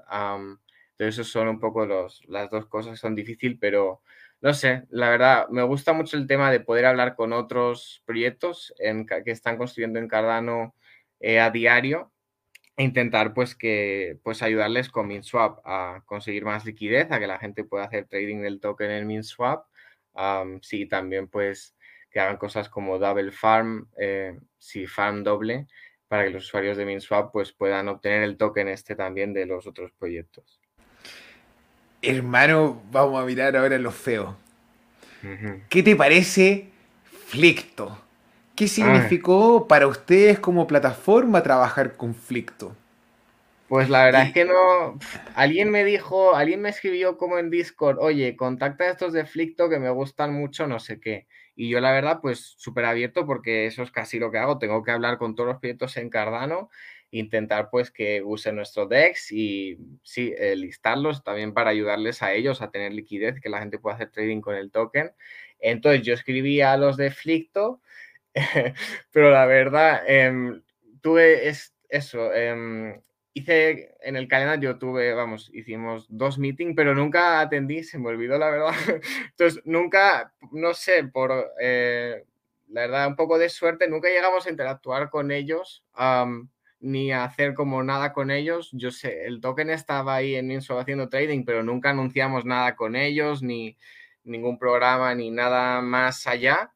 entonces, 0.92 1.20
eso 1.20 1.24
son 1.24 1.48
un 1.48 1.60
poco 1.60 1.86
los, 1.86 2.24
las 2.28 2.50
dos 2.52 2.68
cosas 2.68 2.94
que 2.94 2.98
son 2.98 3.16
difíciles, 3.16 3.58
pero 3.60 4.02
no 4.42 4.54
sé, 4.54 4.84
la 4.90 5.10
verdad, 5.10 5.50
me 5.50 5.64
gusta 5.64 5.94
mucho 5.94 6.18
el 6.18 6.28
tema 6.28 6.52
de 6.52 6.60
poder 6.60 6.86
hablar 6.86 7.16
con 7.16 7.34
otros 7.34 8.04
proyectos 8.06 8.74
que 8.78 9.32
están 9.32 9.58
construyendo 9.58 10.00
en 10.00 10.08
Cardano 10.08 10.76
eh, 11.20 11.40
a 11.40 11.50
diario 11.50 12.12
e 12.78 12.84
intentar 12.84 13.34
pues 13.34 13.56
que 13.56 14.20
pues 14.24 14.44
ayudarles 14.44 14.90
con 14.90 15.08
MinSwap 15.08 15.60
a 15.66 16.04
conseguir 16.06 16.46
más 16.46 16.66
liquidez, 16.66 17.12
a 17.12 17.20
que 17.20 17.28
la 17.28 17.40
gente 17.40 17.64
pueda 17.64 17.86
hacer 17.86 18.08
trading 18.08 18.42
del 18.42 18.60
token 18.60 18.92
en 18.92 19.08
MinSwap. 19.08 19.66
sí, 20.62 20.86
también 20.88 21.28
pues 21.28 21.76
que 22.12 22.20
hagan 22.20 22.38
cosas 22.38 22.70
como 22.70 23.00
double 23.00 23.32
farm, 23.32 23.90
eh, 24.00 24.38
sí, 24.58 24.88
farm 24.88 25.24
doble, 25.24 25.68
para 26.08 26.24
que 26.24 26.30
los 26.30 26.46
usuarios 26.46 26.78
de 26.78 26.86
MinSwap 26.86 27.32
pues, 27.32 27.52
puedan 27.54 27.88
obtener 27.90 28.24
el 28.24 28.38
token 28.38 28.68
este 28.70 28.96
también 28.96 29.34
de 29.34 29.46
los 29.46 29.68
otros 29.68 29.92
proyectos. 29.94 30.62
Hermano, 32.02 32.82
vamos 32.92 33.22
a 33.22 33.26
mirar 33.26 33.56
ahora 33.56 33.78
lo 33.78 33.92
feo. 33.92 34.36
¿Qué 35.70 35.84
te 35.84 35.96
parece 35.96 36.70
Flicto? 37.28 37.98
¿Qué 38.56 38.68
significó 38.68 39.68
para 39.68 39.88
ustedes 39.88 40.40
como 40.40 40.68
plataforma 40.68 41.44
trabajar 41.44 41.96
con 41.96 42.16
Flicto? 42.16 42.76
Pues 43.68 43.90
la 43.90 44.06
verdad 44.06 44.24
es 44.28 44.34
que 44.34 44.46
no. 44.46 44.98
Alguien 45.36 45.70
me 45.70 45.84
dijo, 45.84 46.36
alguien 46.36 46.62
me 46.62 46.70
escribió 46.70 47.18
como 47.18 47.38
en 47.38 47.50
Discord, 47.50 47.98
oye, 48.00 48.36
contacta 48.38 48.86
a 48.86 48.90
estos 48.90 49.12
de 49.12 49.26
Flicto 49.26 49.70
que 49.70 49.78
me 49.78 49.90
gustan 49.90 50.34
mucho, 50.34 50.68
no 50.68 50.80
sé 50.80 51.00
qué. 51.00 51.28
Y 51.56 51.70
yo 51.70 51.82
la 51.82 51.92
verdad, 51.92 52.20
pues 52.22 52.56
súper 52.58 52.86
abierto 52.86 53.26
porque 53.26 53.66
eso 53.66 53.84
es 53.84 53.92
casi 53.92 54.20
lo 54.20 54.32
que 54.32 54.38
hago. 54.38 54.58
Tengo 54.58 54.84
que 54.84 54.92
hablar 54.92 55.18
con 55.18 55.36
todos 55.36 55.50
los 55.50 55.60
proyectos 55.60 55.98
en 55.98 56.10
Cardano, 56.10 56.70
intentar 57.12 57.70
pues 57.70 57.92
que 57.92 58.22
usen 58.22 58.56
nuestro 58.56 58.86
DEX 58.86 59.32
y 59.32 59.78
sí, 60.04 60.34
eh, 60.38 60.56
listarlos 60.56 61.24
también 61.24 61.54
para 61.54 61.70
ayudarles 61.70 62.22
a 62.22 62.34
ellos 62.34 62.62
a 62.62 62.70
tener 62.70 62.94
liquidez, 62.94 63.40
que 63.40 63.50
la 63.50 63.60
gente 63.60 63.80
pueda 63.80 63.96
hacer 63.96 64.12
trading 64.12 64.42
con 64.42 64.56
el 64.56 64.72
token. 64.72 65.12
Entonces 65.60 66.04
yo 66.04 66.14
escribí 66.14 66.62
a 66.62 66.78
los 66.78 66.98
de 66.98 67.12
Flicto, 67.12 67.82
pero 69.12 69.32
la 69.32 69.46
verdad, 69.46 70.04
em, 70.08 70.62
tuve 71.02 71.48
es, 71.50 71.74
eso. 71.90 72.34
Em, 72.34 73.02
hice 73.34 73.96
en 74.02 74.16
el 74.16 74.28
calendario, 74.28 74.78
tuve, 74.78 75.14
vamos, 75.14 75.50
hicimos 75.54 76.06
dos 76.10 76.38
meetings, 76.38 76.76
pero 76.76 76.94
nunca 76.96 77.40
atendí, 77.40 77.84
se 77.84 77.98
me 78.00 78.10
olvidó 78.10 78.38
la 78.38 78.50
verdad. 78.50 78.74
Entonces, 79.32 79.62
nunca, 79.66 80.34
no 80.52 80.74
sé, 80.74 81.04
por 81.06 81.54
eh, 81.60 82.26
la 82.70 82.82
verdad, 82.82 83.08
un 83.08 83.16
poco 83.16 83.38
de 83.38 83.50
suerte, 83.50 83.88
nunca 83.88 84.10
llegamos 84.10 84.46
a 84.46 84.50
interactuar 84.50 85.10
con 85.10 85.32
ellos, 85.32 85.84
ni 86.80 87.12
a 87.12 87.24
hacer 87.24 87.54
como 87.54 87.84
nada 87.84 88.14
con 88.14 88.32
ellos. 88.32 88.70
Yo 88.74 88.92
sé, 88.92 89.26
el 89.26 89.42
token 89.42 89.70
estaba 89.70 90.16
ahí 90.16 90.36
en 90.36 90.52
Inso 90.52 90.80
haciendo 90.80 91.10
trading, 91.10 91.44
pero 91.46 91.64
nunca 91.64 91.90
anunciamos 91.92 92.46
nada 92.46 92.76
con 92.76 92.96
ellos, 92.96 93.42
ni 93.42 93.78
ningún 94.24 94.60
programa, 94.60 95.16
ni 95.16 95.32
nada 95.32 95.82
más 95.82 96.28
allá. 96.28 96.72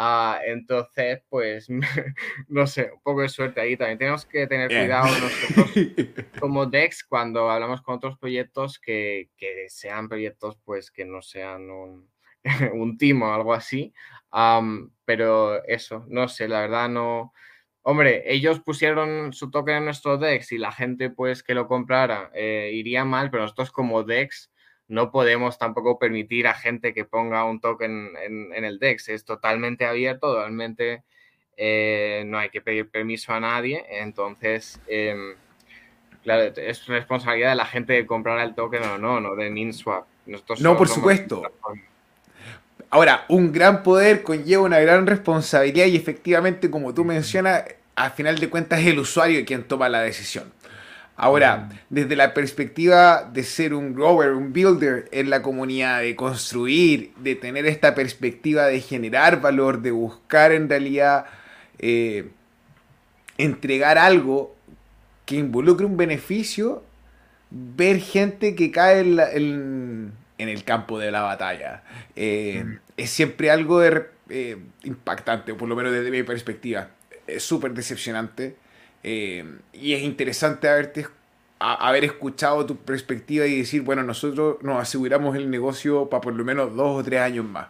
Ah, 0.00 0.38
entonces, 0.46 1.22
pues, 1.28 1.66
no 2.48 2.66
sé, 2.68 2.92
un 2.94 3.00
poco 3.02 3.22
de 3.22 3.28
suerte 3.28 3.60
ahí. 3.60 3.76
También 3.76 3.98
tenemos 3.98 4.24
que 4.26 4.46
tener 4.46 4.68
cuidado 4.68 5.06
nosotros 5.06 5.72
como 6.40 6.66
DEX 6.66 7.02
cuando 7.02 7.50
hablamos 7.50 7.82
con 7.82 7.96
otros 7.96 8.16
proyectos 8.16 8.78
que, 8.78 9.30
sean 9.68 10.08
proyectos, 10.08 10.56
pues, 10.64 10.92
que 10.92 11.04
no 11.04 11.20
sean 11.20 11.68
un, 11.70 12.08
un 12.74 12.96
team 12.96 13.22
o 13.22 13.34
algo 13.34 13.52
así. 13.52 13.92
pero 15.04 15.64
eso, 15.64 16.04
no 16.08 16.28
sé, 16.28 16.46
la 16.46 16.60
verdad 16.60 16.88
no... 16.88 17.32
Hombre, 17.82 18.24
ellos 18.26 18.60
pusieron 18.60 19.32
su 19.32 19.50
token 19.50 19.76
en 19.76 19.84
nuestro 19.86 20.18
DEX 20.18 20.52
y 20.52 20.58
la 20.58 20.72
gente, 20.72 21.10
pues, 21.10 21.42
que 21.42 21.54
lo 21.54 21.66
comprara 21.66 22.30
eh, 22.34 22.70
iría 22.74 23.04
mal, 23.04 23.30
pero 23.30 23.44
nosotros 23.44 23.70
como 23.70 24.02
DEX 24.02 24.50
no 24.88 25.10
podemos 25.10 25.58
tampoco 25.58 25.98
permitir 25.98 26.46
a 26.46 26.54
gente 26.54 26.94
que 26.94 27.04
ponga 27.04 27.44
un 27.44 27.60
token 27.60 28.10
en, 28.22 28.64
el 28.64 28.78
DEX. 28.78 29.10
Es 29.10 29.24
totalmente 29.24 29.84
abierto, 29.84 30.32
totalmente 30.32 31.04
eh, 31.56 32.24
no 32.26 32.38
hay 32.38 32.48
que 32.48 32.62
pedir 32.62 32.90
permiso 32.90 33.32
a 33.32 33.40
nadie. 33.40 33.84
Entonces, 33.90 34.80
em, 34.86 35.34
claro, 36.22 36.52
es 36.56 36.86
responsabilidad 36.86 37.50
de 37.50 37.56
la 37.56 37.66
gente 37.66 37.92
de 37.92 38.06
comprar 38.06 38.40
el 38.40 38.54
token 38.54 38.82
o 38.82 38.98
no, 38.98 39.20
no 39.20 39.36
de 39.36 39.50
MinSwap. 39.50 40.06
no, 40.60 40.76
por 40.76 40.88
supuesto. 40.88 41.42
Ahora, 42.90 43.24
un 43.28 43.52
gran 43.52 43.82
poder 43.82 44.22
conlleva 44.22 44.62
una 44.62 44.80
gran 44.80 45.06
responsabilidad 45.06 45.86
y 45.86 45.96
efectivamente, 45.96 46.70
como 46.70 46.94
tú 46.94 47.04
mencionas, 47.04 47.64
al 47.94 48.12
final 48.12 48.38
de 48.38 48.48
cuentas 48.48 48.80
es 48.80 48.86
el 48.86 48.98
usuario 48.98 49.44
quien 49.44 49.64
toma 49.64 49.88
la 49.88 50.00
decisión. 50.00 50.52
Ahora, 51.20 51.68
desde 51.90 52.14
la 52.14 52.32
perspectiva 52.32 53.24
de 53.24 53.42
ser 53.42 53.74
un 53.74 53.92
grower, 53.92 54.34
un 54.34 54.52
builder 54.52 55.08
en 55.10 55.30
la 55.30 55.42
comunidad, 55.42 56.00
de 56.00 56.14
construir, 56.14 57.12
de 57.16 57.34
tener 57.34 57.66
esta 57.66 57.96
perspectiva 57.96 58.66
de 58.66 58.80
generar 58.80 59.40
valor, 59.40 59.82
de 59.82 59.90
buscar 59.90 60.52
en 60.52 60.68
realidad 60.68 61.26
eh, 61.80 62.30
entregar 63.36 63.98
algo 63.98 64.54
que 65.26 65.34
involucre 65.34 65.86
un 65.86 65.96
beneficio, 65.96 66.84
ver 67.50 67.98
gente 67.98 68.54
que 68.54 68.70
cae 68.70 69.00
en, 69.00 70.12
el 70.38 70.62
campo 70.64 70.98
de 70.98 71.10
la 71.10 71.22
batalla. 71.22 71.82
Eh, 72.14 72.78
es 72.96 73.10
siempre 73.10 73.50
algo 73.50 73.80
de, 73.80 74.06
eh, 74.28 74.56
impactante, 74.84 75.54
por 75.54 75.68
lo 75.68 75.74
menos 75.74 75.92
desde 75.92 76.10
mi 76.10 76.22
perspectiva. 76.22 76.90
Es 77.26 77.42
súper 77.42 77.72
decepcionante 77.74 78.56
eh, 79.02 79.44
y 79.72 79.94
es 79.94 80.02
interesante 80.02 80.68
haberte, 80.68 81.06
haber 81.58 82.04
escuchado 82.04 82.64
tu 82.66 82.76
perspectiva 82.76 83.46
y 83.46 83.58
decir, 83.58 83.82
bueno, 83.82 84.02
nosotros 84.02 84.58
nos 84.62 84.80
aseguramos 84.80 85.36
el 85.36 85.50
negocio 85.50 86.08
para 86.08 86.20
por 86.20 86.34
lo 86.34 86.44
menos 86.44 86.74
dos 86.76 87.00
o 87.00 87.04
tres 87.04 87.20
años 87.20 87.44
más. 87.44 87.68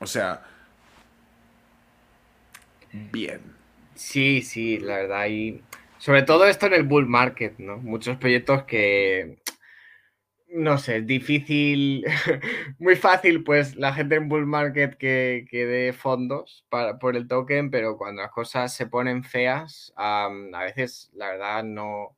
O 0.00 0.06
sea, 0.06 0.42
bien. 2.92 3.40
Sí, 3.94 4.42
sí, 4.42 4.78
la 4.78 4.96
verdad. 4.96 5.26
Y 5.28 5.62
sobre 5.98 6.22
todo 6.22 6.46
esto 6.46 6.66
en 6.66 6.74
el 6.74 6.82
bull 6.82 7.06
market, 7.06 7.58
¿no? 7.58 7.76
Muchos 7.78 8.16
proyectos 8.16 8.64
que 8.64 9.38
no 10.54 10.78
sé, 10.78 11.02
difícil, 11.02 12.04
muy 12.78 12.96
fácil, 12.96 13.42
pues 13.44 13.76
la 13.76 13.94
gente 13.94 14.16
en 14.16 14.28
bull 14.28 14.46
market 14.46 14.96
que, 14.96 15.46
que 15.50 15.66
dé 15.66 15.92
fondos 15.92 16.64
para, 16.68 16.98
por 16.98 17.16
el 17.16 17.26
token, 17.26 17.70
pero 17.70 17.96
cuando 17.96 18.22
las 18.22 18.30
cosas 18.30 18.74
se 18.74 18.86
ponen 18.86 19.24
feas, 19.24 19.92
a 19.96 20.28
veces 20.64 21.10
la 21.14 21.30
verdad 21.30 21.64
no, 21.64 22.16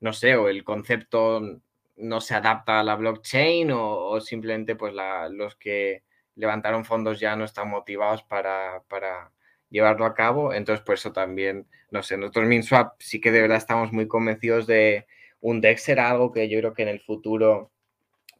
no 0.00 0.12
sé, 0.12 0.36
o 0.36 0.48
el 0.48 0.64
concepto 0.64 1.60
no 1.96 2.20
se 2.20 2.34
adapta 2.34 2.80
a 2.80 2.84
la 2.84 2.96
blockchain 2.96 3.70
o, 3.72 4.20
simplemente 4.20 4.76
pues 4.76 4.94
los 5.30 5.56
que 5.56 6.04
levantaron 6.36 6.84
fondos 6.84 7.20
ya 7.20 7.36
no 7.36 7.44
están 7.44 7.68
motivados 7.68 8.22
para, 8.22 8.82
para 8.88 9.32
llevarlo 9.70 10.04
a 10.06 10.14
cabo. 10.14 10.54
Entonces, 10.54 10.84
por 10.84 10.94
eso 10.94 11.12
también, 11.12 11.66
no 11.90 12.02
sé, 12.02 12.16
nosotros 12.16 12.46
MinSwap 12.46 12.94
sí 13.00 13.20
que 13.20 13.32
de 13.32 13.42
verdad 13.42 13.58
estamos 13.58 13.92
muy 13.92 14.06
convencidos 14.06 14.66
de 14.66 15.06
un 15.40 15.60
DEX 15.60 15.82
será 15.82 16.10
algo 16.10 16.32
que 16.32 16.48
yo 16.48 16.58
creo 16.58 16.74
que 16.74 16.82
en 16.82 16.88
el 16.88 17.00
futuro, 17.00 17.70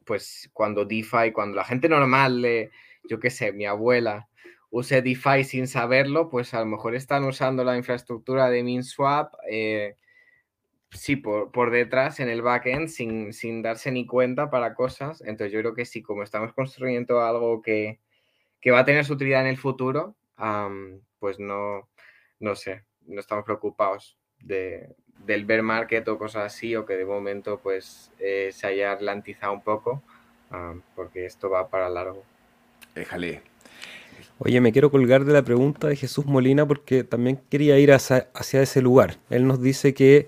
pues 0.05 0.49
cuando 0.53 0.85
DeFi, 0.85 1.31
cuando 1.33 1.55
la 1.55 1.65
gente 1.65 1.89
normal, 1.89 2.69
yo 3.03 3.19
qué 3.19 3.29
sé, 3.29 3.51
mi 3.53 3.65
abuela, 3.65 4.27
use 4.69 5.01
DeFi 5.01 5.43
sin 5.43 5.67
saberlo, 5.67 6.29
pues 6.29 6.53
a 6.53 6.59
lo 6.59 6.65
mejor 6.65 6.95
están 6.95 7.23
usando 7.23 7.63
la 7.63 7.77
infraestructura 7.77 8.49
de 8.49 8.63
MinSwap. 8.63 9.33
Eh, 9.49 9.95
sí, 10.91 11.15
por, 11.15 11.51
por, 11.51 11.71
detrás 11.71 12.19
en 12.19 12.29
el 12.29 12.41
backend 12.41 12.87
sin, 12.87 13.33
sin 13.33 13.61
darse 13.61 13.91
ni 13.91 14.05
cuenta 14.05 14.49
para 14.49 14.75
cosas. 14.75 15.21
Entonces 15.21 15.53
yo 15.53 15.59
creo 15.59 15.73
que 15.73 15.85
sí, 15.85 16.01
como 16.01 16.23
estamos 16.23 16.53
construyendo 16.53 17.21
algo 17.21 17.61
que, 17.61 17.99
que 18.61 18.71
va 18.71 18.79
a 18.79 18.85
tener 18.85 19.05
su 19.05 19.13
utilidad 19.13 19.41
en 19.41 19.47
el 19.47 19.57
futuro, 19.57 20.15
pues 21.19 21.39
no, 21.39 21.89
no 22.39 22.55
sé, 22.55 22.85
no 23.05 23.19
estamos 23.19 23.43
preocupados 23.43 24.17
de, 24.39 24.95
del 25.25 25.45
bear 25.45 25.61
market 25.61 26.07
o 26.07 26.17
cosas 26.17 26.45
así, 26.45 26.75
o 26.75 26.85
que 26.85 26.95
de 26.95 27.05
momento 27.05 27.59
pues 27.61 28.11
eh, 28.19 28.49
se 28.53 28.67
haya 28.67 28.91
atlantizado 28.91 29.53
un 29.53 29.61
poco, 29.61 30.01
porque 30.95 31.25
esto 31.25 31.49
va 31.49 31.69
para 31.69 31.89
largo. 31.89 32.23
Déjale. 32.95 33.41
Oye, 34.39 34.61
me 34.61 34.71
quiero 34.71 34.89
colgar 34.89 35.25
de 35.25 35.33
la 35.33 35.43
pregunta 35.43 35.87
de 35.87 35.95
Jesús 35.95 36.25
Molina 36.25 36.65
porque 36.65 37.03
también 37.03 37.39
quería 37.49 37.77
ir 37.77 37.91
hacia, 37.91 38.27
ese 38.33 38.81
lugar. 38.81 39.17
Él 39.29 39.45
nos 39.45 39.61
dice 39.61 39.93
que 39.93 40.27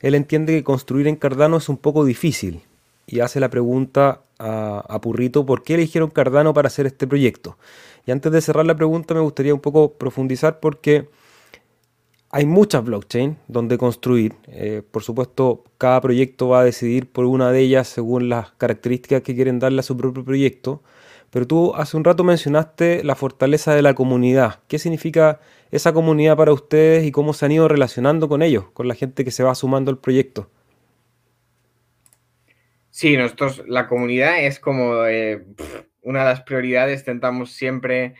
él 0.00 0.14
entiende 0.14 0.54
que 0.54 0.64
construir 0.64 1.08
en 1.08 1.16
Cardano 1.16 1.56
es 1.56 1.68
un 1.68 1.76
poco 1.76 2.04
difícil 2.04 2.62
y 3.06 3.20
hace 3.20 3.40
la 3.40 3.50
pregunta 3.50 4.22
a, 4.38 4.84
a, 4.88 5.00
Purrito 5.00 5.44
por 5.44 5.64
qué 5.64 5.74
eligieron 5.74 6.10
Cardano 6.10 6.54
para 6.54 6.68
hacer 6.68 6.86
este 6.86 7.06
proyecto. 7.06 7.58
Y 8.06 8.12
antes 8.12 8.30
de 8.30 8.40
cerrar 8.40 8.64
la 8.64 8.76
pregunta 8.76 9.12
me 9.12 9.20
gustaría 9.20 9.52
un 9.52 9.60
poco 9.60 9.94
profundizar 9.94 10.60
porque 10.60 11.08
hay 12.30 12.46
muchas 12.46 12.84
blockchains 12.84 13.36
donde 13.48 13.78
construir. 13.78 14.34
Eh, 14.48 14.82
por 14.90 15.02
supuesto, 15.02 15.64
cada 15.78 16.00
proyecto 16.00 16.48
va 16.48 16.60
a 16.60 16.64
decidir 16.64 17.10
por 17.10 17.24
una 17.24 17.50
de 17.52 17.60
ellas 17.60 17.88
según 17.88 18.28
las 18.28 18.52
características 18.52 19.22
que 19.22 19.34
quieren 19.34 19.58
darle 19.58 19.80
a 19.80 19.82
su 19.82 19.96
propio 19.96 20.24
proyecto. 20.24 20.82
Pero 21.30 21.46
tú 21.46 21.74
hace 21.74 21.96
un 21.96 22.04
rato 22.04 22.24
mencionaste 22.24 23.04
la 23.04 23.14
fortaleza 23.14 23.74
de 23.74 23.82
la 23.82 23.94
comunidad. 23.94 24.60
¿Qué 24.68 24.78
significa 24.78 25.40
esa 25.70 25.92
comunidad 25.92 26.36
para 26.36 26.52
ustedes 26.52 27.04
y 27.04 27.12
cómo 27.12 27.32
se 27.34 27.46
han 27.46 27.52
ido 27.52 27.68
relacionando 27.68 28.28
con 28.28 28.42
ellos, 28.42 28.64
con 28.72 28.88
la 28.88 28.94
gente 28.94 29.24
que 29.24 29.30
se 29.30 29.42
va 29.42 29.54
sumando 29.54 29.90
al 29.90 29.98
proyecto? 29.98 30.50
Sí, 32.90 33.16
nosotros, 33.16 33.62
la 33.66 33.86
comunidad 33.86 34.42
es 34.42 34.58
como 34.58 35.04
eh, 35.04 35.44
una 36.02 36.20
de 36.20 36.24
las 36.24 36.42
prioridades. 36.42 37.00
Intentamos 37.00 37.52
siempre 37.52 38.14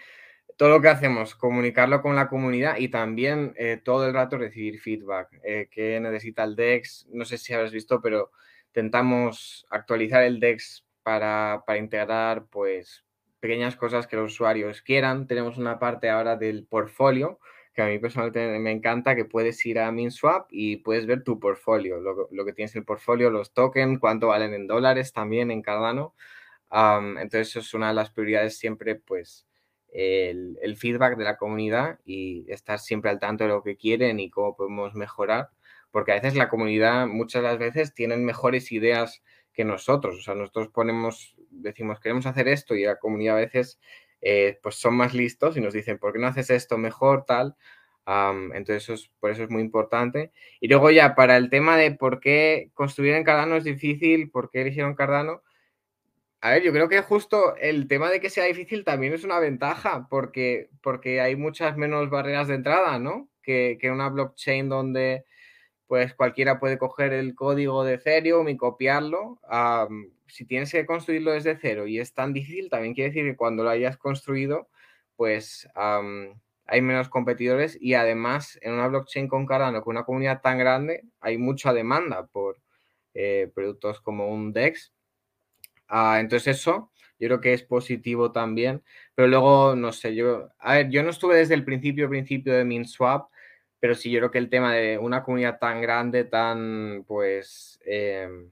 todo 0.58 0.70
lo 0.70 0.82
que 0.82 0.88
hacemos, 0.88 1.36
comunicarlo 1.36 2.02
con 2.02 2.16
la 2.16 2.28
comunidad 2.28 2.78
y 2.78 2.88
también 2.88 3.54
eh, 3.56 3.80
todo 3.82 4.08
el 4.08 4.12
rato 4.12 4.36
recibir 4.36 4.80
feedback. 4.80 5.28
Eh, 5.44 5.68
¿Qué 5.70 6.00
necesita 6.00 6.42
el 6.42 6.56
DEX? 6.56 7.06
No 7.12 7.24
sé 7.24 7.38
si 7.38 7.54
habéis 7.54 7.70
visto, 7.70 8.02
pero 8.02 8.32
intentamos 8.66 9.66
actualizar 9.70 10.24
el 10.24 10.40
DEX 10.40 10.84
para, 11.04 11.62
para, 11.64 11.78
integrar 11.78 12.46
pues 12.46 13.04
pequeñas 13.38 13.76
cosas 13.76 14.08
que 14.08 14.16
los 14.16 14.32
usuarios 14.32 14.82
quieran. 14.82 15.28
Tenemos 15.28 15.58
una 15.58 15.78
parte 15.78 16.10
ahora 16.10 16.34
del 16.36 16.66
portfolio 16.66 17.38
que 17.72 17.82
a 17.82 17.86
mí 17.86 18.00
personalmente 18.00 18.58
me 18.58 18.72
encanta, 18.72 19.14
que 19.14 19.26
puedes 19.26 19.64
ir 19.64 19.78
a 19.78 19.92
MinSwap 19.92 20.48
y 20.50 20.78
puedes 20.78 21.06
ver 21.06 21.22
tu 21.22 21.38
portfolio, 21.38 22.00
lo, 22.00 22.44
que 22.44 22.52
tienes 22.52 22.74
en 22.74 22.80
el 22.80 22.84
portfolio, 22.84 23.30
los 23.30 23.54
tokens, 23.54 24.00
cuánto 24.00 24.26
valen 24.26 24.52
en 24.54 24.66
dólares 24.66 25.12
también 25.12 25.52
en 25.52 25.62
Cardano. 25.62 26.16
entonces, 26.72 27.50
eso 27.50 27.60
es 27.60 27.74
una 27.74 27.88
de 27.88 27.94
las 27.94 28.10
prioridades 28.10 28.58
siempre, 28.58 28.96
pues, 28.96 29.47
el, 29.92 30.76
feedback 30.76 31.16
de 31.16 31.24
la 31.24 31.36
comunidad 31.36 31.98
y 32.04 32.44
estar 32.48 32.78
siempre 32.78 33.10
al 33.10 33.18
tanto 33.18 33.44
de 33.44 33.50
lo 33.50 33.62
que 33.62 33.76
quieren 33.76 34.20
y 34.20 34.30
cómo 34.30 34.56
podemos 34.56 34.94
mejorar, 34.94 35.50
porque 35.90 36.12
a 36.12 36.16
veces 36.16 36.34
la 36.36 36.48
comunidad 36.48 37.06
muchas 37.06 37.42
las 37.42 37.58
veces 37.58 37.94
tienen 37.94 38.24
mejores 38.24 38.70
ideas 38.72 39.22
que 39.52 39.64
nosotros, 39.64 40.16
o 40.18 40.22
sea, 40.22 40.34
nosotros 40.34 40.68
ponemos, 40.68 41.34
decimos, 41.50 42.00
queremos 42.00 42.26
hacer 42.26 42.48
esto 42.48 42.74
y 42.74 42.84
la 42.84 42.96
comunidad 42.96 43.36
a 43.36 43.40
veces 43.40 43.80
eh, 44.20 44.58
pues 44.62 44.76
son 44.76 44.94
más 44.96 45.14
listos 45.14 45.56
y 45.56 45.60
nos 45.60 45.72
dicen, 45.72 45.98
¿por 45.98 46.12
qué 46.12 46.18
no 46.18 46.26
haces 46.28 46.50
esto 46.50 46.78
mejor, 46.78 47.24
tal? 47.24 47.56
entonces, 48.54 49.10
por 49.20 49.30
eso 49.30 49.42
es 49.44 49.50
muy 49.50 49.60
importante. 49.60 50.32
Y 50.60 50.68
luego 50.68 50.90
ya, 50.90 51.14
para 51.14 51.36
el 51.36 51.50
tema 51.50 51.76
de 51.76 51.90
por 51.90 52.20
qué 52.20 52.70
construir 52.72 53.14
en 53.14 53.24
Cardano 53.24 53.56
es 53.56 53.64
difícil, 53.64 54.30
por 54.30 54.50
qué 54.50 54.62
eligieron 54.62 54.94
Cardano, 54.94 55.42
a 56.40 56.50
ver, 56.50 56.62
yo 56.62 56.72
creo 56.72 56.88
que 56.88 57.02
justo 57.02 57.56
el 57.56 57.88
tema 57.88 58.10
de 58.10 58.20
que 58.20 58.30
sea 58.30 58.44
difícil 58.44 58.84
también 58.84 59.12
es 59.12 59.24
una 59.24 59.40
ventaja, 59.40 60.06
porque, 60.08 60.70
porque 60.82 61.20
hay 61.20 61.36
muchas 61.36 61.76
menos 61.76 62.10
barreras 62.10 62.48
de 62.48 62.54
entrada, 62.54 62.98
¿no? 62.98 63.28
Que, 63.42 63.78
que 63.80 63.90
una 63.90 64.08
blockchain 64.08 64.68
donde 64.68 65.24
pues 65.88 66.14
cualquiera 66.14 66.60
puede 66.60 66.78
coger 66.78 67.12
el 67.14 67.34
código 67.34 67.82
de 67.82 67.94
Ethereum 67.94 68.48
y 68.48 68.56
copiarlo. 68.56 69.40
si 70.28 70.44
tienes 70.44 70.70
que 70.70 70.86
construirlo 70.86 71.32
desde 71.32 71.56
cero 71.58 71.86
y 71.86 71.98
es 71.98 72.14
tan 72.14 72.32
difícil, 72.34 72.68
también 72.70 72.94
quiere 72.94 73.10
decir 73.10 73.24
que 73.24 73.36
cuando 73.36 73.64
lo 73.64 73.70
hayas 73.70 73.96
construido, 73.96 74.68
pues 75.16 75.68
hay 75.74 76.82
menos 76.82 77.08
competidores 77.08 77.78
y 77.80 77.94
además 77.94 78.58
en 78.62 78.74
una 78.74 78.88
blockchain 78.88 79.28
con 79.28 79.46
Cardano, 79.46 79.82
con 79.82 79.96
una 79.96 80.04
comunidad 80.04 80.42
tan 80.42 80.58
grande, 80.58 81.04
hay 81.20 81.38
mucha 81.38 81.72
demanda 81.72 82.26
por 82.26 82.60
eh, 83.14 83.50
productos 83.54 84.00
como 84.02 84.28
un 84.28 84.52
DEX 84.52 84.92
Ah, 85.88 86.18
entonces 86.20 86.58
eso 86.58 86.90
yo 87.18 87.28
creo 87.28 87.40
que 87.40 87.52
es 87.52 87.62
positivo 87.62 88.32
también, 88.32 88.82
pero 89.14 89.28
luego, 89.28 89.74
no 89.76 89.92
sé, 89.92 90.14
yo, 90.14 90.50
a 90.58 90.74
ver, 90.74 90.90
yo 90.90 91.02
no 91.02 91.10
estuve 91.10 91.36
desde 91.36 91.54
el 91.54 91.64
principio, 91.64 92.08
principio 92.08 92.54
de 92.54 92.64
MinSwap, 92.64 93.28
pero 93.80 93.94
sí 93.94 94.10
yo 94.10 94.20
creo 94.20 94.30
que 94.30 94.38
el 94.38 94.50
tema 94.50 94.74
de 94.74 94.98
una 94.98 95.22
comunidad 95.22 95.58
tan 95.58 95.80
grande, 95.80 96.24
tan, 96.24 97.04
pues, 97.06 97.80
em, 97.86 98.50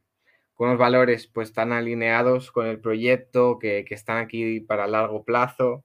con 0.54 0.68
unos 0.68 0.78
valores 0.80 1.26
pues 1.28 1.52
tan 1.52 1.72
alineados 1.72 2.50
con 2.52 2.66
el 2.66 2.80
proyecto, 2.80 3.58
que, 3.58 3.84
que 3.84 3.94
están 3.94 4.18
aquí 4.18 4.60
para 4.60 4.86
largo 4.88 5.24
plazo, 5.24 5.84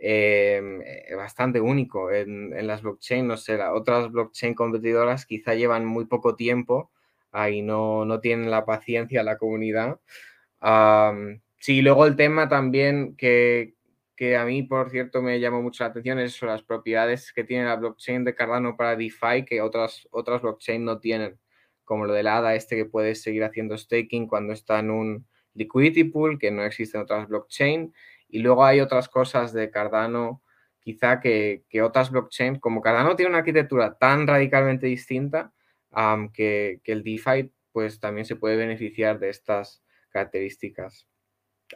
em, 0.00 0.82
eh, 0.82 1.14
bastante 1.16 1.60
único 1.60 2.10
en, 2.12 2.52
en, 2.56 2.66
las 2.66 2.82
blockchain, 2.82 3.26
no 3.26 3.36
sé, 3.36 3.60
otras 3.62 4.10
blockchain 4.12 4.54
competidoras 4.54 5.26
quizá 5.26 5.54
llevan 5.54 5.86
muy 5.86 6.06
poco 6.06 6.36
tiempo, 6.36 6.90
ahí 7.32 7.62
no, 7.62 8.04
no 8.04 8.20
tienen 8.20 8.50
la 8.50 8.64
paciencia 8.66 9.22
la 9.22 9.38
comunidad, 9.38 10.00
sí, 11.60 11.82
luego 11.82 12.06
el 12.06 12.16
tema 12.16 12.48
también 12.48 13.16
que, 13.16 13.74
que, 14.16 14.36
a 14.36 14.44
mí, 14.44 14.62
por 14.62 14.90
cierto, 14.90 15.22
me 15.22 15.38
llamó 15.38 15.62
mucho 15.62 15.84
la 15.84 15.90
atención 15.90 16.18
es 16.18 16.40
las 16.42 16.62
propiedades 16.62 17.32
que 17.32 17.44
tiene 17.44 17.66
la 17.66 17.76
blockchain 17.76 18.24
de 18.24 18.34
Cardano 18.34 18.76
para 18.76 18.96
DeFi 18.96 19.44
que 19.44 19.60
otras, 19.60 20.08
otras 20.10 20.42
blockchain 20.42 20.84
no 20.84 20.98
tienen, 20.98 21.38
como 21.84 22.06
lo 22.06 22.12
del 22.14 22.26
ADA 22.26 22.54
este 22.54 22.76
que 22.76 22.84
puedes 22.86 23.22
seguir 23.22 23.44
haciendo 23.44 23.78
staking 23.78 24.26
cuando 24.26 24.52
está 24.52 24.80
en 24.80 24.90
un 24.90 25.26
liquidity 25.54 26.04
pool 26.04 26.38
que 26.38 26.50
no 26.50 26.64
existe 26.64 26.96
en 26.96 27.04
otras 27.04 27.28
blockchain. 27.28 27.94
Y 28.28 28.40
luego 28.40 28.64
hay 28.64 28.80
otras 28.80 29.08
cosas 29.08 29.52
de 29.52 29.70
Cardano, 29.70 30.42
quizá 30.80 31.20
que, 31.20 31.64
que 31.68 31.82
otras 31.82 32.10
blockchains, 32.10 32.58
como 32.60 32.82
Cardano 32.82 33.14
tiene 33.14 33.30
una 33.30 33.38
arquitectura 33.38 33.96
tan 33.98 34.26
radicalmente 34.26 34.86
distinta, 34.86 35.52
que, 36.34 36.80
que 36.82 36.92
el 36.92 37.02
DeFi 37.02 37.52
pues 37.72 38.00
también 38.00 38.26
se 38.26 38.36
puede 38.36 38.56
beneficiar 38.56 39.18
de 39.18 39.30
estas 39.30 39.82
características. 40.16 41.06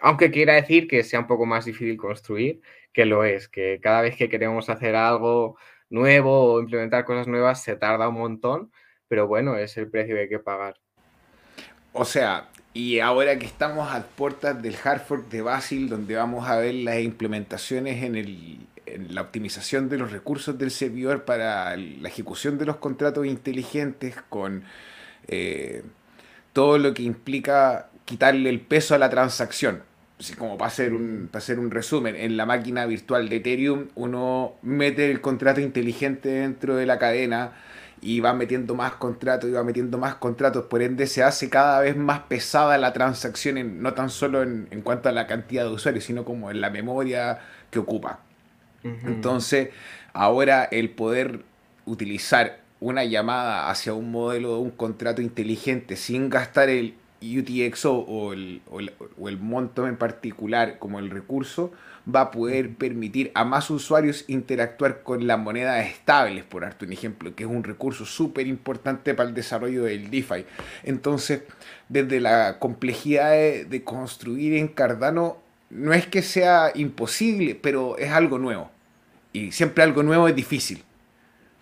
Aunque 0.01 0.31
quiera 0.31 0.55
decir 0.55 0.89
que 0.89 1.03
sea 1.05 1.21
un 1.21 1.27
poco 1.27 1.47
más 1.47 1.65
difícil 1.65 1.97
construir, 1.97 2.61
que 2.93 3.05
lo 3.05 3.25
es, 3.25 3.49
que 3.49 3.81
cada 3.83 4.03
vez 4.03 4.17
que 4.17 4.29
queremos 4.29 4.71
hacer 4.71 4.97
algo 4.97 5.57
nuevo 5.91 6.55
o 6.55 6.61
implementar 6.61 7.05
cosas 7.05 7.27
nuevas 7.27 7.63
se 7.63 7.77
tarda 7.77 8.09
un 8.09 8.15
montón, 8.15 8.73
pero 9.09 9.27
bueno, 9.27 9.57
es 9.57 9.77
el 9.77 9.91
precio 9.91 10.15
que 10.15 10.23
hay 10.23 10.29
que 10.29 10.39
pagar. 10.39 10.77
O 11.93 12.05
sea, 12.05 12.49
y 12.73 13.01
ahora 13.01 13.39
que 13.39 13.47
estamos 13.47 13.93
a 13.93 14.03
puertas 14.07 14.63
del 14.63 14.77
hard 14.83 15.01
fork 15.01 15.29
de 15.29 15.43
Basil, 15.43 15.89
donde 15.89 16.15
vamos 16.15 16.49
a 16.49 16.57
ver 16.57 16.75
las 16.77 17.01
implementaciones 17.01 18.03
en, 18.03 18.69
la 19.13 19.23
optimización 19.23 19.89
de 19.89 19.99
los 19.99 20.11
recursos 20.13 20.57
del 20.57 20.71
servidor 20.71 21.25
para 21.25 21.77
la 21.77 22.09
ejecución 22.09 22.59
de 22.59 22.67
los 22.67 22.77
contratos 22.77 23.27
inteligentes 23.27 24.17
con 24.29 24.65
eh, 25.29 25.83
todo 26.53 26.79
lo 26.79 26.93
que 26.93 27.03
implica 27.03 27.91
quitarle 28.11 28.51
el 28.51 28.61
peso 28.61 28.97
a 28.97 28.99
la 28.99 29.09
transacción. 29.09 29.85
Así 30.19 30.35
como 30.35 30.59
para 30.59 30.67
hacer, 30.67 30.93
un, 30.93 31.29
para 31.31 31.39
hacer 31.39 31.61
un 31.61 31.71
resumen, 31.71 32.17
en 32.17 32.37
la 32.37 32.45
máquina 32.45 32.85
virtual 32.85 33.29
de 33.29 33.37
Ethereum 33.37 33.87
uno 33.95 34.55
mete 34.63 35.13
el 35.13 35.21
contrato 35.21 35.61
inteligente 35.61 36.29
dentro 36.29 36.75
de 36.75 36.87
la 36.87 36.99
cadena 36.99 37.53
y 38.03 38.19
va 38.19 38.35
metiendo 38.35 38.75
más 38.75 38.95
contratos 38.95 39.49
y 39.49 39.53
va 39.53 39.63
metiendo 39.63 39.97
más 39.97 40.17
contratos, 40.17 40.65
por 40.65 40.83
ende 40.83 41.07
se 41.07 41.23
hace 41.23 41.49
cada 41.49 41.81
vez 41.81 41.97
más 41.97 42.21
pesada 42.21 42.77
la 42.79 42.93
transacción, 42.93 43.81
no 43.81 43.95
tan 43.95 44.11
solo 44.11 44.43
en, 44.43 44.67
en, 44.73 44.83
cuanto 44.83 45.09
a 45.09 45.13
la 45.13 45.29
cantidad 45.29 45.65
de 45.65 45.71
usuarios, 45.71 46.05
sino 46.05 46.25
como 46.25 46.51
en 46.51 46.61
la 46.61 46.71
memoria 46.71 47.39
que 47.71 47.79
ocupa. 47.79 48.21
Entonces, 48.83 49.69
ahora 50.15 50.65
el 50.65 50.91
poder 50.91 51.45
utilizar 51.85 52.61
una 52.81 53.05
llamada 53.05 53.71
hacia 53.71 53.93
un 53.93 54.11
modelo 54.11 54.55
de 54.55 54.61
un 54.63 54.71
contrato 54.71 55.21
inteligente 55.21 55.97
sin 55.97 56.31
gastar 56.31 56.71
el 56.71 56.95
UTXO 57.23 57.95
o 57.95 58.33
el, 58.33 58.63
o, 58.71 59.29
el, 59.29 59.39
monto 59.39 59.87
en 59.87 59.97
particular 59.97 60.79
como 60.79 60.99
el 60.99 61.11
recurso 61.11 61.73
va 62.13 62.23
a 62.23 62.31
poder 62.31 62.75
permitir 62.75 63.31
a 63.35 63.45
más 63.45 63.69
usuarios 63.71 64.25
interactuar 64.27 65.03
con 65.03 65.27
las 65.27 65.39
monedas 65.39 65.87
estables, 65.87 66.45
por 66.45 66.63
darte 66.63 66.87
un 66.87 66.93
ejemplo, 66.93 67.35
que 67.35 67.45
es 67.45 67.51
un 67.51 67.63
recurso 67.63 68.07
súper 68.07 68.47
importante 68.47 69.15
para 69.15 69.29
el 69.29 69.35
desarrollo 69.35 69.85
del 69.85 70.11
DeFi. 70.11 70.47
Entonces, 70.83 71.43
desde 71.89 72.21
la 72.21 72.59
complejidad 72.59 73.33
de, 73.33 73.83
construir 73.85 74.55
en 74.55 74.69
Cardano, 74.69 75.39
no 75.69 75.93
es 75.93 76.07
que 76.07 76.23
sea 76.23 76.73
imposible, 76.75 77.55
pero 77.55 77.99
es 77.99 78.11
algo 78.11 78.39
nuevo. 78.39 78.71
Y 79.33 79.53
siempre 79.53 79.85
algo 79.85 80.03
nuevo 80.03 80.27
es 80.27 80.35
difícil. 80.35 80.83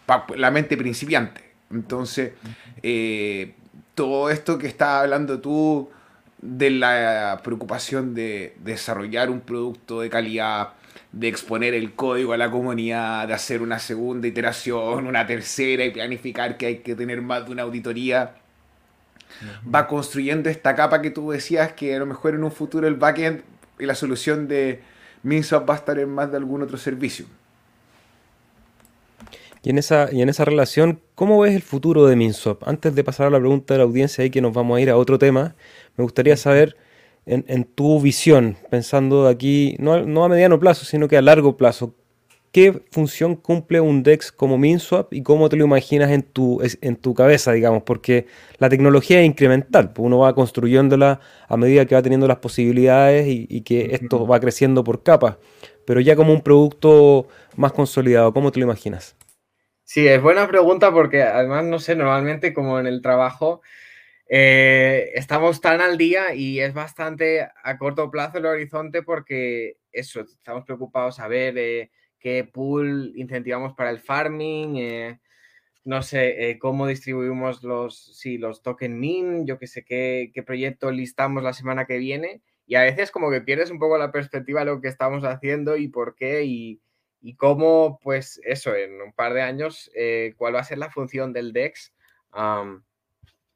Para 0.06 0.24
la 0.36 0.50
mente 0.50 0.76
principiante. 0.76 1.42
Entonces, 1.70 2.32
eh, 2.82 3.54
todo 3.98 4.30
esto 4.30 4.58
que 4.58 4.68
estás 4.68 5.02
hablando 5.02 5.40
tú 5.40 5.90
de 6.40 6.70
la 6.70 7.40
preocupación 7.42 8.14
de 8.14 8.54
desarrollar 8.62 9.28
un 9.28 9.40
producto 9.40 10.02
de 10.02 10.08
calidad, 10.08 10.74
de 11.10 11.26
exponer 11.26 11.74
el 11.74 11.94
código 11.94 12.32
a 12.32 12.36
la 12.36 12.48
comunidad, 12.48 13.26
de 13.26 13.34
hacer 13.34 13.60
una 13.60 13.80
segunda 13.80 14.28
iteración, 14.28 15.08
una 15.08 15.26
tercera 15.26 15.84
y 15.84 15.90
planificar 15.90 16.56
que 16.56 16.66
hay 16.66 16.78
que 16.78 16.94
tener 16.94 17.22
más 17.22 17.46
de 17.46 17.50
una 17.50 17.62
auditoría, 17.62 18.36
va 19.74 19.88
construyendo 19.88 20.48
esta 20.48 20.76
capa 20.76 21.02
que 21.02 21.10
tú 21.10 21.32
decías 21.32 21.72
que 21.72 21.96
a 21.96 21.98
lo 21.98 22.06
mejor 22.06 22.36
en 22.36 22.44
un 22.44 22.52
futuro 22.52 22.86
el 22.86 22.94
backend 22.94 23.42
y 23.80 23.86
la 23.86 23.96
solución 23.96 24.46
de 24.46 24.80
MinSwap 25.24 25.68
va 25.68 25.74
a 25.74 25.78
estar 25.78 25.98
en 25.98 26.10
más 26.10 26.30
de 26.30 26.36
algún 26.36 26.62
otro 26.62 26.78
servicio. 26.78 27.26
Y 29.68 29.70
en, 29.70 29.76
esa, 29.76 30.08
y 30.10 30.22
en 30.22 30.30
esa 30.30 30.46
relación, 30.46 31.02
¿cómo 31.14 31.40
ves 31.40 31.54
el 31.54 31.60
futuro 31.60 32.06
de 32.06 32.16
MinSwap? 32.16 32.66
Antes 32.66 32.94
de 32.94 33.04
pasar 33.04 33.26
a 33.26 33.30
la 33.30 33.38
pregunta 33.38 33.74
de 33.74 33.78
la 33.78 33.84
audiencia 33.84 34.24
y 34.24 34.30
que 34.30 34.40
nos 34.40 34.54
vamos 34.54 34.78
a 34.78 34.80
ir 34.80 34.88
a 34.88 34.96
otro 34.96 35.18
tema, 35.18 35.56
me 35.98 36.04
gustaría 36.04 36.38
saber 36.38 36.78
en, 37.26 37.64
tu 37.64 38.00
visión, 38.00 38.56
pensando 38.70 39.26
aquí, 39.26 39.76
no, 39.78 40.06
no, 40.06 40.24
a 40.24 40.30
mediano 40.30 40.58
plazo, 40.58 40.86
sino 40.86 41.06
que 41.06 41.18
a 41.18 41.20
largo 41.20 41.58
plazo, 41.58 41.94
¿qué 42.50 42.80
función 42.90 43.36
cumple 43.36 43.82
un 43.82 44.02
DEX 44.02 44.32
como 44.32 44.56
MinSwap 44.56 45.12
y 45.12 45.22
cómo 45.22 45.50
te 45.50 45.56
lo 45.56 45.66
imaginas 45.66 46.12
en 46.12 46.22
tu, 46.22 46.62
en 46.80 46.96
tu 46.96 47.12
cabeza, 47.12 47.52
digamos? 47.52 47.82
Porque 47.82 48.24
la 48.56 48.70
tecnología 48.70 49.20
es 49.20 49.26
incremental, 49.26 49.92
pues 49.92 50.06
uno 50.06 50.20
va 50.20 50.34
construyéndola 50.34 51.20
a 51.46 51.56
medida 51.58 51.84
que 51.84 51.94
va 51.94 52.00
teniendo 52.00 52.26
las 52.26 52.38
posibilidades 52.38 53.26
y, 53.26 53.46
y 53.50 53.60
que 53.60 53.90
esto 53.92 54.26
va 54.26 54.40
creciendo 54.40 54.82
por 54.82 55.02
capas. 55.02 55.36
Pero 55.84 56.00
ya 56.00 56.16
como 56.16 56.32
un 56.32 56.40
producto 56.40 57.28
más 57.54 57.72
consolidado, 57.72 58.32
¿cómo 58.32 58.50
te 58.50 58.60
lo 58.60 58.64
imaginas? 58.64 59.14
Sí, 59.90 60.06
es 60.06 60.20
buena 60.20 60.46
pregunta 60.46 60.92
porque 60.92 61.22
además, 61.22 61.64
no 61.64 61.78
sé, 61.78 61.96
normalmente 61.96 62.52
como 62.52 62.78
en 62.78 62.86
el 62.86 63.00
trabajo 63.00 63.62
eh, 64.28 65.12
estamos 65.14 65.60
tan 65.62 65.80
al 65.80 65.98
día 65.98 66.34
y 66.34 66.60
es 66.60 66.74
bastante 66.74 67.48
a 67.64 67.78
corto 67.78 68.10
plazo 68.10 68.38
el 68.38 68.46
horizonte 68.46 69.02
porque 69.02 69.78
eso, 69.92 70.20
estamos 70.20 70.64
preocupados 70.66 71.20
a 71.20 71.28
ver 71.28 71.58
eh, 71.58 71.90
qué 72.20 72.44
pool 72.44 73.12
incentivamos 73.16 73.74
para 73.74 73.90
el 73.90 74.00
farming, 74.00 74.76
eh, 74.76 75.20
no 75.84 76.02
sé, 76.02 76.58
cómo 76.60 76.86
distribuimos 76.86 77.62
los, 77.64 78.16
sí, 78.18 78.38
los 78.38 78.62
token 78.62 79.00
min, 79.00 79.46
yo 79.46 79.58
que 79.58 79.66
sé 79.68 79.84
qué, 79.84 80.30
qué 80.34 80.42
proyecto 80.42 80.90
listamos 80.92 81.42
la 81.42 81.54
semana 81.54 81.86
que 81.86 81.98
viene. 81.98 82.42
Y 82.66 82.76
a 82.76 82.82
veces 82.82 83.10
como 83.10 83.30
que 83.30 83.40
pierdes 83.42 83.70
un 83.70 83.78
poco 83.78 83.98
la 83.98 84.12
perspectiva 84.12 84.60
de 84.60 84.66
lo 84.66 84.80
que 84.82 84.88
estamos 84.88 85.24
haciendo 85.24 85.76
y 85.78 85.88
por 85.88 86.14
qué 86.16 86.44
y 86.44 86.80
y 87.20 87.34
cómo, 87.36 87.98
pues 88.02 88.40
eso, 88.44 88.74
en 88.74 89.00
un 89.00 89.12
par 89.12 89.34
de 89.34 89.42
años, 89.42 89.90
eh, 89.94 90.34
cuál 90.36 90.54
va 90.54 90.60
a 90.60 90.64
ser 90.64 90.78
la 90.78 90.90
función 90.90 91.32
del 91.32 91.52
DEX. 91.52 91.92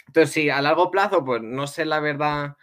entonces, 0.06 0.32
sí, 0.32 0.50
a 0.50 0.60
largo 0.62 0.90
plazo, 0.90 1.24
pues 1.24 1.42
no 1.42 1.66
sé 1.66 1.84
la 1.84 2.00
verdad 2.00 2.56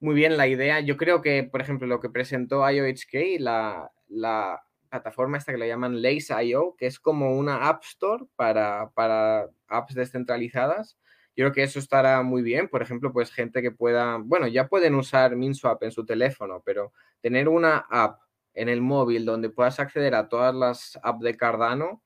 muy 0.00 0.14
bien 0.14 0.36
la 0.36 0.46
idea. 0.46 0.80
Yo 0.80 0.96
creo 0.96 1.22
que, 1.22 1.44
por 1.44 1.60
ejemplo, 1.60 1.86
lo 1.86 2.00
que 2.00 2.10
presentó 2.10 2.68
IOHK, 2.70 3.40
la, 3.40 3.90
la 4.08 4.62
plataforma 4.88 5.38
esta 5.38 5.52
que 5.52 5.58
le 5.58 5.68
llaman 5.68 6.02
Lace.io, 6.02 6.74
que 6.78 6.86
es 6.86 6.98
como 7.00 7.36
una 7.36 7.68
App 7.68 7.82
Store 7.84 8.24
para, 8.36 8.90
para 8.94 9.48
apps 9.68 9.94
descentralizadas. 9.94 10.98
Yo 11.34 11.44
creo 11.44 11.52
que 11.52 11.62
eso 11.62 11.78
estará 11.78 12.22
muy 12.22 12.42
bien. 12.42 12.68
Por 12.68 12.82
ejemplo, 12.82 13.12
pues 13.12 13.30
gente 13.30 13.62
que 13.62 13.70
pueda, 13.70 14.18
bueno, 14.18 14.46
ya 14.46 14.68
pueden 14.68 14.94
usar 14.94 15.36
MinSwap 15.36 15.82
en 15.82 15.92
su 15.92 16.06
teléfono, 16.06 16.62
pero 16.64 16.92
tener 17.20 17.48
una 17.48 17.78
app 17.90 18.20
en 18.56 18.68
el 18.70 18.80
móvil 18.80 19.24
donde 19.24 19.50
puedas 19.50 19.78
acceder 19.78 20.14
a 20.14 20.28
todas 20.28 20.54
las 20.54 20.98
apps 21.02 21.20
de 21.20 21.36
Cardano 21.36 22.02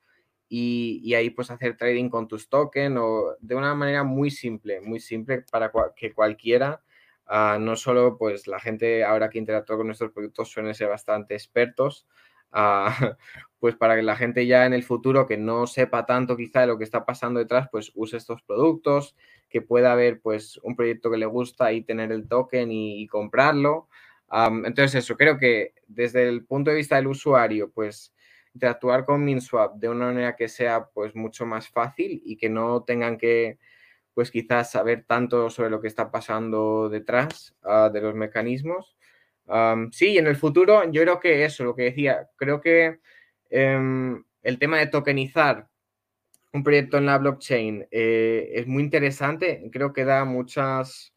y, 0.49 1.15
ahí 1.15 1.31
pues 1.31 1.51
hacer 1.51 1.77
trading 1.77 2.09
con 2.09 2.27
tus 2.27 2.49
tokens 2.49 2.97
o 2.99 3.37
de 3.41 3.55
una 3.55 3.73
manera 3.75 4.03
muy 4.03 4.33
simple, 4.33 4.81
muy 4.81 4.99
simple 4.99 5.45
para 5.51 5.71
que 5.95 6.13
cualquiera, 6.13 6.83
ah, 7.27 7.57
no 7.61 7.77
solo 7.77 8.19
pues 8.19 8.49
la 8.49 8.59
gente 8.59 9.05
ahora 9.05 9.31
que 9.31 9.39
interactúa 9.39 9.77
con 9.77 9.87
nuestros 9.87 10.11
productos 10.11 10.51
suelen 10.51 10.75
ser 10.75 10.89
bastante 10.89 11.35
expertos, 11.35 12.09
ah, 12.51 12.87
pues 13.61 13.77
para 13.77 13.95
que 13.95 14.03
la 14.03 14.17
gente 14.17 14.45
ya 14.45 14.67
en 14.67 14.73
el 14.73 14.83
futuro 14.83 15.29
que 15.29 15.37
no 15.37 15.69
sepa 15.69 16.05
tanto 16.05 16.37
quizá 16.37 16.63
de 16.63 16.67
lo 16.67 16.79
que 16.79 16.85
está 16.85 17.07
pasando 17.07 17.39
detrás, 17.39 17.69
pues 17.71 17.93
use 17.95 18.17
estos 18.17 18.43
productos, 18.43 19.15
que 19.49 19.63
pueda 19.63 19.93
haber 19.93 20.21
pues 20.21 20.59
un 20.65 20.75
proyecto 20.75 21.13
que 21.13 21.17
le 21.17 21.27
gusta 21.27 21.73
y 21.73 21.83
tener 21.83 22.11
el 22.11 22.27
token 22.27 22.71
y 22.73 23.07
comprarlo 23.07 23.89
entonces, 24.31 25.05
eso, 25.05 25.17
creo 25.17 25.39
que 25.39 25.75
desde 25.87 26.29
el 26.29 26.45
punto 26.45 26.71
de 26.71 26.77
vista 26.77 26.97
del 26.97 27.09
usuario, 27.09 27.71
pues 27.71 28.15
interactuar 28.55 29.05
con 29.05 29.25
MinSwap 29.25 29.77
de 29.77 29.89
una 29.89 30.07
manera 30.07 30.37
que 30.37 30.49
sea 30.49 30.87
pues 30.93 31.15
mucho 31.15 31.47
más 31.47 31.69
fácil 31.69 32.21
y 32.25 32.37
que 32.37 32.49
no 32.49 32.83
tengan 32.83 33.17
que 33.17 33.59
pues 34.15 34.31
quizás 34.31 34.71
saber 34.73 35.05
tanto 35.07 35.51
sobre 35.51 35.71
lo 35.71 35.81
que 35.81 35.89
está 35.89 36.11
pasando 36.11 36.89
detrás 36.89 37.55
ah, 37.63 37.91
de 37.93 38.01
los 38.01 38.15
mecanismos. 38.15 38.97
sí, 39.93 40.19
en 40.19 40.27
el 40.27 40.37
futuro 40.37 40.91
yo 40.91 41.03
creo 41.03 41.21
que 41.21 41.45
eso, 41.45 41.65
lo 41.65 41.75
que 41.75 41.85
decía, 41.85 42.29
creo 42.37 42.61
que 42.61 43.01
em, 43.51 44.25
el 44.43 44.59
tema 44.59 44.79
de 44.79 44.87
tokenizar 44.89 45.69
un 46.53 46.65
proyecto 46.65 46.99
en 46.99 47.07
la 47.07 47.19
blockchain 47.19 47.87
eh, 47.91 48.51
es 48.55 48.67
muy 48.67 48.83
interesante, 48.83 49.69
creo 49.73 49.93
que 49.93 50.05
da 50.05 50.25
muchas 50.25 51.15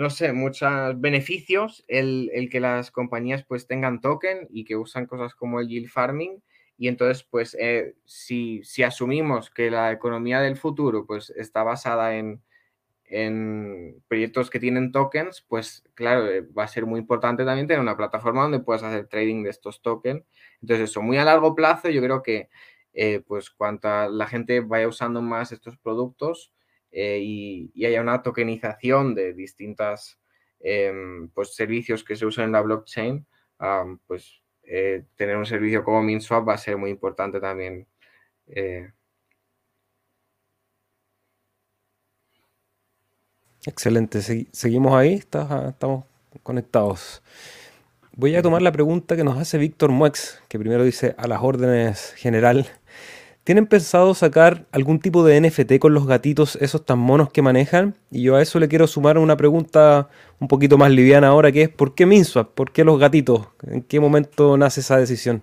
no 0.00 0.08
sé, 0.08 0.32
muchos 0.32 0.98
beneficios 0.98 1.84
el, 1.86 2.48
que 2.50 2.58
las 2.58 2.90
compañías 2.90 3.44
pues 3.44 3.66
tengan 3.66 4.00
token 4.00 4.48
y 4.48 4.64
que 4.64 4.74
usan 4.74 5.04
cosas 5.04 5.34
como 5.34 5.60
el 5.60 5.68
yield 5.68 5.90
farming. 5.90 6.42
Y 6.78 6.88
entonces, 6.88 7.22
pues, 7.30 7.54
eh, 7.60 7.96
si, 8.06 8.62
si, 8.64 8.82
asumimos 8.82 9.50
que 9.50 9.70
la 9.70 9.92
economía 9.92 10.40
del 10.40 10.56
futuro 10.56 11.04
pues 11.04 11.28
está 11.36 11.64
basada 11.64 12.16
en, 12.16 12.40
en 13.04 14.02
proyectos 14.08 14.48
que 14.48 14.58
tienen 14.58 14.90
tokens, 14.90 15.44
pues 15.46 15.84
claro, 15.92 16.26
eh, 16.28 16.40
va 16.40 16.64
a 16.64 16.68
ser 16.68 16.86
muy 16.86 16.98
importante 16.98 17.44
también 17.44 17.66
tener 17.66 17.82
una 17.82 17.98
plataforma 17.98 18.44
donde 18.44 18.60
puedas 18.60 18.82
hacer 18.82 19.06
trading 19.06 19.42
de 19.42 19.50
estos 19.50 19.82
tokens. 19.82 20.24
Entonces, 20.62 20.88
eso, 20.88 21.02
muy 21.02 21.18
a 21.18 21.26
largo 21.26 21.54
plazo, 21.54 21.90
yo 21.90 22.00
creo 22.00 22.22
que 22.22 22.48
eh, 22.94 23.22
pues 23.26 23.50
cuanto 23.50 24.08
la 24.08 24.26
gente 24.26 24.60
vaya 24.60 24.88
usando 24.88 25.20
más 25.20 25.52
estos 25.52 25.76
productos, 25.76 26.54
eh, 26.90 27.20
y, 27.22 27.84
haya 27.84 28.00
una 28.00 28.22
tokenización 28.22 29.14
de 29.14 29.32
distintos 29.34 30.18
em, 30.60 31.28
pues, 31.30 31.54
servicios 31.54 32.04
que 32.04 32.16
se 32.16 32.26
usan 32.26 32.46
en 32.46 32.52
la 32.52 32.62
blockchain, 32.62 33.26
pues 34.06 34.42
eh, 34.72 35.04
tener 35.16 35.36
un 35.36 35.46
servicio 35.46 35.82
como 35.84 36.02
MinSwap 36.02 36.48
va 36.48 36.54
a 36.54 36.58
ser 36.58 36.76
muy 36.76 36.90
importante 36.90 37.40
también. 37.40 37.86
Eh. 38.46 38.90
Excelente, 43.66 44.22
seguimos 44.22 44.94
ahí, 44.94 45.14
estamos 45.14 46.04
conectados. 46.42 47.22
Voy 48.16 48.34
a 48.36 48.42
tomar 48.42 48.62
la 48.62 48.72
pregunta 48.72 49.16
que 49.16 49.24
nos 49.24 49.38
hace 49.38 49.58
Víctor 49.58 49.90
Muex, 49.90 50.42
que 50.48 50.58
primero 50.58 50.84
dice 50.84 51.14
a 51.18 51.26
las 51.26 51.42
órdenes 51.42 52.12
general. 52.14 52.66
¿Tienen 53.50 53.66
pensado 53.66 54.14
sacar 54.14 54.66
algún 54.70 55.00
tipo 55.00 55.24
de 55.24 55.40
NFT 55.40 55.80
con 55.80 55.92
los 55.92 56.06
gatitos, 56.06 56.54
esos 56.60 56.86
tan 56.86 57.00
monos 57.00 57.32
que 57.32 57.42
manejan? 57.42 57.96
Y 58.08 58.22
yo 58.22 58.36
a 58.36 58.42
eso 58.42 58.60
le 58.60 58.68
quiero 58.68 58.86
sumar 58.86 59.18
una 59.18 59.36
pregunta 59.36 60.08
un 60.38 60.46
poquito 60.46 60.78
más 60.78 60.92
liviana 60.92 61.26
ahora, 61.26 61.50
que 61.50 61.62
es 61.62 61.68
¿por 61.68 61.96
qué 61.96 62.06
Minswap? 62.06 62.54
¿Por 62.54 62.70
qué 62.70 62.84
los 62.84 63.00
gatitos? 63.00 63.48
¿En 63.66 63.82
qué 63.82 63.98
momento 63.98 64.56
nace 64.56 64.82
esa 64.82 64.98
decisión? 64.98 65.42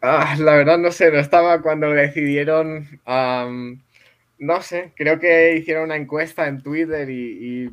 Ah, 0.00 0.34
la 0.38 0.54
verdad 0.54 0.78
no 0.78 0.90
sé, 0.90 1.12
no 1.12 1.18
estaba 1.18 1.60
cuando 1.60 1.90
decidieron, 1.90 2.88
no 3.04 4.62
sé, 4.62 4.94
creo 4.96 5.20
que 5.20 5.54
hicieron 5.58 5.84
una 5.84 5.96
encuesta 5.96 6.48
en 6.48 6.62
Twitter 6.62 7.10
y, 7.10 7.66
y 7.66 7.70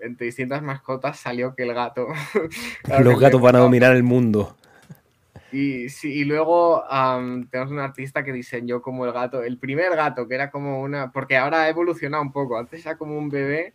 entre 0.00 0.26
distintas 0.26 0.60
mascotas 0.60 1.18
salió 1.18 1.54
que 1.54 1.62
el 1.62 1.72
gato... 1.72 2.08
los 3.02 3.18
gatos 3.18 3.40
van 3.40 3.56
a 3.56 3.60
dominar 3.60 3.96
el 3.96 4.02
mundo. 4.02 4.54
Y, 5.54 5.88
sí, 5.88 6.12
y 6.12 6.24
luego 6.24 6.82
tenemos 7.48 7.70
un 7.70 7.78
artista 7.78 8.24
que 8.24 8.32
diseñó 8.32 8.82
como 8.82 9.06
el 9.06 9.12
gato, 9.12 9.44
el 9.44 9.56
primer 9.56 9.94
gato, 9.94 10.26
que 10.26 10.34
era 10.34 10.50
como 10.50 10.82
una, 10.82 11.12
porque 11.12 11.36
ahora 11.36 11.62
ha 11.62 11.68
evolucionado 11.68 12.24
un 12.24 12.32
poco, 12.32 12.58
antes 12.58 12.84
era 12.84 12.98
como 12.98 13.16
un 13.16 13.28
bebé 13.28 13.72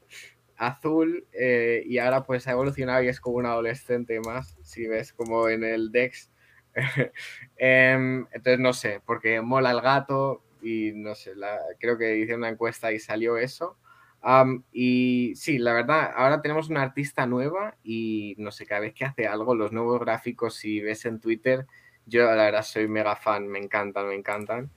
azul 0.58 1.26
eh, 1.32 1.82
y 1.86 1.98
ahora 2.00 2.26
pues 2.26 2.46
ha 2.50 2.52
evolucionado 2.52 3.02
y 3.02 3.08
es 3.08 3.22
como 3.22 3.38
un 3.38 3.46
adolescente 3.46 4.20
más, 4.20 4.58
si 4.62 4.88
ves 4.88 5.14
como 5.14 5.48
en 5.48 5.64
el 5.64 5.90
Dex. 5.90 6.30
Em, 7.56 8.28
entonces 8.34 8.60
no 8.60 8.74
sé, 8.74 9.02
porque 9.06 9.40
mola 9.40 9.72
el 9.72 9.80
gato 9.80 10.44
y 10.62 10.92
no 10.94 11.16
sé, 11.16 11.32
creo 11.80 11.98
que 11.98 12.18
hice 12.18 12.36
una 12.36 12.50
encuesta 12.50 12.92
y 12.92 13.00
salió 13.00 13.38
eso. 13.38 13.78
Y 14.72 15.34
sí, 15.36 15.58
la 15.58 15.74
verdad, 15.74 16.12
ahora 16.16 16.42
tenemos 16.42 16.70
una 16.70 16.82
artista 16.82 17.26
nueva 17.26 17.76
y 17.84 18.36
no 18.38 18.52
sé, 18.52 18.66
cada 18.66 18.82
vez 18.82 18.94
que 18.94 19.06
hace 19.06 19.28
algo, 19.28 19.56
los 19.56 19.72
nuevos 19.72 20.00
gráficos, 20.00 20.56
si 20.56 20.82
ves 20.82 21.06
en 21.06 21.20
Twitter, 21.20 21.66
yo 22.06 22.26
la 22.26 22.36
verdad 22.36 22.64
soy 22.64 22.88
mega 22.88 23.16
fan, 23.16 23.48
me 23.48 23.60
encantan, 23.60 24.08
me 24.08 24.16
encantan. 24.16 24.72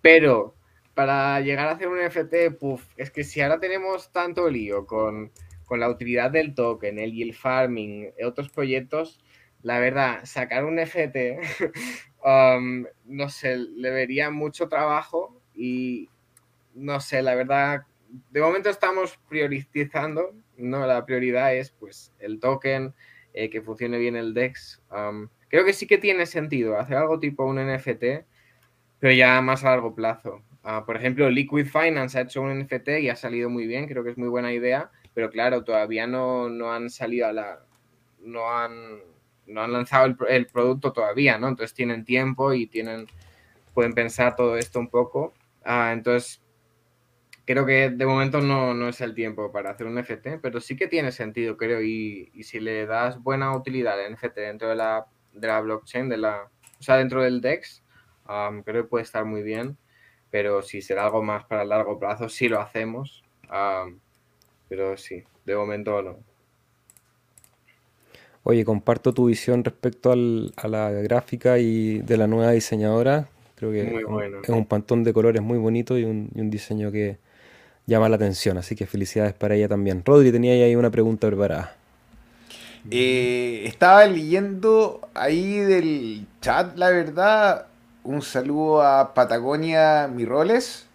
pero 0.00 0.54
para 0.94 1.40
llegar 1.40 1.68
a 1.68 1.72
hacer 1.72 1.88
un 1.88 1.98
NFT, 1.98 2.58
puff, 2.58 2.82
es 2.96 3.10
que 3.10 3.24
si 3.24 3.40
ahora 3.40 3.60
tenemos 3.60 4.10
tanto 4.12 4.48
lío 4.48 4.86
con, 4.86 5.30
con 5.66 5.80
la 5.80 5.90
utilidad 5.90 6.30
del 6.30 6.54
token, 6.54 6.98
el 6.98 7.12
yield 7.12 7.34
farming, 7.34 8.12
otros 8.24 8.48
proyectos, 8.48 9.20
la 9.62 9.78
verdad, 9.78 10.20
sacar 10.24 10.64
un 10.64 10.76
NFT, 10.76 11.16
no 13.04 13.28
sé, 13.28 13.58
le 13.58 13.90
vería 13.90 14.30
mucho 14.30 14.68
trabajo 14.68 15.40
y, 15.54 16.08
no 16.74 17.00
sé, 17.00 17.20
la 17.20 17.34
verdad, 17.34 17.82
de 18.30 18.40
momento 18.40 18.70
estamos 18.70 19.18
priorizando, 19.28 20.34
¿no? 20.56 20.86
La 20.86 21.04
prioridad 21.04 21.54
es 21.54 21.70
pues 21.70 22.12
el 22.18 22.40
token, 22.40 22.94
eh, 23.32 23.50
que 23.50 23.62
funcione 23.62 23.98
bien 23.98 24.16
el 24.16 24.34
DEX. 24.34 24.82
creo 25.48 25.64
que 25.64 25.72
sí 25.72 25.86
que 25.86 25.98
tiene 25.98 26.26
sentido 26.26 26.78
hacer 26.78 26.96
algo 26.96 27.18
tipo 27.18 27.44
un 27.44 27.56
NFT, 27.56 28.24
pero 28.98 29.14
ya 29.14 29.40
más 29.42 29.64
a 29.64 29.70
largo 29.70 29.94
plazo. 29.94 30.42
Ah, 30.62 30.84
por 30.84 30.96
ejemplo, 30.96 31.30
Liquid 31.30 31.66
Finance 31.66 32.18
ha 32.18 32.22
hecho 32.22 32.42
un 32.42 32.58
NFT 32.58 32.88
y 33.00 33.08
ha 33.08 33.16
salido 33.16 33.48
muy 33.50 33.66
bien, 33.66 33.86
creo 33.86 34.02
que 34.02 34.10
es 34.10 34.18
muy 34.18 34.28
buena 34.28 34.52
idea, 34.52 34.90
pero 35.14 35.30
claro, 35.30 35.62
todavía 35.64 36.06
no, 36.06 36.48
no 36.48 36.72
han 36.72 36.90
salido 36.90 37.26
a 37.28 37.32
la... 37.32 37.60
no 38.20 38.50
han, 38.50 38.72
no 39.46 39.62
han 39.62 39.72
lanzado 39.72 40.06
el, 40.06 40.16
el, 40.28 40.46
producto 40.46 40.92
todavía, 40.92 41.38
¿no? 41.38 41.48
Entonces 41.48 41.74
tienen 41.74 42.04
tiempo 42.04 42.52
y 42.52 42.66
tienen 42.66 43.06
pueden 43.76 43.92
pensar 43.92 44.34
todo 44.34 44.56
esto 44.56 44.78
un 44.78 44.88
poco. 44.88 45.34
Ah, 45.62 45.90
entonces, 45.92 46.40
creo 47.46 47.64
que 47.64 47.90
de 47.90 48.06
momento 48.06 48.40
no, 48.40 48.74
no, 48.74 48.88
es 48.88 49.00
el 49.00 49.14
tiempo 49.14 49.52
para 49.52 49.70
hacer 49.70 49.86
un 49.86 49.94
NFT, 49.94 50.40
pero 50.42 50.60
sí 50.60 50.76
que 50.76 50.88
tiene 50.88 51.12
sentido, 51.12 51.56
creo, 51.56 51.80
y, 51.80 52.30
y 52.34 52.42
si 52.42 52.58
le 52.60 52.86
das 52.86 53.22
buena 53.22 53.56
utilidad 53.56 53.98
al 53.98 54.12
NFT 54.12 54.34
dentro 54.34 54.68
de 54.68 54.74
la, 54.74 55.06
de 55.32 55.46
la 55.46 55.60
blockchain, 55.60 56.08
de 56.08 56.16
la, 56.16 56.50
o 56.78 56.82
sea, 56.82 56.96
dentro 56.96 57.22
del 57.22 57.40
DEX, 57.40 57.82
creo 58.64 58.82
que 58.82 58.88
puede 58.88 59.04
estar 59.04 59.24
muy 59.24 59.42
bien, 59.42 59.76
pero 60.30 60.60
si 60.60 60.82
será 60.82 61.04
algo 61.04 61.22
más 61.22 61.44
para 61.44 61.64
largo 61.64 61.98
plazo, 61.98 62.28
sí 62.28 62.48
lo 62.48 62.60
hacemos, 62.60 63.24
pero 64.68 64.96
sí, 64.96 65.22
de 65.44 65.56
momento 65.56 66.02
no. 66.02 66.18
Oye, 68.42 68.64
comparto 68.64 69.12
tu 69.12 69.26
visión 69.26 69.64
respecto 69.64 70.12
al, 70.12 70.52
a 70.56 70.68
la 70.68 70.90
gráfica 70.90 71.58
y 71.58 71.98
de 72.00 72.16
la 72.16 72.28
nueva 72.28 72.52
diseñadora. 72.52 73.28
Creo 73.56 73.72
que 73.72 74.04
es 74.42 74.48
un 74.48 74.66
pantón 74.66 75.02
de 75.02 75.12
colores 75.12 75.42
muy 75.42 75.58
bonito 75.58 75.98
y 75.98 76.04
un, 76.04 76.30
y 76.32 76.40
un 76.40 76.50
diseño 76.50 76.92
que, 76.92 77.18
llama 77.86 78.08
la 78.08 78.16
atención. 78.16 78.58
Así 78.58 78.76
que 78.76 78.86
felicidades 78.86 79.32
para 79.32 79.54
ella 79.54 79.68
también. 79.68 80.02
Rodri, 80.04 80.32
tenía 80.32 80.52
ahí 80.52 80.76
una 80.76 80.90
pregunta 80.90 81.26
preparada. 81.26 81.74
Eh, 82.90 83.64
estaba 83.66 84.06
leyendo 84.06 85.00
ahí 85.14 85.58
del 85.58 86.26
chat, 86.40 86.76
la 86.76 86.90
verdad. 86.90 87.66
Un 88.04 88.22
saludo 88.22 88.82
a 88.82 89.14
Patagonia 89.14 90.06
Miroles, 90.06 90.86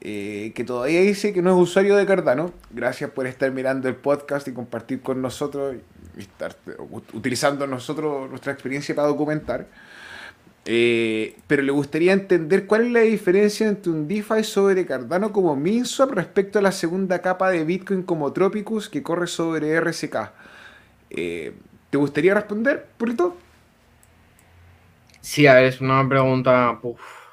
eh, 0.00 0.52
que 0.56 0.64
todavía 0.64 1.00
dice 1.00 1.32
que 1.32 1.42
no 1.42 1.50
es 1.50 1.62
usuario 1.62 1.94
de 1.94 2.06
Cardano. 2.06 2.52
Gracias 2.70 3.10
por 3.10 3.28
estar 3.28 3.50
mirando 3.52 3.88
el 3.88 3.94
podcast 3.94 4.48
y 4.48 4.52
compartir 4.52 5.00
con 5.00 5.22
nosotros 5.22 5.76
y 6.16 6.20
estar 6.20 6.56
utilizando 7.12 7.66
nosotros 7.68 8.28
nuestra 8.28 8.52
experiencia 8.52 8.94
para 8.96 9.06
documentar. 9.06 9.66
Eh, 10.66 11.36
pero 11.46 11.62
le 11.62 11.72
gustaría 11.72 12.14
entender 12.14 12.66
cuál 12.66 12.86
es 12.86 12.92
la 12.92 13.00
diferencia 13.00 13.68
entre 13.68 13.92
un 13.92 14.08
DeFi 14.08 14.44
sobre 14.44 14.86
Cardano 14.86 15.30
como 15.30 15.54
MinSwap 15.56 16.12
respecto 16.12 16.58
a 16.58 16.62
la 16.62 16.72
segunda 16.72 17.20
capa 17.20 17.50
de 17.50 17.64
Bitcoin 17.64 18.02
como 18.02 18.32
Tropicus 18.32 18.88
que 18.88 19.02
corre 19.02 19.26
sobre 19.26 19.78
RSK. 19.78 20.16
Eh, 21.10 21.52
¿Te 21.90 21.98
gustaría 21.98 22.34
responder, 22.34 22.86
Purito? 22.96 23.36
Sí, 25.20 25.46
a 25.46 25.54
ver, 25.54 25.64
es 25.64 25.80
una 25.80 26.06
pregunta 26.08 26.80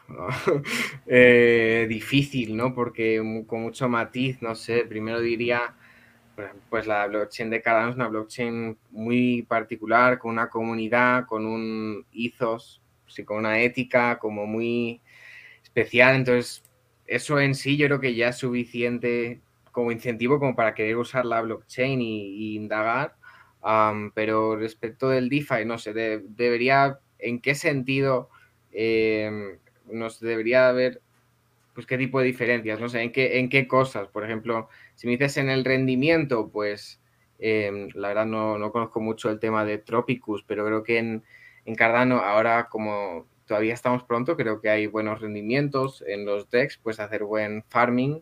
eh, 1.08 1.86
difícil, 1.90 2.56
¿no? 2.58 2.76
Porque 2.76 3.44
con 3.48 3.62
mucho 3.62 3.88
matiz, 3.88 4.42
no 4.42 4.56
sé, 4.56 4.86
primero 4.88 5.22
diría, 5.22 5.74
pues 6.70 6.86
la 6.86 7.08
blockchain 7.08 7.50
de 7.50 7.62
Cardano 7.62 7.90
es 7.90 7.96
una 7.96 8.08
blockchain 8.10 8.78
muy 8.92 9.44
particular, 9.44 10.20
con 10.20 10.32
una 10.32 10.50
comunidad, 10.50 11.26
con 11.26 11.46
un 11.46 12.06
ethos 12.14 12.81
con 13.26 13.38
una 13.38 13.62
ética 13.62 14.20
como 14.20 14.46
muy 14.46 15.02
especial. 15.64 16.16
Entonces, 16.16 16.64
eso 17.06 17.40
en 17.40 17.56
sí 17.56 17.78
yo 17.78 17.88
creo 17.88 18.00
que 18.00 18.16
ya 18.16 18.30
es 18.30 18.38
suficiente 18.38 19.42
como 19.72 19.92
incentivo 19.92 20.40
como 20.40 20.56
para 20.56 20.74
querer 20.74 20.98
usar 20.98 21.26
la 21.26 21.42
blockchain 21.42 22.02
y, 22.02 22.56
indagar. 22.56 23.16
pero 24.14 24.56
respecto 24.56 25.10
del 25.10 25.30
DeFi, 25.30 25.66
no 25.66 25.78
sé, 25.78 25.94
debería, 25.94 27.00
¿en 27.20 27.42
qué 27.42 27.56
sentido 27.56 28.30
em, 28.72 29.58
nos 29.86 30.20
debería 30.20 30.70
haber, 30.70 31.02
pues 31.74 31.86
qué 31.88 31.98
tipo 31.98 32.20
de 32.20 32.26
diferencias? 32.26 32.80
No 32.80 32.90
sé, 32.90 33.02
¿en 33.02 33.12
qué, 33.12 33.40
en 33.40 33.50
qué 33.50 33.68
cosas? 33.68 34.08
Por 34.10 34.26
ejemplo, 34.26 34.70
si 34.96 35.08
me 35.08 35.14
dices 35.14 35.38
en 35.38 35.50
el 35.50 35.66
rendimiento, 35.66 36.50
pues 36.50 37.02
em, 37.40 37.90
la 37.96 38.10
verdad 38.10 38.26
no, 38.26 38.58
no, 38.58 38.72
conozco 38.72 39.00
mucho 39.00 39.30
el 39.30 39.40
tema 39.40 39.66
de 39.66 39.78
Tropicus, 39.80 40.44
pero 40.44 40.66
creo 40.66 40.84
que 40.84 40.98
en, 41.00 41.24
en 41.66 41.76
Cardano 41.76 42.18
ahora 42.18 42.68
como 42.70 43.28
todavía 43.46 43.74
estamos 43.74 44.04
pronto, 44.04 44.38
creo 44.38 44.62
que 44.62 44.70
hay 44.70 44.88
buenos 44.88 45.22
rendimientos 45.22 46.04
en 46.08 46.26
los 46.26 46.50
DEX, 46.50 46.78
pues 46.78 47.00
hacer 47.00 47.24
buen 47.24 47.64
farming 47.70 48.22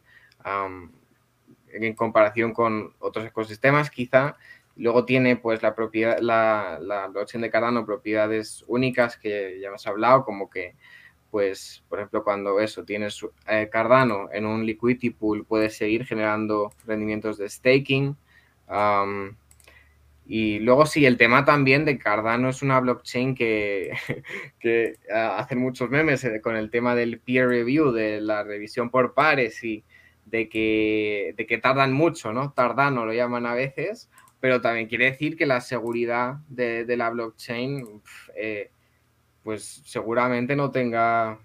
en 1.72 1.94
comparación 1.94 2.54
con 2.54 2.94
otros 3.00 3.26
ecosistemas 3.26 3.92
quizá. 3.92 4.38
Luego 4.76 5.06
tiene 5.06 5.36
pues 5.36 5.62
la 5.62 5.76
propiedad, 5.76 6.20
la, 6.20 6.80
la 6.82 7.08
blockchain 7.08 7.42
de 7.42 7.52
Cardano 7.52 7.86
propiedades 7.86 8.64
únicas 8.68 9.18
que 9.18 9.60
ya 9.62 9.68
hemos 9.68 9.86
hablado, 9.86 10.24
como 10.24 10.50
que 10.50 10.76
pues, 11.32 11.84
por 11.90 12.00
ejemplo, 12.00 12.24
cuando 12.24 12.60
eso, 12.60 12.84
tienes 12.84 13.24
eh, 13.48 13.70
Cardano 13.72 14.30
en 14.32 14.46
un 14.46 14.66
liquidity 14.66 15.12
pool, 15.12 15.46
puedes 15.46 15.78
seguir 15.78 16.06
generando 16.06 16.72
rendimientos 16.86 17.38
de 17.38 17.50
staking. 17.50 18.18
Y 20.32 20.60
luego 20.60 20.86
sí, 20.86 21.08
el 21.08 21.18
tema 21.18 21.44
también 21.44 21.86
de 21.86 21.98
Cardano 21.98 22.50
es 22.50 22.62
una 22.62 22.80
blockchain 22.80 23.34
que, 23.34 23.92
que 24.60 24.94
hacen 25.12 25.58
muchos 25.58 25.90
memes 25.90 26.24
eh, 26.24 26.40
con 26.40 26.56
el 26.56 26.70
tema 26.70 26.94
del 26.94 27.20
peer 27.20 27.48
review, 27.48 27.92
de 27.92 28.22
la 28.22 28.44
revisión 28.44 28.92
por 28.92 29.16
pares 29.16 29.64
y 29.64 29.84
de 30.26 30.48
que, 30.48 31.34
de 31.36 31.48
que 31.48 31.58
tardan 31.58 31.94
mucho, 31.94 32.32
¿no? 32.32 32.54
Tardano 32.54 33.08
lo 33.08 33.14
llaman 33.14 33.48
a 33.48 33.56
veces, 33.56 34.12
pero 34.40 34.62
también 34.62 34.88
quiere 34.88 35.06
decir 35.06 35.36
que 35.36 35.48
la 35.48 35.62
seguridad 35.62 36.36
de, 36.48 36.86
la 36.96 37.10
blockchain, 37.10 38.00
eh, 38.36 38.70
pues 39.42 39.82
seguramente 39.84 40.56
no 40.56 40.70
tenga, 40.70 41.40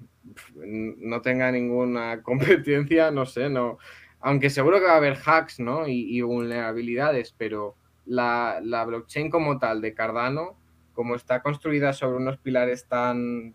no 0.56 1.22
tenga 1.22 1.50
ninguna 1.50 2.22
competencia, 2.22 3.10
no 3.10 3.24
sé, 3.24 3.48
no. 3.48 3.78
Aunque 4.20 4.50
seguro 4.50 4.78
que 4.78 4.84
va 4.84 4.92
a 4.92 4.96
haber 4.98 5.16
hacks, 5.24 5.58
¿no? 5.58 5.88
Y 5.88 6.20
vulnerabilidades, 6.20 7.34
pero 7.36 7.76
la, 8.06 8.84
blockchain 8.86 9.30
como 9.30 9.58
tal 9.58 9.80
de 9.80 9.94
Cardano, 9.94 10.56
como 10.94 11.14
está 11.14 11.42
construida 11.42 11.92
sobre 11.92 12.16
unos 12.16 12.38
pilares 12.38 12.86
tan, 12.86 13.54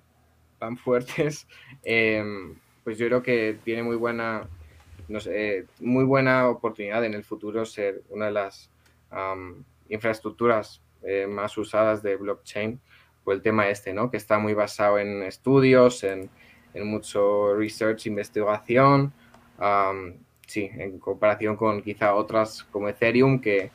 tan 0.58 0.78
fuertes, 0.78 1.48
em, 1.84 2.56
pues 2.84 2.98
yo 2.98 3.08
creo 3.08 3.24
que 3.24 3.58
tiene 3.64 3.84
muy 3.84 3.96
buena, 3.96 4.48
no 5.08 5.20
sé, 5.20 5.66
muy 5.80 6.04
buena 6.04 6.50
oportunidad 6.50 7.04
en 7.06 7.14
el 7.14 7.24
futuro 7.24 7.66
ser 7.66 8.04
una 8.10 8.28
de 8.28 8.32
las 8.32 8.70
infraestructuras 9.90 10.82
eh, 11.02 11.26
más 11.28 11.58
usadas 11.58 12.04
de 12.04 12.16
blockchain 12.16 12.80
por 13.24 13.34
el 13.34 13.42
tema 13.42 13.70
este, 13.70 13.94
¿no? 13.94 14.12
Que 14.12 14.18
está 14.18 14.38
muy 14.38 14.54
basado 14.54 15.00
en 15.00 15.24
estudios, 15.24 16.04
en, 16.04 16.30
mucho 16.76 17.56
research, 17.56 18.06
investigación, 18.06 19.12
sí, 20.46 20.70
en 20.74 21.00
comparación 21.00 21.58
con 21.58 21.82
quizá 21.82 22.14
otras 22.16 22.64
como 22.72 22.88
Ethereum 22.88 23.42
que 23.42 23.72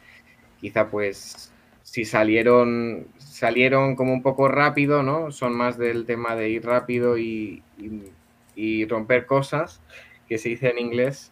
quizá 0.64 0.88
pues 0.88 1.52
si 1.82 2.06
salieron, 2.06 3.06
salieron 3.18 3.96
como 3.96 4.14
un 4.14 4.22
poco 4.22 4.48
rápido, 4.48 5.02
¿no? 5.02 5.30
Son 5.30 5.54
más 5.54 5.76
del 5.76 6.06
tema 6.06 6.34
de 6.36 6.48
ir 6.48 6.64
rápido 6.64 7.18
y, 7.18 7.62
romper 8.88 9.26
cosas, 9.26 9.82
que 10.26 10.38
se 10.38 10.48
dice 10.48 10.70
en 10.70 10.78
inglés. 10.78 11.30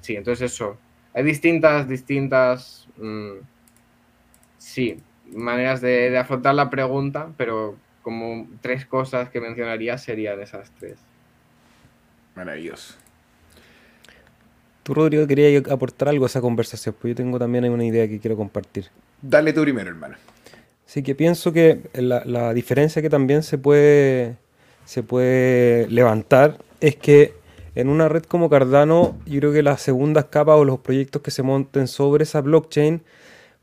sí, 0.00 0.16
entonces 0.16 0.52
eso. 0.52 0.76
Hay 1.14 1.22
distintas, 1.22 1.88
distintas, 1.88 2.88
mm, 2.96 3.34
sí, 4.58 5.00
maneras 5.32 5.80
de, 5.80 6.10
de, 6.10 6.18
afrontar 6.18 6.56
la 6.56 6.70
pregunta, 6.70 7.30
pero 7.36 7.76
como 8.02 8.48
tres 8.60 8.84
cosas 8.84 9.30
que 9.30 9.40
mencionaría 9.40 9.96
serían 9.96 10.40
esas 10.40 10.72
tres. 10.72 10.98
Maravilloso. 12.34 12.98
Tú, 14.90 14.94
Rodrigo, 14.94 15.24
quería 15.24 15.56
aportar 15.70 16.08
algo 16.08 16.24
a 16.24 16.26
esa 16.26 16.40
conversación, 16.40 16.96
pues 17.00 17.12
yo 17.12 17.14
tengo 17.14 17.38
también 17.38 17.64
una 17.70 17.84
idea 17.84 18.08
que 18.08 18.18
quiero 18.18 18.36
compartir. 18.36 18.86
Dale 19.22 19.52
tú 19.52 19.62
primero, 19.62 19.88
hermano. 19.88 20.16
Sí, 20.84 21.04
que 21.04 21.14
pienso 21.14 21.52
que 21.52 21.82
la, 21.94 22.52
diferencia 22.54 23.00
que 23.00 23.08
también 23.08 23.44
se 23.44 23.56
puede, 23.56 24.34
se 24.86 25.04
puede 25.04 25.86
levantar 25.86 26.58
es 26.80 26.96
que 26.96 27.34
en 27.76 27.88
una 27.88 28.08
red 28.08 28.24
como 28.24 28.50
Cardano, 28.50 29.16
yo 29.26 29.38
creo 29.38 29.52
que 29.52 29.62
las 29.62 29.80
segundas 29.80 30.24
capas 30.24 30.56
o 30.56 30.64
los 30.64 30.80
proyectos 30.80 31.22
que 31.22 31.30
se 31.30 31.44
monten 31.44 31.86
sobre 31.86 32.24
esa 32.24 32.40
blockchain, 32.40 33.00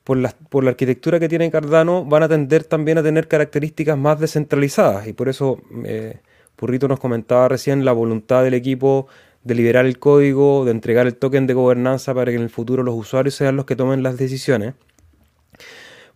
por 0.06 0.16
la, 0.16 0.34
por 0.50 0.64
la 0.64 0.70
arquitectura 0.70 1.20
que 1.20 1.28
tiene 1.28 1.52
Cardano, 1.52 2.06
van 2.06 2.24
a 2.24 2.30
tender 2.30 2.64
también 2.64 3.00
a 3.00 3.04
tener 3.04 3.28
características 3.28 3.98
más 3.98 4.18
descentralizadas. 4.18 5.08
Y 5.08 5.12
por 5.12 5.28
eso 5.28 5.62
eh, 5.84 6.20
Purrito 6.56 6.88
nos 6.88 7.02
comentaba 7.02 7.50
recién 7.50 7.84
la 7.84 7.92
voluntad 7.92 8.46
del 8.46 8.54
equipo 8.54 9.10
de 9.44 9.56
liberar 9.56 9.86
el 9.86 10.00
código, 10.00 10.66
de 10.66 10.72
entregar 10.72 11.08
el 11.08 11.16
token 11.16 11.48
de 11.48 11.54
gobernanza 11.54 12.14
para 12.14 12.32
que 12.32 12.38
en 12.38 12.44
el 12.44 12.50
futuro 12.50 12.84
los 12.84 12.96
usuarios 12.96 13.36
sean 13.36 13.56
los 13.56 13.66
que 13.66 13.76
tomen 13.76 14.04
las 14.04 14.18
decisiones. 14.18 14.74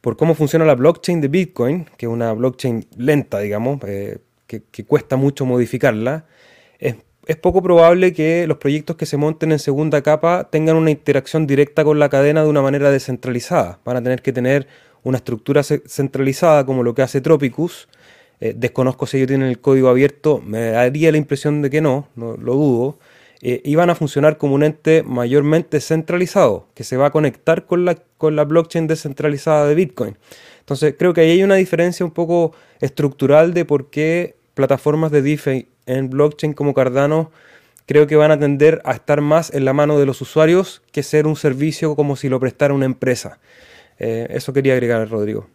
Por 0.01 0.17
cómo 0.17 0.33
funciona 0.33 0.65
la 0.65 0.75
blockchain 0.75 1.21
de 1.21 1.27
Bitcoin, 1.27 1.85
que 1.97 2.07
es 2.07 2.11
una 2.11 2.33
blockchain 2.33 2.87
lenta, 2.97 3.39
digamos, 3.39 3.79
eh, 3.87 4.17
que, 4.47 4.85
cuesta 4.85 5.15
mucho 5.15 5.45
modificarla, 5.45 6.25
es 7.27 7.37
poco 7.37 7.61
probable 7.61 8.13
que 8.13 8.47
los 8.47 8.57
proyectos 8.57 8.95
que 8.95 9.05
se 9.05 9.15
monten 9.15 9.51
en 9.51 9.59
segunda 9.59 10.01
capa 10.01 10.49
tengan 10.51 10.75
una 10.75 10.91
interacción 10.91 11.45
directa 11.45 11.83
con 11.83 11.99
la 11.99 12.09
cadena 12.09 12.43
de 12.43 12.49
una 12.49 12.61
manera 12.61 12.91
descentralizada. 12.91 13.79
Van 13.85 13.97
a 13.97 14.03
tener 14.03 14.21
que 14.21 14.33
tener 14.33 14.67
una 15.03 15.17
estructura 15.17 15.63
centralizada 15.63 16.65
como 16.65 16.83
lo 16.83 16.93
que 16.93 17.03
hace 17.03 17.21
Tropicus. 17.21 17.87
Eh, 18.39 18.53
desconozco 18.57 19.05
si 19.05 19.17
ellos 19.17 19.27
tienen 19.27 19.49
el 19.49 19.59
código 19.59 19.89
abierto, 19.89 20.41
me 20.43 20.71
daría 20.71 21.11
la 21.11 21.17
impresión 21.17 21.61
de 21.61 21.69
que 21.69 21.79
no, 21.79 22.07
no 22.15 22.37
lo 22.37 22.55
dudo. 22.55 22.99
Eh, 23.41 23.61
y 23.63 23.75
van 23.75 23.89
a 23.89 23.95
funcionar 23.95 24.37
como 24.37 24.55
un 24.55 24.63
ente 24.63 25.03
mayormente 25.03 25.79
centralizado, 25.81 26.67
que 26.75 26.83
se 26.83 26.97
va 26.97 27.07
a 27.07 27.11
conectar 27.11 27.65
con 27.65 27.85
la, 27.85 27.95
con 28.17 28.35
la 28.35 28.43
blockchain 28.43 28.87
descentralizada 28.87 29.67
de 29.67 29.75
Bitcoin. 29.75 30.17
Entonces 30.59 30.95
creo 30.97 31.13
que 31.13 31.21
ahí 31.21 31.31
hay 31.31 31.43
una 31.43 31.55
diferencia 31.55 32.05
un 32.05 32.11
poco 32.11 32.53
estructural 32.79 33.53
de 33.53 33.65
por 33.65 33.89
qué 33.89 34.35
plataformas 34.53 35.11
de 35.11 35.21
DeFi 35.21 35.67
en 35.87 36.09
blockchain 36.09 36.53
como 36.53 36.73
Cardano 36.73 37.31
creo 37.91 38.07
que 38.07 38.15
van 38.15 38.31
a 38.31 38.39
tender 38.39 38.81
a 38.85 38.93
estar 38.93 39.19
más 39.19 39.53
en 39.53 39.65
la 39.65 39.73
mano 39.73 39.99
de 39.99 40.05
los 40.05 40.21
usuarios 40.21 40.81
que 40.93 41.03
ser 41.03 41.27
un 41.27 41.35
servicio 41.35 41.95
como 41.95 42.15
si 42.15 42.29
lo 42.29 42.39
prestara 42.39 42.73
una 42.73 42.85
empresa. 42.85 43.39
Eh, 43.99 44.27
eso 44.29 44.53
quería 44.53 44.73
agregar, 44.73 45.09
Rodrigo. 45.09 45.49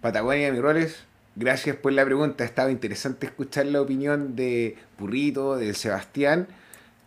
Patagonia 0.00 0.52
Miroles, 0.52 1.04
gracias 1.38 1.76
por 1.76 1.92
la 1.92 2.04
pregunta. 2.04 2.44
Estaba 2.44 2.70
interesante 2.70 3.26
escuchar 3.26 3.66
la 3.66 3.80
opinión 3.80 4.36
de 4.36 4.76
Purrito, 4.96 5.56
de 5.56 5.74
Sebastián. 5.74 6.48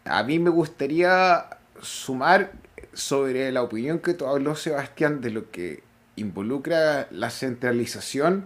A 0.05 0.23
mí 0.23 0.39
me 0.39 0.49
gustaría 0.49 1.45
sumar 1.81 2.51
sobre 2.93 3.51
la 3.51 3.61
opinión 3.61 3.99
que 3.99 4.15
habló 4.25 4.55
Sebastián 4.55 5.21
de 5.21 5.31
lo 5.31 5.51
que 5.51 5.83
involucra 6.15 7.07
la 7.11 7.29
centralización 7.29 8.45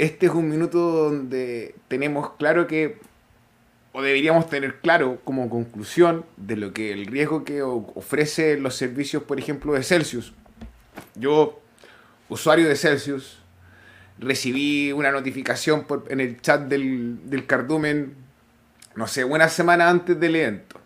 este 0.00 0.24
es 0.24 0.32
un 0.32 0.48
minuto 0.48 0.78
donde 0.78 1.74
tenemos 1.88 2.30
claro 2.38 2.66
que, 2.66 2.96
o 3.92 4.00
deberíamos 4.00 4.48
tener 4.48 4.76
claro 4.76 5.20
como 5.24 5.50
conclusión 5.50 6.24
de 6.38 6.56
lo 6.56 6.72
que 6.72 6.90
el 6.90 7.04
riesgo 7.04 7.44
que 7.44 7.60
ofrece 7.60 8.58
los 8.58 8.76
servicios, 8.76 9.24
por 9.24 9.38
ejemplo, 9.38 9.74
de 9.74 9.82
Celsius. 9.82 10.32
Yo, 11.16 11.60
usuario 12.30 12.66
de 12.66 12.76
Celsius, 12.76 13.39
recibí 14.20 14.92
una 14.92 15.10
notificación 15.10 15.84
en 16.08 16.20
el 16.20 16.40
chat 16.40 16.62
del, 16.62 17.28
del 17.28 17.46
cardumen, 17.46 18.14
no 18.94 19.08
sé, 19.08 19.24
una 19.24 19.48
semana 19.48 19.90
antes 19.90 20.20
del 20.20 20.36
evento. 20.36 20.80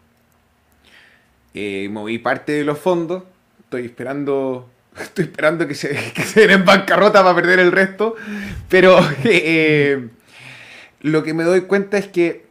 Eh, 1.52 1.88
moví 1.90 2.18
parte 2.18 2.52
de 2.52 2.64
los 2.64 2.78
fondos, 2.78 3.24
estoy 3.60 3.84
esperando 3.84 4.70
Estoy 5.00 5.24
esperando 5.24 5.66
que 5.66 5.74
se, 5.74 5.88
que 6.14 6.22
se 6.22 6.40
den 6.40 6.50
en 6.50 6.64
bancarrota 6.64 7.22
para 7.22 7.34
perder 7.34 7.58
el 7.60 7.72
resto. 7.72 8.14
Pero 8.68 8.98
eh, 9.24 10.08
lo 11.00 11.22
que 11.22 11.34
me 11.34 11.44
doy 11.44 11.62
cuenta 11.62 11.98
es 11.98 12.08
que 12.08 12.46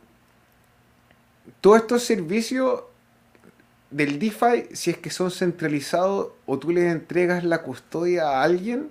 todos 1.62 1.78
estos 1.78 2.04
servicios 2.04 2.84
del 3.90 4.20
DeFi, 4.20 4.74
si 4.74 4.92
es 4.92 4.98
que 4.98 5.10
son 5.10 5.32
centralizados 5.32 6.30
o 6.46 6.60
tú 6.60 6.72
les 6.72 6.92
entregas 6.92 7.44
la 7.44 7.62
custodia 7.62 8.24
a 8.24 8.44
alguien, 8.44 8.90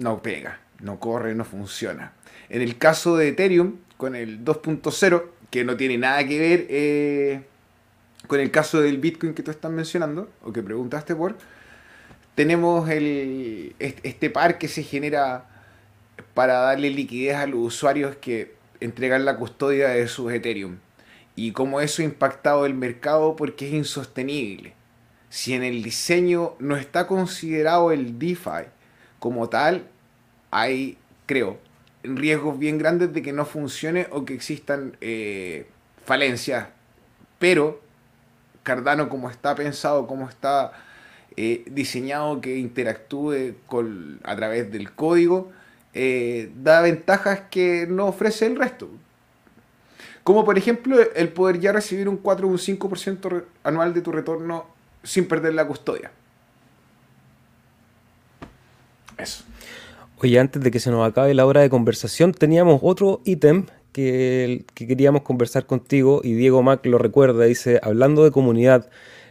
no 0.00 0.22
pega, 0.22 0.60
no 0.80 0.98
corre, 0.98 1.34
no 1.34 1.44
funciona. 1.44 2.12
En 2.48 2.62
el 2.62 2.78
caso 2.78 3.16
de 3.16 3.28
Ethereum, 3.28 3.76
con 3.96 4.16
el 4.16 4.44
2.0, 4.44 5.24
que 5.50 5.64
no 5.64 5.76
tiene 5.76 5.98
nada 5.98 6.26
que 6.26 6.38
ver 6.38 6.66
eh, 6.70 7.42
con 8.26 8.40
el 8.40 8.50
caso 8.50 8.80
del 8.80 8.98
Bitcoin 8.98 9.34
que 9.34 9.42
tú 9.42 9.50
estás 9.50 9.70
mencionando, 9.70 10.30
o 10.42 10.52
que 10.52 10.62
preguntaste 10.62 11.14
por, 11.14 11.36
tenemos 12.34 12.88
el, 12.88 13.74
este 13.78 14.30
par 14.30 14.58
que 14.58 14.68
se 14.68 14.82
genera 14.82 15.46
para 16.34 16.54
darle 16.54 16.90
liquidez 16.90 17.36
a 17.36 17.46
los 17.46 17.60
usuarios 17.60 18.16
que 18.16 18.54
entregan 18.80 19.24
la 19.24 19.36
custodia 19.36 19.88
de 19.90 20.08
sus 20.08 20.32
Ethereum. 20.32 20.78
Y 21.36 21.52
cómo 21.52 21.80
eso 21.80 22.02
ha 22.02 22.06
impactado 22.06 22.66
el 22.66 22.74
mercado 22.74 23.36
porque 23.36 23.68
es 23.68 23.74
insostenible. 23.74 24.74
Si 25.28 25.52
en 25.52 25.62
el 25.62 25.82
diseño 25.82 26.54
no 26.58 26.76
está 26.76 27.06
considerado 27.06 27.92
el 27.92 28.18
DeFi 28.18 28.66
como 29.20 29.48
tal, 29.48 29.86
hay, 30.50 30.98
creo, 31.26 31.58
riesgos 32.02 32.58
bien 32.58 32.78
grandes 32.78 33.12
de 33.12 33.22
que 33.22 33.32
no 33.32 33.44
funcione 33.44 34.08
o 34.10 34.24
que 34.24 34.34
existan 34.34 34.96
eh, 35.00 35.68
falencias. 36.04 36.66
Pero 37.38 37.80
Cardano, 38.62 39.08
como 39.08 39.30
está 39.30 39.54
pensado, 39.54 40.06
como 40.06 40.28
está 40.28 40.72
eh, 41.36 41.64
diseñado 41.70 42.40
que 42.40 42.58
interactúe 42.58 43.54
a 44.24 44.36
través 44.36 44.70
del 44.70 44.92
código, 44.92 45.50
eh, 45.94 46.50
da 46.56 46.82
ventajas 46.82 47.42
que 47.50 47.86
no 47.88 48.06
ofrece 48.06 48.46
el 48.46 48.56
resto. 48.56 48.88
Como 50.22 50.44
por 50.44 50.58
ejemplo 50.58 50.98
el 51.00 51.30
poder 51.30 51.60
ya 51.60 51.72
recibir 51.72 52.08
un 52.08 52.18
4 52.18 52.46
o 52.46 52.50
un 52.50 52.58
5% 52.58 53.44
anual 53.64 53.94
de 53.94 54.02
tu 54.02 54.12
retorno 54.12 54.66
sin 55.02 55.26
perder 55.26 55.54
la 55.54 55.66
custodia. 55.66 56.12
Eso. 59.22 59.44
Oye, 60.22 60.38
antes 60.38 60.62
de 60.62 60.70
que 60.70 60.80
se 60.80 60.90
nos 60.90 61.08
acabe 61.08 61.32
la 61.34 61.46
hora 61.46 61.62
de 61.62 61.70
conversación, 61.70 62.32
teníamos 62.32 62.80
otro 62.82 63.20
ítem 63.24 63.66
que, 63.92 64.64
que, 64.74 64.86
queríamos 64.86 65.22
conversar 65.22 65.66
contigo 65.66 66.20
y 66.22 66.34
Diego 66.34 66.62
Mac 66.62 66.84
lo 66.86 66.98
recuerda, 66.98 67.44
dice, 67.44 67.80
hablando 67.82 68.24
de 68.24 68.30
comunidad, 68.30 68.90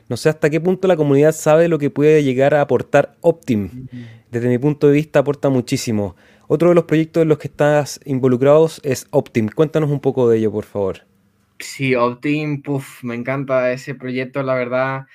no 0.09 0.17
sé 0.17 0.29
hasta 0.29 0.49
qué 0.49 0.59
punto 0.59 0.87
la 0.87 0.97
comunidad 0.97 1.33
sabe 1.33 1.67
lo 1.67 1.77
que 1.77 1.91
puede 1.91 2.23
llegar 2.23 2.55
a 2.55 2.61
aportar 2.61 3.15
Optim. 3.21 3.87
Desde 4.31 4.49
mi 4.49 4.57
punto 4.57 4.87
de 4.87 4.93
vista 4.93 5.19
aporta 5.19 5.49
muchísimo. 5.49 6.15
Otro 6.47 6.69
de 6.69 6.75
los 6.75 6.85
proyectos 6.85 7.21
en 7.21 7.29
los 7.29 7.37
que 7.37 7.47
estás 7.47 7.99
involucrados 8.05 8.81
es 8.83 9.05
Optim. 9.11 9.49
Cuéntanos 9.49 9.91
un 9.91 9.99
poco 9.99 10.27
de 10.27 10.39
ello, 10.39 10.51
por 10.51 10.65
favor. 10.65 11.05
Sí, 11.59 11.93
Optim, 11.93 12.63
puff, 12.63 13.03
me 13.03 13.13
encanta 13.13 13.71
ese 13.71 13.93
proyecto, 13.93 14.41
la 14.41 14.55
verdad. 14.55 15.05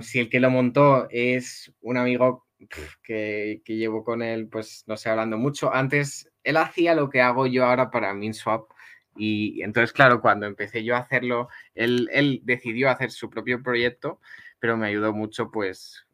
si 0.00 0.18
el 0.18 0.30
que 0.30 0.40
lo 0.40 0.50
montó 0.50 1.06
es 1.10 1.70
un 1.82 1.98
amigo 1.98 2.46
que, 2.68 3.62
que, 3.64 3.76
llevo 3.76 4.04
con 4.04 4.22
él, 4.22 4.48
pues 4.48 4.84
no 4.86 4.96
sé, 4.96 5.10
hablando 5.10 5.38
mucho. 5.38 5.72
Antes, 5.72 6.30
él 6.44 6.56
hacía 6.56 6.94
lo 6.94 7.08
que 7.08 7.20
hago 7.20 7.46
yo 7.46 7.64
ahora 7.64 7.90
para 7.90 8.14
MinSwap. 8.14 8.70
Y 9.16 9.62
entonces, 9.62 9.92
claro, 9.92 10.20
cuando 10.20 10.46
empecé 10.46 10.84
yo 10.84 10.94
a 10.96 11.00
hacerlo, 11.00 11.48
él, 11.74 12.40
decidió 12.44 12.90
hacer 12.90 13.10
su 13.10 13.28
propio 13.28 13.62
proyecto, 13.62 14.20
pero 14.58 14.76
me 14.76 14.86
ayudó 14.86 15.12
mucho, 15.12 15.50
pues, 15.50 16.06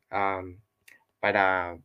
para, 1.20 1.78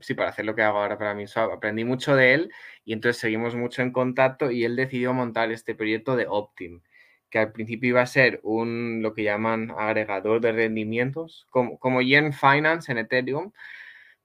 sí, 0.00 0.14
para 0.14 0.30
hacer 0.30 0.44
lo 0.44 0.54
que 0.54 0.62
hago 0.62 0.78
ahora 0.78 0.98
para 0.98 1.14
mí. 1.14 1.24
aprendí 1.34 1.84
mucho 1.84 2.14
de 2.14 2.34
él 2.34 2.52
y 2.84 2.92
entonces 2.92 3.20
seguimos 3.20 3.54
mucho 3.54 3.82
en 3.82 3.92
contacto 3.92 4.50
y 4.50 4.64
él 4.64 4.76
decidió 4.76 5.12
montar 5.12 5.50
este 5.52 5.74
proyecto 5.74 6.16
de 6.16 6.26
Optim, 6.28 6.82
que 7.30 7.38
al 7.38 7.52
principio 7.52 7.90
iba 7.90 8.02
a 8.02 8.06
ser 8.06 8.40
un, 8.42 9.02
lo 9.02 9.14
que 9.14 9.22
llaman 9.24 9.72
agregador 9.76 10.40
de 10.40 10.52
rendimientos, 10.52 11.46
como, 11.50 11.78
como 11.78 12.02
Yen 12.02 12.32
Finance 12.32 12.90
en 12.92 12.98
Ethereum, 12.98 13.52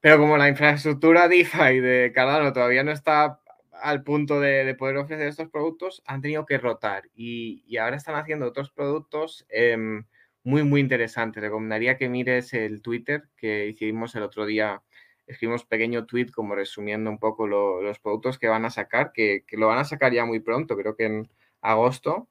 pero 0.06 0.18
como 0.20 0.36
la 0.36 0.48
infraestructura 0.48 1.26
DeFi 1.26 1.80
de 1.80 2.12
Cardano 2.14 2.52
todavía 2.52 2.84
no 2.84 2.92
está 2.92 3.40
al 3.72 4.04
punto 4.04 4.38
de, 4.38 4.72
poder 4.76 4.98
ofrecer 4.98 5.26
estos 5.26 5.48
productos, 5.48 6.00
han 6.06 6.22
tenido 6.22 6.46
que 6.46 6.58
rotar 6.58 7.10
y, 7.12 7.76
ahora 7.76 7.96
están 7.96 8.14
haciendo 8.14 8.46
otros 8.46 8.70
productos 8.70 9.44
em, 9.48 10.04
muy, 10.44 10.62
muy 10.62 10.80
interesantes. 10.80 11.42
Recomendaría 11.42 11.96
que 11.96 12.08
mires 12.08 12.54
el 12.54 12.82
Twitter 12.82 13.24
que 13.36 13.66
hicimos 13.66 14.14
el 14.14 14.22
otro 14.22 14.46
día. 14.46 14.80
Escribimos 15.26 15.64
pequeño 15.64 16.06
tweet 16.06 16.28
como 16.32 16.54
resumiendo 16.54 17.10
un 17.10 17.18
poco 17.18 17.48
los 17.48 17.98
productos 17.98 18.38
que 18.38 18.46
van 18.46 18.64
a 18.64 18.70
sacar, 18.70 19.10
que, 19.12 19.42
lo 19.54 19.66
van 19.66 19.78
a 19.78 19.84
sacar 19.84 20.12
ya 20.12 20.24
muy 20.24 20.38
pronto, 20.38 20.76
creo 20.76 20.94
que 20.94 21.06
en 21.06 21.28
agosto. 21.62 22.28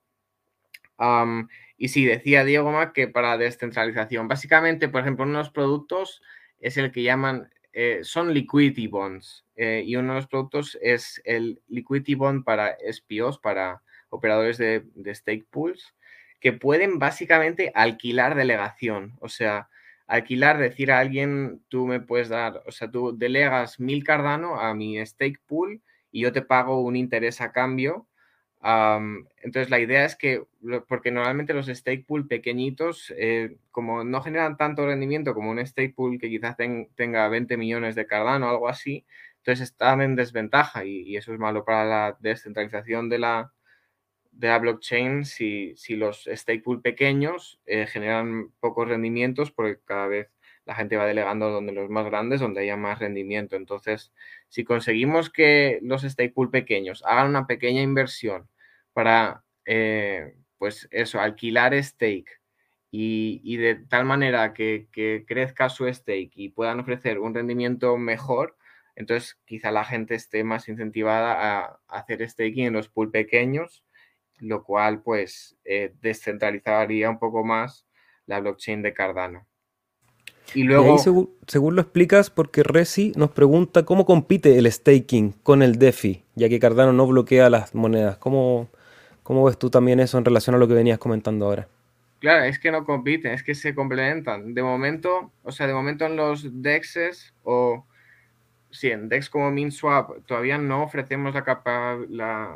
y 1.78 1.90
sí, 1.90 2.06
decía 2.06 2.46
Diego 2.46 2.72
Mac 2.72 2.94
que 2.94 3.10
para 3.10 3.38
descentralización, 3.38 4.30
básicamente, 4.30 4.88
por 4.88 5.02
ejemplo, 5.02 5.26
unos 5.26 5.50
productos 5.50 6.22
es 6.60 6.78
el 6.78 6.94
que 6.94 7.04
llaman 7.04 7.50
eh, 7.78 8.06
son 8.06 8.34
liquidity 8.34 8.88
bonds 8.88 9.46
eh, 9.58 9.84
y 9.86 9.98
uno 9.98 10.14
de 10.14 10.20
los 10.20 10.28
productos 10.28 10.78
es 10.82 11.22
el 11.26 11.62
liquidity 11.68 12.16
bond 12.16 12.46
para 12.46 12.78
SPOs, 12.90 13.38
para 13.38 13.82
operadores 14.08 14.58
de, 14.58 14.86
stake 15.14 15.46
pools, 15.50 15.94
que 16.40 16.54
pueden 16.54 17.00
básicamente 17.00 17.74
alquilar 17.76 18.36
delegación. 18.36 19.18
O 19.20 19.28
sea, 19.28 19.68
alquilar, 20.08 20.58
decir 20.58 20.90
a 20.90 21.00
alguien, 21.00 21.66
tú 21.68 21.86
me 21.86 22.00
puedes 22.00 22.30
dar, 22.30 22.64
o 22.66 22.72
sea, 22.72 22.90
tú 22.90 23.14
delegas 23.18 23.78
mil 23.78 24.06
Cardano 24.06 24.58
a 24.58 24.74
mi 24.74 25.06
stake 25.06 25.42
pool 25.46 25.82
y 26.14 26.22
yo 26.22 26.32
te 26.32 26.42
pago 26.42 26.80
un 26.80 26.96
interés 26.96 27.42
a 27.42 27.52
cambio 27.52 28.08
entonces 28.68 29.70
la 29.70 29.80
idea 29.80 30.06
es 30.06 30.16
que, 30.16 30.44
porque 30.88 31.12
normalmente 31.12 31.54
los 31.54 31.68
stake 31.68 32.06
pool 32.06 32.28
pequeñitos, 32.28 33.14
eh, 33.16 33.58
como 33.70 34.04
no 34.04 34.22
generan 34.22 34.58
tanto 34.58 34.88
rendimiento 34.88 35.36
como 35.36 35.52
un 35.52 35.66
stake 35.66 35.94
pool 35.94 36.18
que 36.20 36.30
quizás 36.30 36.58
tenga 36.96 37.28
20 37.28 37.58
millones 37.58 37.94
de 37.94 38.08
Cardano 38.08 38.48
o 38.48 38.50
algo 38.50 38.68
así, 38.68 39.06
entonces 39.38 39.70
están 39.70 40.02
en 40.02 40.16
desventaja 40.16 40.84
y, 40.84 41.16
eso 41.16 41.32
es 41.34 41.40
malo 41.40 41.64
para 41.64 41.86
la 41.86 42.18
descentralización 42.20 43.08
de 43.10 43.20
la, 43.20 43.52
blockchain 44.32 45.26
si, 45.26 45.76
si 45.78 45.96
los 45.96 46.24
stake 46.26 46.64
pool 46.64 46.82
pequeños 46.82 47.62
eh, 47.68 47.86
generan 47.88 48.52
pocos 48.60 48.88
rendimientos 48.88 49.52
porque 49.52 49.80
cada 49.86 50.08
vez 50.08 50.32
la 50.66 50.76
gente 50.76 50.98
va 50.98 51.06
delegando 51.06 51.52
donde 51.52 51.72
los 51.72 51.90
más 51.90 52.06
grandes, 52.06 52.42
donde 52.42 52.62
haya 52.62 52.76
más 52.76 53.00
rendimiento. 53.00 53.56
Entonces, 53.56 54.12
Si 54.50 54.64
conseguimos 54.66 55.30
que 55.30 55.80
los 55.84 56.02
stake 56.04 56.34
pool 56.34 56.50
pequeños 56.50 57.04
hagan 57.06 57.30
una 57.30 57.48
pequeña 57.48 57.82
inversión 57.84 58.50
para, 58.96 59.44
eh, 59.66 60.38
pues 60.58 60.88
eso, 60.90 61.20
alquilar 61.20 61.74
stake 61.84 62.40
y, 62.90 63.58
de 63.58 63.76
tal 63.76 64.06
manera 64.06 64.54
que, 64.54 64.88
crezca 65.28 65.68
su 65.68 65.86
stake 65.94 66.32
y 66.34 66.50
puedan 66.50 66.80
ofrecer 66.80 67.20
un 67.20 67.34
rendimiento 67.34 67.98
mejor, 67.98 68.56
entonces 68.96 69.38
quizá 69.44 69.70
la 69.72 69.84
gente 69.84 70.16
esté 70.16 70.46
más 70.46 70.70
incentivada 70.70 71.60
a, 71.60 71.80
hacer 71.90 72.28
staking 72.28 72.68
en 72.68 72.74
los 72.74 72.88
pool 72.88 73.12
pequeños, 73.12 73.84
lo 74.40 74.64
cual 74.64 75.02
pues 75.04 75.58
eh, 75.66 75.94
descentralizaría 76.00 77.10
un 77.10 77.20
poco 77.20 77.44
más 77.44 77.86
la 78.28 78.40
blockchain 78.40 78.82
de 78.82 78.94
Cardano. 78.94 79.46
Y 80.54 80.64
luego... 80.64 80.98
según, 81.48 81.76
lo 81.76 81.82
explicas, 81.82 82.30
porque 82.30 82.64
Resi 82.64 83.12
nos 83.18 83.32
pregunta 83.32 83.84
cómo 83.84 84.06
compite 84.06 84.58
el 84.58 84.72
staking 84.72 85.34
con 85.44 85.62
el 85.62 85.80
DeFi, 85.80 86.24
ya 86.36 86.48
que 86.48 86.60
Cardano 86.60 86.94
no 86.94 87.06
bloquea 87.08 87.50
las 87.50 87.76
monedas. 87.76 88.18
¿Cómo, 88.20 88.70
cómo 89.26 89.44
ves 89.44 89.58
tú 89.58 89.72
también 89.72 90.00
eso 90.00 90.20
en 90.20 90.24
relación 90.24 90.56
a 90.56 90.60
lo 90.60 90.68
que 90.68 90.76
venías 90.76 91.00
comentando 91.00 91.48
ahora? 91.48 91.68
Claro, 92.20 92.46
es 92.46 92.60
que 92.60 92.72
no 92.72 92.86
compiten, 92.86 93.34
es 93.34 93.42
que 93.42 93.56
se 93.56 93.74
complementan. 93.74 94.54
De 94.54 94.62
momento, 94.62 95.32
o 95.44 95.52
sea, 95.52 95.66
de 95.66 95.74
momento 95.74 96.06
en 96.06 96.16
los 96.16 96.62
DEXs 96.62 97.34
o 97.44 97.86
sí, 98.70 98.92
en 98.92 99.10
DEX 99.10 99.32
como 99.32 99.50
MinSwap 99.50 100.24
todavía 100.28 100.60
no 100.60 100.84
ofrecemos 100.84 101.34
la 101.34 101.44
capa, 101.44 101.98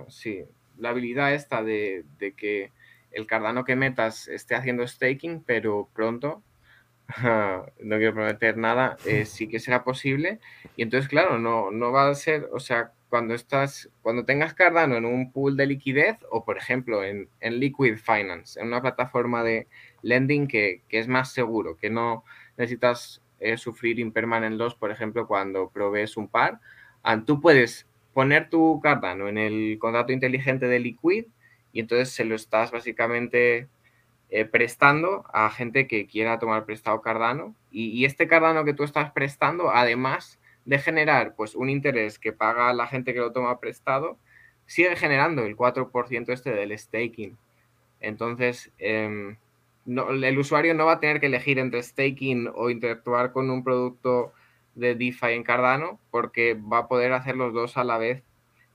sí, 0.09 0.43
la 0.77 0.89
habilidad 0.89 1.33
esta 1.33 1.63
de, 1.63 2.05
de, 2.19 2.33
que 2.33 2.71
el 3.11 3.25
Cardano 3.25 3.65
que 3.65 3.75
metas 3.75 4.27
esté 4.27 4.53
haciendo 4.53 4.87
staking, 4.87 5.43
pero 5.43 5.89
pronto, 5.93 6.43
no 7.23 7.97
quiero 7.97 8.13
prometer 8.13 8.57
nada, 8.57 8.95
eh, 9.05 9.25
sí 9.25 9.47
que 9.47 9.59
será 9.59 9.83
posible. 9.83 10.39
Y 10.75 10.83
entonces, 10.83 11.09
claro, 11.09 11.39
no, 11.39 11.71
no 11.71 11.91
va 11.91 12.09
a 12.09 12.15
ser, 12.15 12.47
o 12.53 12.59
sea, 12.59 12.91
cuando 13.09 13.33
estás, 13.33 13.89
cuando 14.01 14.23
tengas 14.23 14.53
Cardano 14.53 14.95
en 14.95 15.05
un 15.05 15.31
pool 15.31 15.57
de 15.57 15.65
liquidez 15.65 16.17
o, 16.29 16.45
por 16.45 16.57
ejemplo, 16.57 17.03
en, 17.03 17.27
Liquid 17.41 17.97
Finance, 17.97 18.59
en 18.59 18.67
una 18.67 18.81
plataforma 18.81 19.43
de 19.43 19.67
lending 20.03 20.47
que, 20.47 20.83
es 20.89 21.07
más 21.07 21.33
seguro, 21.33 21.75
que 21.75 21.89
no 21.89 22.23
necesitas 22.57 23.21
eh, 23.39 23.57
sufrir 23.57 23.99
impermanent 23.99 24.57
loss, 24.57 24.75
por 24.75 24.91
ejemplo, 24.91 25.27
cuando 25.27 25.69
provees 25.69 26.17
un 26.17 26.27
par, 26.27 26.59
ah, 27.03 27.21
tú 27.25 27.41
puedes 27.41 27.87
poner 28.13 28.49
tu 28.49 28.79
Cardano 28.81 29.27
en 29.27 29.37
el 29.37 29.77
contrato 29.79 30.11
inteligente 30.11 30.67
de 30.67 30.79
Liquid 30.79 31.25
y 31.73 31.79
entonces 31.79 32.11
se 32.11 32.25
lo 32.25 32.35
estás 32.35 32.71
básicamente 32.71 33.67
eh, 34.29 34.45
prestando 34.45 35.25
a 35.33 35.49
gente 35.49 35.87
que 35.87 36.05
quiera 36.05 36.37
tomar 36.37 36.65
prestado 36.65 37.01
Cardano 37.01 37.55
y, 37.71 37.89
y 37.89 38.05
este 38.05 38.27
Cardano 38.27 38.65
que 38.65 38.73
tú 38.73 38.83
estás 38.83 39.11
prestando, 39.11 39.71
además, 39.71 40.39
de 40.69 40.77
generar 40.77 41.33
pues 41.35 41.55
un 41.55 41.67
interés 41.67 42.19
que 42.19 42.31
paga 42.31 42.71
la 42.73 42.85
gente 42.85 43.15
que 43.15 43.19
lo 43.19 43.31
toma 43.31 43.59
prestado, 43.59 44.19
sigue 44.67 44.95
generando 44.95 45.43
el 45.43 45.57
4% 45.57 46.31
este 46.31 46.51
del 46.51 46.77
staking. 46.77 47.35
Entonces, 47.99 48.71
em, 48.77 49.37
el 49.87 50.37
usuario 50.37 50.75
no 50.75 50.85
va 50.85 50.93
a 50.93 50.99
tener 50.99 51.19
que 51.19 51.25
elegir 51.25 51.57
entre 51.57 51.81
staking 51.81 52.51
o 52.53 52.69
interactuar 52.69 53.31
con 53.31 53.49
un 53.49 53.63
producto 53.63 54.31
de 54.75 54.93
DeFi 54.93 55.33
en 55.33 55.43
Cardano 55.43 55.99
porque 56.11 56.53
va 56.53 56.79
a 56.79 56.87
poder 56.87 57.13
hacer 57.13 57.35
los 57.35 57.51
dos 57.51 57.75
a 57.75 57.83
la 57.83 57.97
vez 57.97 58.21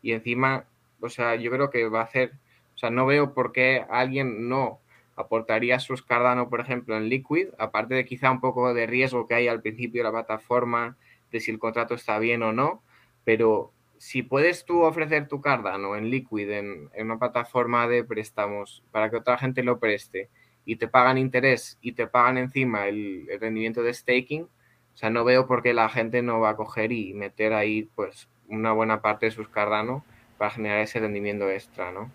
y 0.02 0.12
encima, 0.12 0.64
o 1.00 1.08
sea, 1.08 1.36
yo 1.36 1.48
creo 1.52 1.70
que 1.70 1.88
va 1.88 2.00
a 2.00 2.04
hacer, 2.04 2.32
o 2.74 2.78
sea, 2.78 2.90
no 2.90 3.06
veo 3.06 3.34
por 3.34 3.52
qué 3.52 3.84
alguien 3.88 4.48
no 4.48 4.80
aportaría 5.14 5.78
sus 5.78 6.02
Cardano, 6.02 6.50
por 6.50 6.58
ejemplo, 6.58 6.96
en 6.96 7.08
Liquid, 7.08 7.50
aparte 7.56 7.94
de 7.94 8.04
quizá 8.04 8.32
un 8.32 8.40
poco 8.40 8.74
de 8.74 8.84
riesgo 8.88 9.28
que 9.28 9.34
hay 9.34 9.46
al 9.46 9.62
principio 9.62 10.00
de 10.00 10.10
la 10.10 10.12
plataforma 10.12 10.96
de 11.34 11.40
si 11.40 11.50
el 11.50 11.58
contrato 11.58 11.94
está 11.94 12.20
bien 12.20 12.44
o 12.44 12.52
no, 12.52 12.84
pero 13.24 13.72
si 13.98 14.22
puedes 14.22 14.64
tú 14.64 14.82
ofrecer 14.82 15.26
tu 15.26 15.40
Cardano 15.40 15.96
en 15.96 16.08
Liquid, 16.08 16.48
en, 16.48 16.90
una 16.96 17.18
plataforma 17.18 17.88
de 17.88 18.04
préstamos, 18.04 18.84
para 18.92 19.10
que 19.10 19.16
otra 19.16 19.36
gente 19.36 19.64
lo 19.64 19.80
preste 19.80 20.30
y 20.64 20.76
te 20.76 20.86
pagan 20.86 21.18
interés 21.18 21.76
y 21.80 21.92
te 21.92 22.06
pagan 22.06 22.38
encima 22.38 22.86
el, 22.86 23.26
rendimiento 23.40 23.82
de 23.82 23.92
staking, 23.92 24.42
o 24.42 24.96
sea, 24.96 25.10
no 25.10 25.24
veo 25.24 25.48
por 25.48 25.60
qué 25.64 25.74
la 25.74 25.88
gente 25.88 26.22
no 26.22 26.38
va 26.38 26.50
a 26.50 26.56
coger 26.56 26.92
y 26.92 27.14
meter 27.14 27.52
ahí 27.52 27.90
pues 27.96 28.28
una 28.46 28.70
buena 28.70 29.02
parte 29.02 29.26
de 29.26 29.32
sus 29.32 29.48
Cardano 29.48 30.04
para 30.38 30.52
generar 30.52 30.78
ese 30.78 31.00
rendimiento 31.00 31.50
extra, 31.50 31.90
¿no? 31.90 32.12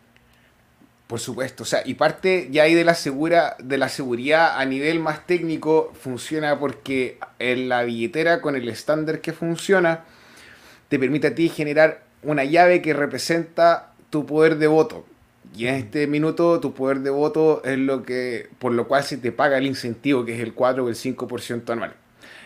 Por 1.09 1.19
supuesto, 1.19 1.63
o 1.63 1.65
sea, 1.65 1.81
y 1.83 1.95
parte 1.95 2.49
ya 2.51 2.61
ahí 2.61 2.75
de 2.75 2.83
la 2.83 2.93
segura, 2.93 3.57
de 3.57 3.79
la 3.79 3.89
seguridad 3.89 4.59
a 4.59 4.65
nivel 4.65 4.99
más 4.99 5.25
técnico 5.25 5.91
funciona 5.99 6.59
porque 6.59 7.17
en 7.39 7.67
la 7.67 7.81
billetera 7.81 8.41
con 8.41 8.55
el 8.55 8.69
estándar 8.69 9.19
que 9.19 9.33
funciona 9.33 10.05
te 10.87 10.99
permite 10.99 11.25
a 11.25 11.33
ti 11.33 11.49
generar 11.49 12.03
una 12.21 12.43
llave 12.43 12.83
que 12.83 12.93
representa 12.93 13.91
tu 14.11 14.27
poder 14.27 14.59
de 14.59 14.67
voto. 14.67 15.03
Y 15.57 15.65
en 15.65 15.73
este 15.73 16.05
minuto 16.05 16.59
tu 16.59 16.75
poder 16.75 16.99
de 16.99 17.09
voto 17.09 17.63
es 17.65 17.79
lo 17.79 18.03
que 18.03 18.47
por 18.59 18.73
lo 18.73 18.87
cual 18.87 19.03
se 19.03 19.17
te 19.17 19.31
paga 19.31 19.57
el 19.57 19.65
incentivo 19.65 20.25
que 20.25 20.35
es 20.35 20.41
el 20.41 20.53
4 20.53 20.85
o 20.85 20.89
el 20.89 20.95
5% 20.95 21.71
anual. 21.71 21.95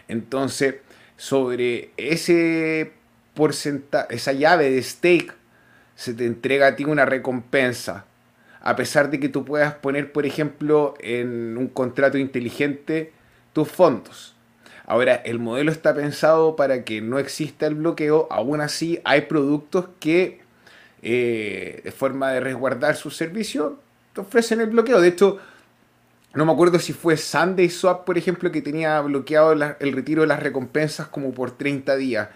Entonces, 0.08 0.76
sobre 1.18 1.90
ese 1.98 2.94
porcentaje, 3.34 4.16
esa 4.16 4.32
llave 4.32 4.72
de 4.72 4.82
stake 4.82 5.34
se 5.98 6.14
te 6.14 6.26
entrega 6.26 6.68
a 6.68 6.76
ti 6.78 6.86
una 6.86 7.04
recompensa 7.04 8.06
a 8.64 8.78
pesar 8.78 9.12
de 9.12 9.20
que 9.20 9.30
tú 9.30 9.44
puedas 9.44 9.76
poner, 9.76 10.12
por 10.14 10.26
ejemplo, 10.26 10.96
en 11.02 11.58
un 11.58 11.68
contrato 11.68 12.18
inteligente 12.18 13.12
tus 13.52 13.68
fondos. 13.68 14.36
Ahora, 14.86 15.16
el 15.16 15.38
modelo 15.38 15.72
está 15.72 15.94
pensado 15.94 16.56
para 16.56 16.84
que 16.84 17.02
no 17.02 17.20
exista 17.20 17.68
el 17.68 17.76
bloqueo, 17.76 18.28
aún 18.32 18.62
así 18.62 19.00
hay 19.04 19.22
productos 19.22 19.88
que, 20.00 20.40
eh, 21.02 21.82
de 21.84 21.92
forma 21.92 22.32
de 22.32 22.40
resguardar 22.40 22.96
su 22.96 23.12
servicio, 23.12 23.80
te 24.14 24.22
ofrecen 24.22 24.62
el 24.62 24.70
bloqueo. 24.70 25.02
De 25.02 25.10
hecho, 25.10 25.40
no 26.34 26.46
me 26.46 26.54
acuerdo 26.54 26.80
si 26.80 26.94
fue 26.94 27.18
Sunday 27.18 27.70
Swap, 27.70 28.06
por 28.06 28.18
ejemplo, 28.18 28.50
que 28.52 28.62
tenía 28.62 29.00
bloqueado 29.02 29.52
el 29.52 29.92
retiro 29.92 30.22
de 30.22 30.28
las 30.28 30.42
recompensas 30.42 31.08
como 31.08 31.34
por 31.34 31.52
30 31.52 31.98
días. 31.98 32.30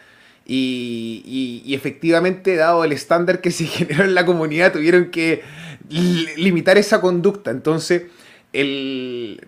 Y, 0.46 1.62
y, 1.66 1.74
efectivamente, 1.74 2.56
dado 2.56 2.86
el 2.86 2.94
estándar 2.94 3.42
que 3.42 3.52
se 3.52 3.66
generó 3.66 4.04
en 4.04 4.16
la 4.16 4.26
comunidad, 4.26 4.72
tuvieron 4.74 5.12
que 5.12 5.44
limitar 5.90 6.78
esa 6.78 7.02
conducta. 7.02 7.52
Entonces, 7.52 8.04
el, 8.54 9.46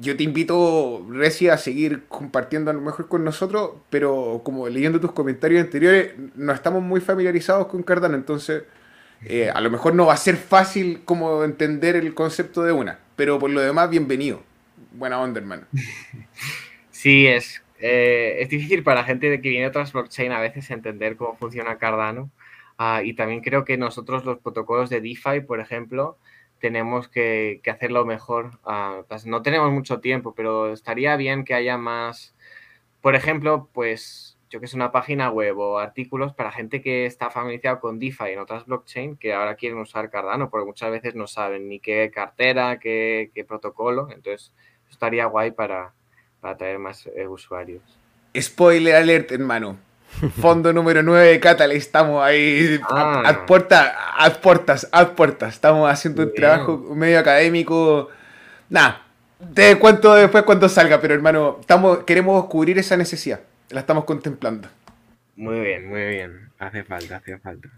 yo 0.00 0.16
te 0.16 0.22
invito, 0.22 1.06
Reci, 1.10 1.48
a 1.48 1.58
seguir 1.58 2.04
compartiendo 2.08 2.70
a 2.70 2.74
lo 2.74 2.80
mejor 2.80 3.08
con 3.08 3.24
nosotros, 3.24 3.72
pero 3.90 4.40
como 4.44 4.68
leyendo 4.68 5.00
tus 5.00 5.12
comentarios 5.12 5.62
anteriores, 5.62 6.12
no 6.34 6.52
estamos 6.52 6.82
muy 6.82 7.00
familiarizados 7.00 7.66
con 7.66 7.82
Cardano, 7.82 8.14
entonces 8.14 8.64
eh, 9.24 9.50
a 9.50 9.60
lo 9.60 9.70
mejor 9.70 9.94
no 9.94 10.06
va 10.06 10.14
a 10.14 10.18
ser 10.18 10.36
fácil 10.36 11.02
como 11.04 11.44
entender 11.44 11.96
el 11.96 12.14
concepto 12.14 12.62
de 12.62 12.72
una, 12.72 12.98
pero 13.16 13.38
por 13.38 13.50
lo 13.50 13.60
demás, 13.60 13.90
bienvenido. 13.90 14.42
Buena 14.92 15.20
onda, 15.20 15.40
hermano. 15.40 15.66
Sí, 16.94 17.26
es 17.26 17.62
eh, 17.82 18.36
es 18.40 18.48
difícil 18.48 18.84
para 18.84 19.00
la 19.00 19.06
gente 19.06 19.28
que 19.40 19.48
viene 19.48 19.64
de 19.64 19.70
otras 19.70 19.92
blockchain 19.92 20.30
a 20.30 20.38
veces 20.38 20.70
entender 20.70 21.16
cómo 21.16 21.34
funciona 21.36 21.78
Cardano. 21.78 22.30
Ah, 22.78 23.02
y 23.04 23.14
también 23.14 23.40
creo 23.40 23.64
que 23.64 23.76
nosotros 23.76 24.24
los 24.24 24.38
protocolos 24.38 24.90
de 24.90 25.00
DeFi, 25.00 25.40
por 25.46 25.60
ejemplo, 25.60 26.18
tenemos 26.58 27.08
que, 27.08 27.60
hacerlo 27.70 28.04
mejor. 28.04 28.58
Pues 29.08 29.26
no 29.26 29.42
tenemos 29.42 29.70
mucho 29.72 30.00
tiempo, 30.00 30.34
pero 30.34 30.72
estaría 30.72 31.16
bien 31.16 31.44
que 31.44 31.54
haya 31.54 31.76
más, 31.76 32.34
por 33.00 33.14
ejemplo, 33.14 33.68
pues 33.72 34.38
yo 34.50 34.60
que 34.60 34.66
es 34.66 34.74
una 34.74 34.92
página 34.92 35.30
web 35.30 35.58
o 35.58 35.78
artículos 35.78 36.34
para 36.34 36.52
gente 36.52 36.82
que 36.82 37.06
está 37.06 37.30
familiarizado 37.30 37.80
con 37.80 37.98
DeFi 37.98 38.32
en 38.32 38.38
otras 38.38 38.66
blockchain 38.66 39.16
que 39.16 39.32
ahora 39.32 39.56
quieren 39.56 39.78
usar 39.78 40.10
Cardano, 40.10 40.50
porque 40.50 40.66
muchas 40.66 40.90
veces 40.90 41.14
no 41.14 41.26
saben 41.26 41.68
ni 41.68 41.80
qué 41.80 42.10
cartera, 42.14 42.78
qué, 42.78 43.30
qué 43.34 43.44
protocolo. 43.44 44.08
Entonces, 44.10 44.52
estaría 44.90 45.24
guay 45.26 45.52
para, 45.52 45.94
para 46.40 46.56
traer 46.56 46.78
más 46.78 47.06
eh, 47.06 47.26
usuarios. 47.26 47.82
Spoiler 48.38 48.94
alert, 48.94 49.32
hermano. 49.32 49.78
Fondo 50.40 50.72
número 50.72 51.02
9 51.02 51.26
de 51.26 51.40
Cataly, 51.40 51.76
estamos 51.76 52.22
ahí 52.22 52.78
a, 52.88 53.22
ah. 53.28 53.46
puertas, 53.46 53.92
a 54.16 54.30
puertas, 54.40 54.88
a 54.92 55.14
puertas. 55.14 55.54
Estamos 55.54 55.90
haciendo 55.90 56.22
un 56.22 56.32
trabajo 56.34 56.78
medio 56.94 57.18
académico. 57.18 58.08
Nada, 58.68 59.02
te 59.54 59.78
cuento 59.78 60.14
después 60.14 60.44
cuando 60.44 60.68
salga, 60.68 61.00
pero 61.00 61.14
hermano, 61.14 61.58
estamos, 61.60 62.04
queremos 62.04 62.44
cubrir 62.46 62.78
esa 62.78 62.96
necesidad. 62.96 63.40
La 63.70 63.80
estamos 63.80 64.04
contemplando. 64.04 64.68
Muy 65.36 65.60
bien, 65.60 65.88
muy 65.88 66.06
bien. 66.06 66.50
Hace 66.58 66.84
falta, 66.84 67.16
hace 67.16 67.38
falta. 67.38 67.68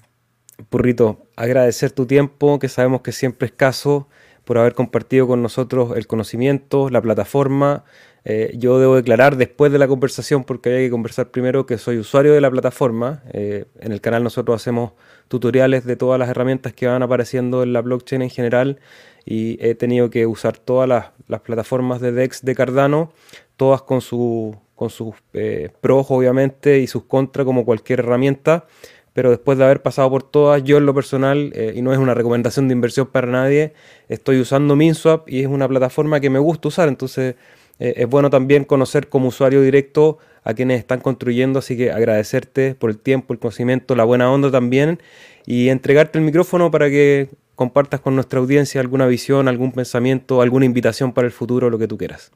Purrito, 0.69 1.27
agradecer 1.37 1.93
tu 1.93 2.07
tiempo, 2.07 2.59
que 2.59 2.69
sabemos 2.69 3.01
que 3.01 3.13
siempre 3.13 3.47
es 3.47 3.53
escaso, 3.53 4.09
por 4.45 4.59
haber 4.59 4.75
compartido 4.75 5.27
con 5.27 5.43
nosotros 5.43 5.97
el 5.97 6.07
conocimiento, 6.07 6.91
la 6.91 7.01
plataforma 7.01 7.85
eh, 8.27 8.55
yo 8.57 8.79
debo 8.79 8.97
declarar 8.97 9.37
después 9.37 9.71
de 9.71 9.79
la 9.79 9.87
conversación, 9.87 10.45
porque 10.45 10.71
hay 10.71 10.85
que 10.87 10.91
conversar 10.91 11.31
primero, 11.31 11.67
que 11.67 11.77
soy 11.77 11.99
usuario 11.99 12.33
de 12.33 12.41
la 12.41 12.51
plataforma. 12.51 13.23
Eh, 13.33 13.67
en 13.81 13.93
el 13.93 14.01
canal 14.01 14.25
nosotros 14.25 14.61
hacemos 14.61 14.93
tutoriales 15.29 15.85
de 15.85 15.97
todas 15.97 16.19
las 16.19 16.31
herramientas 16.31 16.73
que 16.73 16.87
van 16.87 17.03
apareciendo 17.03 17.63
en 17.63 17.73
la 17.73 17.83
blockchain 17.83 18.23
en 18.23 18.31
general 18.31 18.81
y 19.27 19.59
he 19.65 19.75
tenido 19.75 20.11
que 20.11 20.27
usar 20.27 20.59
todas 20.59 20.89
las, 20.89 21.41
plataformas 21.43 22.01
de 22.01 22.13
DEX 22.13 22.43
de 22.45 22.55
Cardano, 22.55 23.13
todas 23.57 23.83
con 23.83 24.01
su, 24.01 24.57
con 24.75 24.91
sus 24.91 25.15
eh, 25.33 25.71
pros 25.81 26.07
obviamente 26.11 26.79
y 26.79 26.87
sus 26.87 27.05
contras 27.05 27.45
como 27.45 27.65
cualquier 27.65 28.01
herramienta, 28.01 28.67
pero 29.13 29.31
después 29.31 29.59
de 29.59 29.65
haber 29.65 29.83
pasado 29.83 30.11
por 30.11 30.23
todas, 30.23 30.63
yo 30.65 30.77
en 30.77 30.87
lo 30.87 30.95
personal, 30.95 31.53
y 31.75 31.81
no 31.83 31.93
es 31.93 31.99
una 31.99 32.15
recomendación 32.15 32.69
de 32.69 32.75
inversión 32.75 33.07
para 33.07 33.29
nadie, 33.29 33.73
estoy 34.09 34.41
usando 34.41 34.77
MinSwap 34.77 35.29
y 35.29 35.41
es 35.41 35.47
una 35.47 35.69
plataforma 35.69 36.21
que 36.21 36.31
me 36.31 36.41
gusta 36.41 36.69
usar, 36.69 36.89
entonces 36.89 37.37
eh, 37.79 37.95
es 37.97 38.07
bueno 38.09 38.31
también 38.31 38.65
conocer 38.65 39.09
como 39.09 39.29
usuario 39.29 39.63
directo 39.63 40.19
a 40.43 40.55
quienes 40.55 40.79
están 40.79 41.01
construyendo, 41.01 41.59
así 41.59 41.77
que 41.77 41.91
agradecerte 41.91 42.75
por 42.75 42.91
el 42.91 42.99
tiempo, 42.99 43.33
el 43.33 43.39
conocimiento, 43.39 43.95
la 43.95 44.05
buena 44.05 44.31
onda 44.31 44.51
también 44.51 45.01
y 45.47 45.69
entregarte 45.69 46.19
el 46.19 46.25
micrófono 46.25 46.71
para 46.71 46.89
que 46.89 47.29
compartas 47.55 48.01
con 48.01 48.15
nuestra 48.15 48.41
audiencia 48.41 48.81
alguna 48.81 49.07
visión, 49.07 49.49
algún 49.49 49.73
pensamiento, 49.73 50.43
alguna 50.43 50.67
invitación 50.67 51.13
para 51.13 51.27
el 51.27 51.33
futuro, 51.33 51.71
lo 51.71 51.79
que 51.79 51.89
tú 51.89 51.97
quieras. 51.97 52.33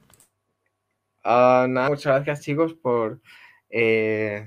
Ah, 1.24 1.66
nada, 1.68 1.90
muchas 1.90 2.14
gracias 2.24 2.40
chicos 2.40 2.74
por, 2.74 3.20
eh, 3.70 4.46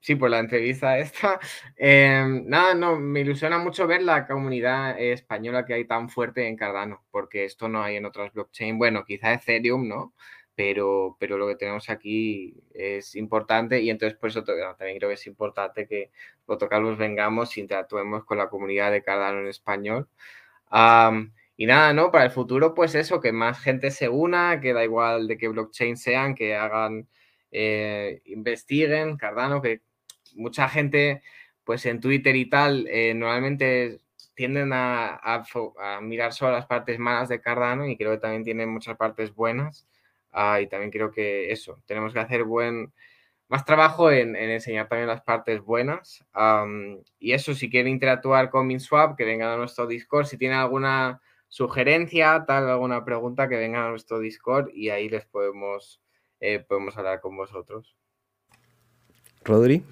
sí, 0.00 0.16
por 0.16 0.30
la 0.30 0.38
entrevista 0.40 0.98
esta. 0.98 1.38
Em, 1.76 2.44
nada, 2.46 2.74
no, 2.74 2.96
me 2.98 3.20
ilusiona 3.20 3.58
mucho 3.58 3.86
ver 3.86 4.02
la 4.02 4.26
comunidad 4.26 5.00
española 5.00 5.64
que 5.64 5.74
hay 5.74 5.86
tan 5.86 6.08
fuerte 6.08 6.46
en 6.46 6.56
Cardano, 6.56 7.04
porque 7.10 7.44
esto 7.44 7.68
no 7.68 7.82
hay 7.82 7.96
en 7.96 8.06
otras 8.06 8.32
blockchain. 8.32 8.78
Bueno, 8.78 9.04
quizá 9.04 9.32
Ethereum, 9.32 9.88
¿no? 9.88 10.14
Pero, 10.54 11.16
pero 11.18 11.38
lo 11.38 11.46
que 11.48 11.56
tenemos 11.56 11.88
aquí 11.90 12.62
es 12.74 13.14
importante 13.16 13.80
y 13.80 13.88
entonces 13.90 14.18
por 14.18 14.30
eso 14.30 14.44
también 14.44 14.98
creo 14.98 15.08
que 15.08 15.14
es 15.14 15.26
importante 15.26 15.86
que 15.86 16.10
los 16.46 16.98
vengamos 16.98 17.56
y 17.56 17.60
interactuemos 17.60 18.24
con 18.24 18.38
la 18.38 18.48
comunidad 18.48 18.90
de 18.90 19.02
Cardano 19.02 19.40
en 19.40 19.46
español. 19.48 20.08
Y 21.56 21.66
nada, 21.66 21.92
¿no? 21.92 22.10
Para 22.10 22.24
el 22.24 22.30
futuro, 22.30 22.74
pues 22.74 22.94
eso, 22.94 23.20
que 23.20 23.32
más 23.32 23.60
gente 23.60 23.90
se 23.90 24.08
una, 24.08 24.60
que 24.60 24.72
da 24.72 24.82
igual 24.82 25.28
de 25.28 25.36
qué 25.36 25.48
blockchain 25.48 25.96
sean, 25.98 26.34
que 26.34 26.56
hagan, 26.56 27.06
eh, 27.50 28.22
investiguen, 28.24 29.18
Cardano, 29.18 29.60
que 29.60 29.82
mucha 30.34 30.68
gente, 30.68 31.22
pues 31.64 31.86
en 31.86 32.00
Twitter 32.00 32.36
y 32.36 32.48
tal, 32.48 32.86
eh, 32.88 33.14
normalmente 33.14 34.00
tienden 34.34 34.70
a, 34.72 35.20
mirar 36.02 36.32
solo 36.32 36.52
las 36.52 36.66
partes 36.66 36.98
malas 36.98 37.28
de 37.28 37.40
Cardano 37.40 37.86
y 37.86 37.96
creo 37.96 38.12
que 38.12 38.18
también 38.18 38.44
tienen 38.44 38.70
muchas 38.70 38.96
partes 38.96 39.34
buenas. 39.34 39.86
Ah, 40.32 40.60
y 40.60 40.68
también 40.68 40.90
creo 40.90 41.10
que 41.10 41.50
eso, 41.50 41.82
tenemos 41.86 42.12
que 42.12 42.20
hacer 42.20 42.44
buen, 42.44 42.92
más 43.50 43.64
trabajo 43.64 44.12
en, 44.12 44.36
enseñar 44.36 44.88
también 44.88 45.08
las 45.08 45.22
partes 45.22 45.60
buenas. 45.60 46.24
y 47.18 47.32
eso, 47.32 47.52
si 47.52 47.68
quieren 47.68 47.92
interactuar 47.92 48.48
con 48.48 48.66
MinSwap, 48.66 49.16
que 49.16 49.24
vengan 49.24 49.50
a 49.50 49.56
nuestro 49.56 49.88
Discord. 49.88 50.26
Si 50.26 50.38
tienen 50.38 50.56
alguna 50.56 51.20
sugerencia, 51.48 52.44
tal, 52.46 52.70
alguna 52.70 53.04
pregunta, 53.04 53.48
que 53.48 53.56
vengan 53.56 53.82
a 53.82 53.90
nuestro 53.90 54.20
Discord 54.20 54.70
y 54.72 54.90
ahí 54.90 55.08
les 55.08 55.26
podemos, 55.26 56.00
eh, 56.38 56.60
podemos 56.60 56.96
hablar 56.96 57.20
con 57.20 57.36
vosotros. 57.36 57.96
Rodri. 59.44 59.82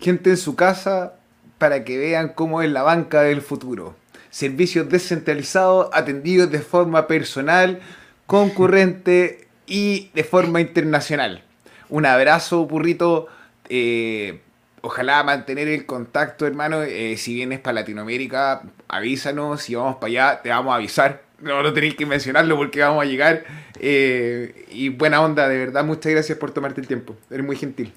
Gente 0.00 0.30
en 0.30 0.36
su 0.36 0.54
casa 0.54 1.14
para 1.58 1.84
que 1.84 1.98
vean 1.98 2.30
cómo 2.30 2.62
es 2.62 2.70
la 2.70 2.82
banca 2.82 3.22
del 3.22 3.42
futuro. 3.42 3.96
Servicios 4.30 4.88
descentralizados 4.88 5.88
atendidos 5.92 6.50
de 6.50 6.60
forma 6.60 7.06
personal, 7.06 7.80
concurrente 8.26 9.48
y 9.66 10.10
de 10.14 10.24
forma 10.24 10.60
internacional. 10.60 11.42
Un 11.88 12.06
abrazo, 12.06 12.66
burrito. 12.66 13.26
Eh, 13.68 14.40
ojalá 14.82 15.22
mantener 15.24 15.68
el 15.68 15.86
contacto, 15.86 16.46
hermano. 16.46 16.82
Eh, 16.82 17.16
si 17.16 17.34
vienes 17.34 17.60
para 17.60 17.80
Latinoamérica, 17.80 18.62
avísanos. 18.88 19.62
Si 19.62 19.74
vamos 19.74 19.96
para 19.96 20.06
allá, 20.06 20.42
te 20.42 20.50
vamos 20.50 20.72
a 20.72 20.76
avisar. 20.76 21.22
No, 21.40 21.62
no 21.62 21.72
tenéis 21.72 21.94
que 21.94 22.04
mencionarlo 22.04 22.56
porque 22.56 22.80
vamos 22.80 23.02
a 23.02 23.06
llegar. 23.06 23.44
Eh, 23.80 24.66
y 24.70 24.90
buena 24.90 25.20
onda, 25.22 25.48
de 25.48 25.58
verdad. 25.58 25.84
Muchas 25.84 26.12
gracias 26.12 26.36
por 26.38 26.50
tomarte 26.50 26.80
el 26.80 26.86
tiempo. 26.86 27.16
Eres 27.30 27.44
muy 27.44 27.56
gentil. 27.56 27.92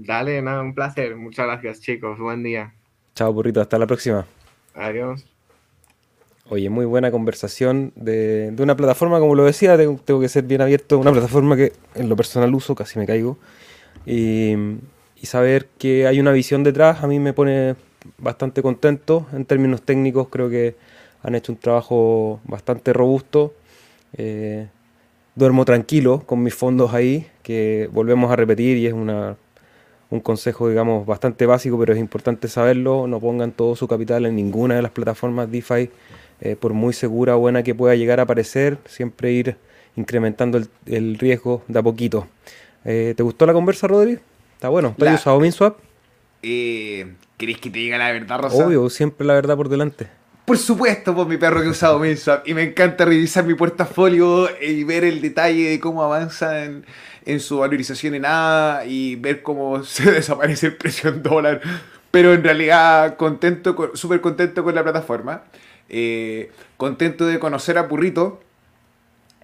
Dale, 0.00 0.40
nada, 0.42 0.62
un 0.62 0.74
placer. 0.74 1.16
Muchas 1.16 1.46
gracias, 1.46 1.80
chicos. 1.80 2.20
Buen 2.20 2.44
día. 2.44 2.72
Chao, 3.16 3.32
burrito. 3.32 3.60
Hasta 3.60 3.78
la 3.78 3.86
próxima. 3.88 4.26
Adiós. 4.74 5.26
Oye, 6.48 6.70
muy 6.70 6.86
buena 6.86 7.10
conversación 7.10 7.92
de, 7.96 8.54
una 8.58 8.76
plataforma, 8.76 9.18
como 9.18 9.34
lo 9.34 9.44
decía, 9.44 9.76
tengo, 9.76 10.00
tengo, 10.04 10.20
que 10.20 10.28
ser 10.28 10.44
bien 10.44 10.60
abierto, 10.60 10.98
una 10.98 11.10
plataforma 11.10 11.56
que 11.56 11.72
en 11.96 12.08
lo 12.08 12.14
personal 12.14 12.54
uso, 12.54 12.76
casi 12.76 12.96
me 12.96 13.06
caigo. 13.06 13.38
Y, 14.06 14.54
y 15.20 15.26
saber 15.26 15.66
que 15.78 16.06
hay 16.06 16.20
una 16.20 16.30
visión 16.30 16.62
detrás 16.62 17.02
a 17.02 17.08
mí 17.08 17.18
me 17.18 17.32
pone 17.32 17.74
bastante 18.18 18.62
contento. 18.62 19.26
En 19.32 19.46
términos 19.46 19.82
técnicos 19.82 20.28
creo 20.28 20.48
que 20.48 20.76
han 21.24 21.34
hecho 21.34 21.50
un 21.50 21.58
trabajo 21.58 22.40
bastante 22.44 22.92
robusto. 22.92 23.52
Eh, 24.16 24.68
duermo 25.34 25.64
tranquilo 25.64 26.22
con 26.24 26.42
mis 26.42 26.54
fondos 26.54 26.94
ahí, 26.94 27.26
que 27.42 27.88
volvemos 27.92 28.30
a 28.30 28.36
repetir 28.36 28.76
y 28.76 28.86
es 28.86 28.92
una, 28.92 29.36
un 30.10 30.20
consejo, 30.20 30.68
digamos, 30.68 31.06
bastante 31.06 31.46
básico, 31.46 31.78
pero 31.78 31.92
es 31.92 31.98
importante 31.98 32.48
saberlo. 32.48 33.06
No 33.06 33.20
pongan 33.20 33.52
todo 33.52 33.76
su 33.76 33.86
capital 33.86 34.26
en 34.26 34.36
ninguna 34.36 34.76
de 34.76 34.82
las 34.82 34.90
plataformas 34.90 35.50
DeFi, 35.50 35.90
eh, 36.40 36.56
por 36.56 36.72
muy 36.72 36.92
segura 36.92 37.36
o 37.36 37.40
buena 37.40 37.62
que 37.62 37.74
pueda 37.74 37.94
llegar 37.94 38.20
a 38.20 38.22
aparecer, 38.22 38.78
siempre 38.86 39.32
ir 39.32 39.56
incrementando 39.96 40.60
el, 40.86 41.18
riesgo 41.18 41.62
de 41.68 41.78
a 41.78 41.82
poquito. 41.82 42.26
Eh, 42.84 43.14
¿Te 43.16 43.22
gustó 43.22 43.44
la 43.44 43.52
conversa, 43.52 43.86
Rodri? 43.86 44.18
Está 44.54 44.68
bueno. 44.68 44.94
¿Tú 44.96 45.04
has 45.04 45.20
usado 45.20 45.40
MinSwap? 45.40 45.78
Eh, 46.42 47.14
¿Querés 47.36 47.58
que 47.58 47.70
te 47.70 47.78
diga 47.80 47.98
la 47.98 48.12
verdad, 48.12 48.40
Rosa? 48.40 48.64
Obvio, 48.64 48.88
siempre 48.90 49.26
la 49.26 49.34
verdad 49.34 49.56
por 49.56 49.68
delante. 49.68 50.06
Por 50.44 50.56
supuesto, 50.56 51.14
pues 51.14 51.28
mi 51.28 51.36
perro 51.36 51.60
que 51.60 51.66
he 51.66 51.70
usado 51.70 51.98
MinSwap 51.98 52.48
y 52.48 52.54
me 52.54 52.62
encanta 52.62 53.04
revisar 53.04 53.44
mi 53.44 53.54
portafolio 53.54 54.48
y 54.62 54.82
ver 54.84 55.04
el 55.04 55.20
detalle 55.20 55.68
de 55.68 55.80
cómo 55.80 56.02
avanza 56.02 56.64
en, 57.28 57.40
su 57.40 57.58
valorización 57.58 58.14
en 58.14 58.24
A 58.26 58.82
y 58.86 59.16
ver 59.16 59.42
cómo 59.42 59.84
se 59.84 60.10
desaparece 60.10 60.68
el 60.68 60.76
precio 60.76 61.10
en 61.10 61.22
dólar. 61.22 61.60
Pero 62.10 62.32
en 62.32 62.42
realidad 62.42 63.16
contento, 63.16 63.92
súper 63.94 64.20
contento 64.20 64.64
con 64.64 64.74
la 64.74 64.82
plataforma. 64.82 65.44
Eh, 65.88 66.50
contento 66.76 67.26
de 67.26 67.38
conocer 67.38 67.78
a 67.78 67.88
Purrito. 67.88 68.40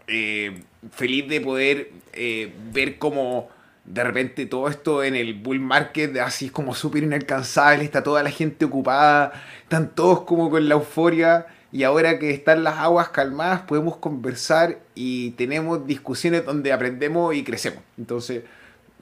Eh, 0.07 0.63
feliz 0.93 1.29
de 1.29 1.41
poder 1.41 1.91
eh, 2.13 2.53
ver 2.73 2.99
cómo 2.99 3.49
de 3.85 4.03
repente 4.03 4.47
todo 4.47 4.69
esto 4.69 5.03
en 5.03 5.15
el 5.15 5.35
bull 5.35 5.61
market 5.61 6.17
así 6.19 6.49
como 6.49 6.75
súper 6.75 7.03
inalcanzable, 7.03 7.85
está 7.85 8.03
toda 8.03 8.23
la 8.23 8.31
gente 8.31 8.65
ocupada, 8.65 9.33
están 9.63 9.95
todos 9.95 10.23
como 10.23 10.51
con 10.51 10.69
la 10.69 10.75
euforia 10.75 11.47
y 11.75 11.83
ahora 11.83 12.21
que 12.21 12.31
están 12.31 12.63
las 12.63 12.77
aguas 12.77 13.09
calmadas 13.09 13.63
podemos 13.63 13.97
conversar 13.97 14.79
y 14.95 15.33
tenemos 15.33 15.85
discusiones 15.89 16.47
donde 16.47 16.73
aprendemos 16.73 17.35
y 17.35 17.43
crecemos. 17.43 17.81
Entonces 17.99 18.45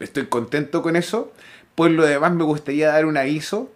estoy 0.01 0.25
contento 0.25 0.81
con 0.81 0.97
eso. 0.97 1.35
Por 1.75 1.91
lo 1.91 2.07
demás 2.07 2.33
me 2.33 2.45
gustaría 2.45 2.89
dar 2.89 3.05
un 3.05 3.19
aviso. 3.19 3.71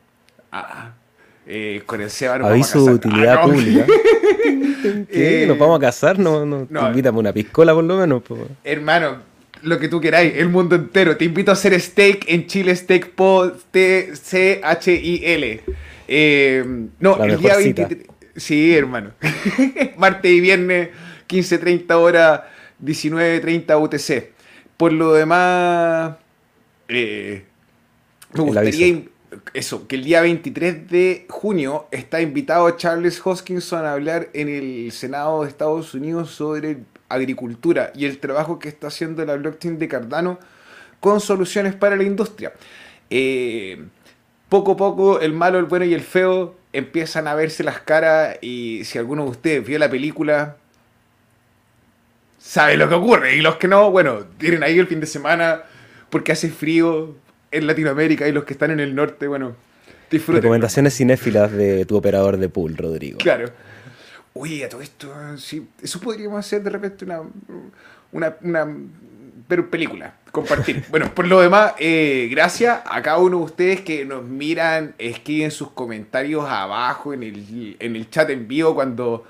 Eh, 1.47 1.83
con 1.85 2.01
el 2.01 2.09
Seba 2.09 2.37
Aviso 2.37 2.87
de 2.87 2.95
utilidad 2.95 3.41
ah, 3.41 3.43
pública. 3.43 3.85
¿Qué? 5.13 5.45
¿Nos 5.47 5.59
vamos 5.59 5.77
a 5.77 5.81
casar? 5.81 6.19
¿No, 6.19 6.47
no, 6.47 6.67
no. 6.71 6.89
invítame 6.89 7.19
una 7.19 7.35
piscola 7.35 7.75
por 7.75 7.85
lo 7.85 7.99
menos? 7.99 8.23
Hermano, 8.65 9.19
lo 9.61 9.79
que 9.79 9.89
tú 9.89 10.01
queráis, 10.01 10.33
el 10.37 10.49
mundo 10.49 10.75
entero. 10.75 11.19
Te 11.19 11.27
invito 11.27 11.51
a 11.51 11.53
hacer 11.53 11.79
steak 11.79 12.25
en 12.29 12.47
Chile 12.47 12.75
Steak 12.75 13.11
Po 13.11 13.53
T-C-H-I-L. 13.73 15.61
Eh, 16.09 16.65
no, 16.99 17.23
el 17.23 17.37
día 17.37 17.57
23. 17.57 18.16
Sí, 18.37 18.75
hermano. 18.75 19.13
Martes 19.97 20.31
y 20.31 20.41
viernes, 20.41 20.91
15.30 21.29 21.95
horas, 21.95 22.43
19.30 22.85 23.83
UTC. 23.83 24.33
Por 24.77 24.93
lo 24.93 25.15
demás, 25.15 26.17
eh, 26.89 27.45
me 28.35 28.43
gustaría 28.43 29.05
eso, 29.55 29.87
que 29.87 29.97
el 29.97 30.05
día 30.05 30.21
23 30.21 30.89
de 30.89 31.27
junio 31.29 31.87
está 31.91 32.21
invitado 32.21 32.71
Charles 32.73 33.21
Hoskinson 33.25 33.85
a 33.85 33.93
hablar 33.93 34.29
en 34.33 34.49
el 34.49 34.93
Senado 34.93 35.43
de 35.43 35.49
Estados 35.49 35.95
Unidos 35.95 36.31
sobre 36.31 36.79
agricultura 37.09 37.93
y 37.95 38.05
el 38.05 38.19
trabajo 38.19 38.59
que 38.59 38.69
está 38.69 38.89
haciendo 38.89 39.25
la 39.25 39.37
blockchain 39.37 39.79
de 39.79 39.89
Cardano 39.89 40.39
con 41.01 41.21
soluciones 41.21 41.75
para 41.75 41.97
la 41.97 42.03
industria. 42.03 42.53
Eh, 43.11 43.85
poco 44.49 44.73
a 44.73 44.77
poco 44.77 45.21
el 45.21 45.33
malo, 45.33 45.59
el 45.59 45.67
bueno 45.67 45.85
y 45.85 45.95
el 45.95 46.03
feo 46.03 46.55
empiezan 46.77 47.27
a 47.27 47.35
verse 47.35 47.65
las 47.65 47.81
caras 47.81 48.37
y 48.43 48.83
si 48.85 48.99
alguno 48.99 49.25
de 49.25 49.31
ustedes 49.31 49.67
vio 49.67 49.79
la 49.79 49.91
película, 49.91 50.57
sabe 52.39 52.77
lo 52.77 52.89
que 52.89 52.95
ocurre 52.95 53.37
y 53.37 53.41
los 53.41 53.57
que 53.57 53.67
no, 53.67 53.91
bueno, 53.91 54.27
tienen 54.39 54.63
ahí 54.63 54.79
el 54.79 54.87
fin 54.87 55.01
de 55.01 55.07
semana 55.07 55.63
porque 56.11 56.33
hace 56.33 56.51
frío 56.51 57.17
en 57.51 57.67
Latinoamérica 57.67 58.29
y 58.29 58.33
los 58.33 58.45
que 58.45 58.53
están 58.53 58.71
en 58.71 58.81
el 58.81 58.95
norte, 58.95 59.27
bueno, 59.27 59.57
disfruten. 60.11 60.43
Recomendaciones 60.43 60.95
cinéfilas 60.95 61.51
de 61.53 61.87
tu 61.87 61.97
operador 61.97 62.37
de 62.37 62.49
pool, 62.51 62.77
Rodrigo. 62.77 63.19
Claro. 63.19 63.51
Oye, 64.35 64.65
a 64.67 64.69
todo 64.69 64.83
esto, 64.83 65.15
sí, 65.39 65.67
eso 65.83 65.99
podríamos 65.99 66.39
hacer 66.39 66.63
de 66.63 66.69
repente 66.69 67.07
una, 67.07 67.23
una, 68.13 68.37
una 68.43 68.67
película, 69.47 70.15
compartir. 70.33 70.85
bueno, 70.91 71.15
por 71.15 71.27
lo 71.27 71.41
demás, 71.41 71.75
eh, 71.79 72.29
gracias 72.31 72.81
a 72.85 73.03
cada 73.03 73.19
uno 73.19 73.39
de 73.39 73.45
ustedes 73.45 73.81
que 73.81 74.05
nos 74.05 74.25
miran, 74.25 74.95
escriben 74.99 75.51
sus 75.51 75.71
comentarios 75.71 76.45
abajo 76.49 77.13
en 77.13 77.23
el, 77.23 77.77
en 77.79 77.97
el 77.97 78.11
chat 78.11 78.31
en 78.31 78.49
vivo 78.49 78.75
cuando 78.75 79.25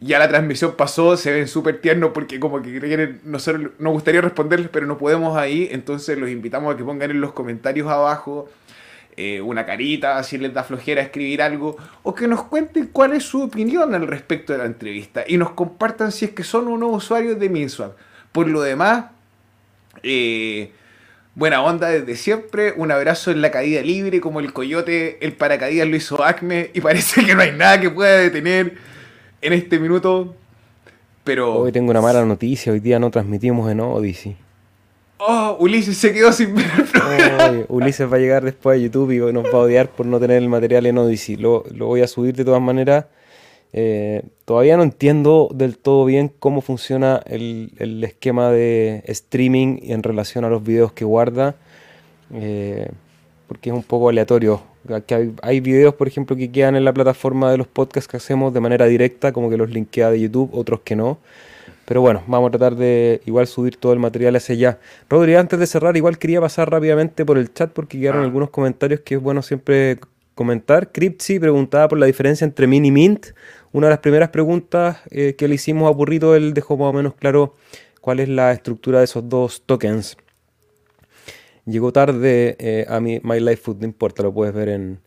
ya 0.00 0.18
la 0.18 0.28
transmisión 0.28 0.74
pasó, 0.76 1.16
se 1.16 1.32
ven 1.32 1.48
súper 1.48 1.80
tiernos 1.80 2.10
porque 2.14 2.38
como 2.38 2.62
que 2.62 2.78
quieren, 2.78 3.20
nosotros 3.24 3.72
nos 3.78 3.92
gustaría 3.92 4.20
responderles, 4.20 4.68
pero 4.68 4.86
no 4.86 4.96
podemos 4.96 5.36
ahí, 5.36 5.68
entonces 5.72 6.16
los 6.16 6.30
invitamos 6.30 6.72
a 6.72 6.76
que 6.76 6.84
pongan 6.84 7.10
en 7.10 7.20
los 7.20 7.32
comentarios 7.32 7.88
abajo 7.88 8.48
eh, 9.20 9.40
una 9.40 9.66
carita, 9.66 10.22
si 10.22 10.38
les 10.38 10.54
da 10.54 10.62
flojera 10.62 11.02
escribir 11.02 11.42
algo, 11.42 11.76
o 12.04 12.14
que 12.14 12.28
nos 12.28 12.44
cuenten 12.44 12.86
cuál 12.86 13.14
es 13.14 13.24
su 13.24 13.42
opinión 13.42 13.92
al 13.92 14.06
respecto 14.06 14.52
de 14.52 14.60
la 14.60 14.66
entrevista 14.66 15.24
y 15.26 15.36
nos 15.36 15.50
compartan 15.50 16.12
si 16.12 16.26
es 16.26 16.30
que 16.30 16.44
son 16.44 16.68
o 16.68 16.78
no 16.78 16.86
usuarios 16.86 17.36
de 17.40 17.48
MinSwap. 17.48 17.96
Por 18.30 18.46
lo 18.46 18.62
demás, 18.62 19.06
eh, 20.02 20.70
buena 21.34 21.62
onda 21.62 21.88
desde 21.88 22.16
siempre, 22.16 22.72
un 22.76 22.90
abrazo 22.90 23.30
en 23.30 23.40
la 23.40 23.50
caída 23.50 23.80
libre, 23.82 24.20
como 24.20 24.40
el 24.40 24.52
coyote, 24.52 25.24
el 25.24 25.32
paracaídas 25.32 25.88
lo 25.88 25.96
hizo 25.96 26.22
Acme, 26.24 26.70
y 26.74 26.80
parece 26.82 27.24
que 27.24 27.34
no 27.34 27.42
hay 27.42 27.52
nada 27.52 27.80
que 27.80 27.90
pueda 27.90 28.18
detener 28.18 28.74
en 29.40 29.52
este 29.52 29.78
minuto. 29.78 30.34
Pero. 31.24 31.54
Hoy 31.56 31.72
tengo 31.72 31.90
una 31.90 32.00
mala 32.00 32.24
noticia, 32.24 32.72
hoy 32.72 32.80
día 32.80 32.98
no 32.98 33.10
transmitimos 33.10 33.70
en 33.70 33.80
Odyssey. 33.80 34.36
Oh, 35.20 35.56
Ulises 35.58 35.98
se 35.98 36.12
quedó 36.12 36.32
sin 36.32 36.54
ver 36.54 36.66
el 37.18 37.66
Ulises 37.68 38.10
va 38.10 38.16
a 38.16 38.20
llegar 38.20 38.44
después 38.44 38.78
a 38.78 38.80
YouTube 38.80 39.10
y 39.10 39.32
nos 39.32 39.46
va 39.46 39.58
a 39.58 39.62
odiar 39.62 39.90
por 39.90 40.06
no 40.06 40.20
tener 40.20 40.40
el 40.40 40.48
material 40.48 40.86
en 40.86 40.96
Odyssey. 40.96 41.36
Lo, 41.36 41.64
lo 41.74 41.86
voy 41.86 42.02
a 42.02 42.06
subir 42.06 42.36
de 42.36 42.44
todas 42.44 42.62
maneras. 42.62 43.06
Eh, 43.72 44.22
todavía 44.44 44.76
no 44.76 44.82
entiendo 44.82 45.48
del 45.54 45.76
todo 45.76 46.04
bien 46.04 46.32
cómo 46.38 46.60
funciona 46.60 47.22
el, 47.26 47.72
el, 47.78 48.02
esquema 48.02 48.50
de 48.50 49.02
streaming 49.06 49.78
en 49.82 50.02
relación 50.02 50.44
a 50.44 50.48
los 50.48 50.64
videos 50.64 50.92
que 50.92 51.04
guarda, 51.04 51.54
eh, 52.32 52.88
porque 53.46 53.70
es 53.70 53.76
un 53.76 53.82
poco 53.82 54.08
aleatorio. 54.08 54.62
Hay, 55.10 55.34
hay, 55.42 55.60
videos, 55.60 55.94
por 55.94 56.08
ejemplo, 56.08 56.34
que 56.34 56.50
quedan 56.50 56.76
en 56.76 56.84
la 56.84 56.94
plataforma 56.94 57.50
de 57.50 57.58
los 57.58 57.66
podcasts 57.66 58.08
que 58.08 58.16
hacemos 58.16 58.54
de 58.54 58.60
manera 58.60 58.86
directa, 58.86 59.32
como 59.32 59.50
que 59.50 59.58
los 59.58 59.68
linkea 59.70 60.10
de 60.10 60.20
YouTube, 60.20 60.50
otros 60.54 60.80
que 60.80 60.96
no. 60.96 61.18
Pero 61.88 62.02
bueno, 62.02 62.22
vamos 62.26 62.48
a 62.48 62.50
tratar 62.50 62.76
de 62.76 63.22
igual 63.24 63.46
subir 63.46 63.76
todo 63.76 63.94
el 63.94 63.98
material 63.98 64.36
hacia 64.36 64.54
allá. 64.54 64.78
Rodri, 65.08 65.36
antes 65.36 65.58
de 65.58 65.66
cerrar, 65.66 65.96
igual 65.96 66.18
quería 66.18 66.38
pasar 66.38 66.70
rápidamente 66.70 67.24
por 67.24 67.38
el 67.38 67.50
chat 67.52 67.70
porque 67.72 67.98
quedaron 67.98 68.20
ah. 68.20 68.24
algunos 68.24 68.50
comentarios 68.50 69.00
que 69.00 69.14
es 69.14 69.22
bueno 69.22 69.40
siempre 69.40 69.98
comentar. 70.34 70.92
Cripsy 70.92 71.40
preguntaba 71.40 71.88
por 71.88 71.98
la 71.98 72.04
diferencia 72.04 72.44
entre 72.44 72.66
Min 72.66 72.84
y 72.84 72.90
Mint. 72.90 73.28
Una 73.72 73.88
de 73.88 73.90
las 73.90 74.00
primeras 74.00 74.30
preguntas 74.30 74.98
eh, 75.10 75.34
que 75.36 75.48
le 75.48 75.56
hicimos 75.56 75.88
a 75.88 75.92
Burrito, 75.92 76.34
él 76.34 76.54
dejó 76.54 76.76
más 76.76 76.88
o 76.88 76.92
menos 76.92 77.14
claro 77.14 77.54
cuál 78.00 78.20
es 78.20 78.28
la 78.28 78.52
estructura 78.52 78.98
de 78.98 79.04
esos 79.04 79.28
dos 79.28 79.62
tokens. 79.66 80.16
Llegó 81.66 81.92
tarde 81.92 82.56
eh, 82.58 82.86
a 82.88 83.00
mi 83.00 83.20
My 83.22 83.40
Life 83.40 83.58
Food, 83.58 83.80
no 83.80 83.84
importa, 83.84 84.22
lo 84.22 84.32
puedes 84.32 84.54
ver 84.54 84.70
en, 84.70 85.00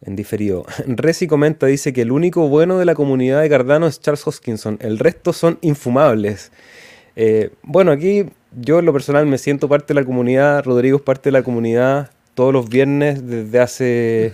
diferido. 0.00 0.66
Resi 0.86 1.26
comenta, 1.26 1.66
dice 1.66 1.92
que 1.92 2.02
el 2.02 2.10
único 2.10 2.48
bueno 2.48 2.78
de 2.78 2.84
la 2.84 2.94
comunidad 2.94 3.40
de 3.42 3.48
Cardano 3.48 3.86
es 3.86 4.00
Charles 4.00 4.26
Hoskinson, 4.26 4.78
el 4.80 4.98
resto 4.98 5.32
son 5.32 5.58
infumables. 5.60 6.50
Eh, 7.14 7.50
bueno, 7.62 7.92
aquí 7.92 8.26
yo 8.60 8.80
en 8.80 8.86
lo 8.86 8.92
personal 8.92 9.26
me 9.26 9.38
siento 9.38 9.68
parte 9.68 9.94
de 9.94 10.00
la 10.00 10.06
comunidad, 10.06 10.64
Rodrigo 10.64 10.96
es 10.96 11.02
parte 11.02 11.28
de 11.28 11.32
la 11.32 11.42
comunidad 11.42 12.10
todos 12.38 12.52
los 12.52 12.68
viernes 12.68 13.26
desde 13.26 13.58
hace, 13.58 14.32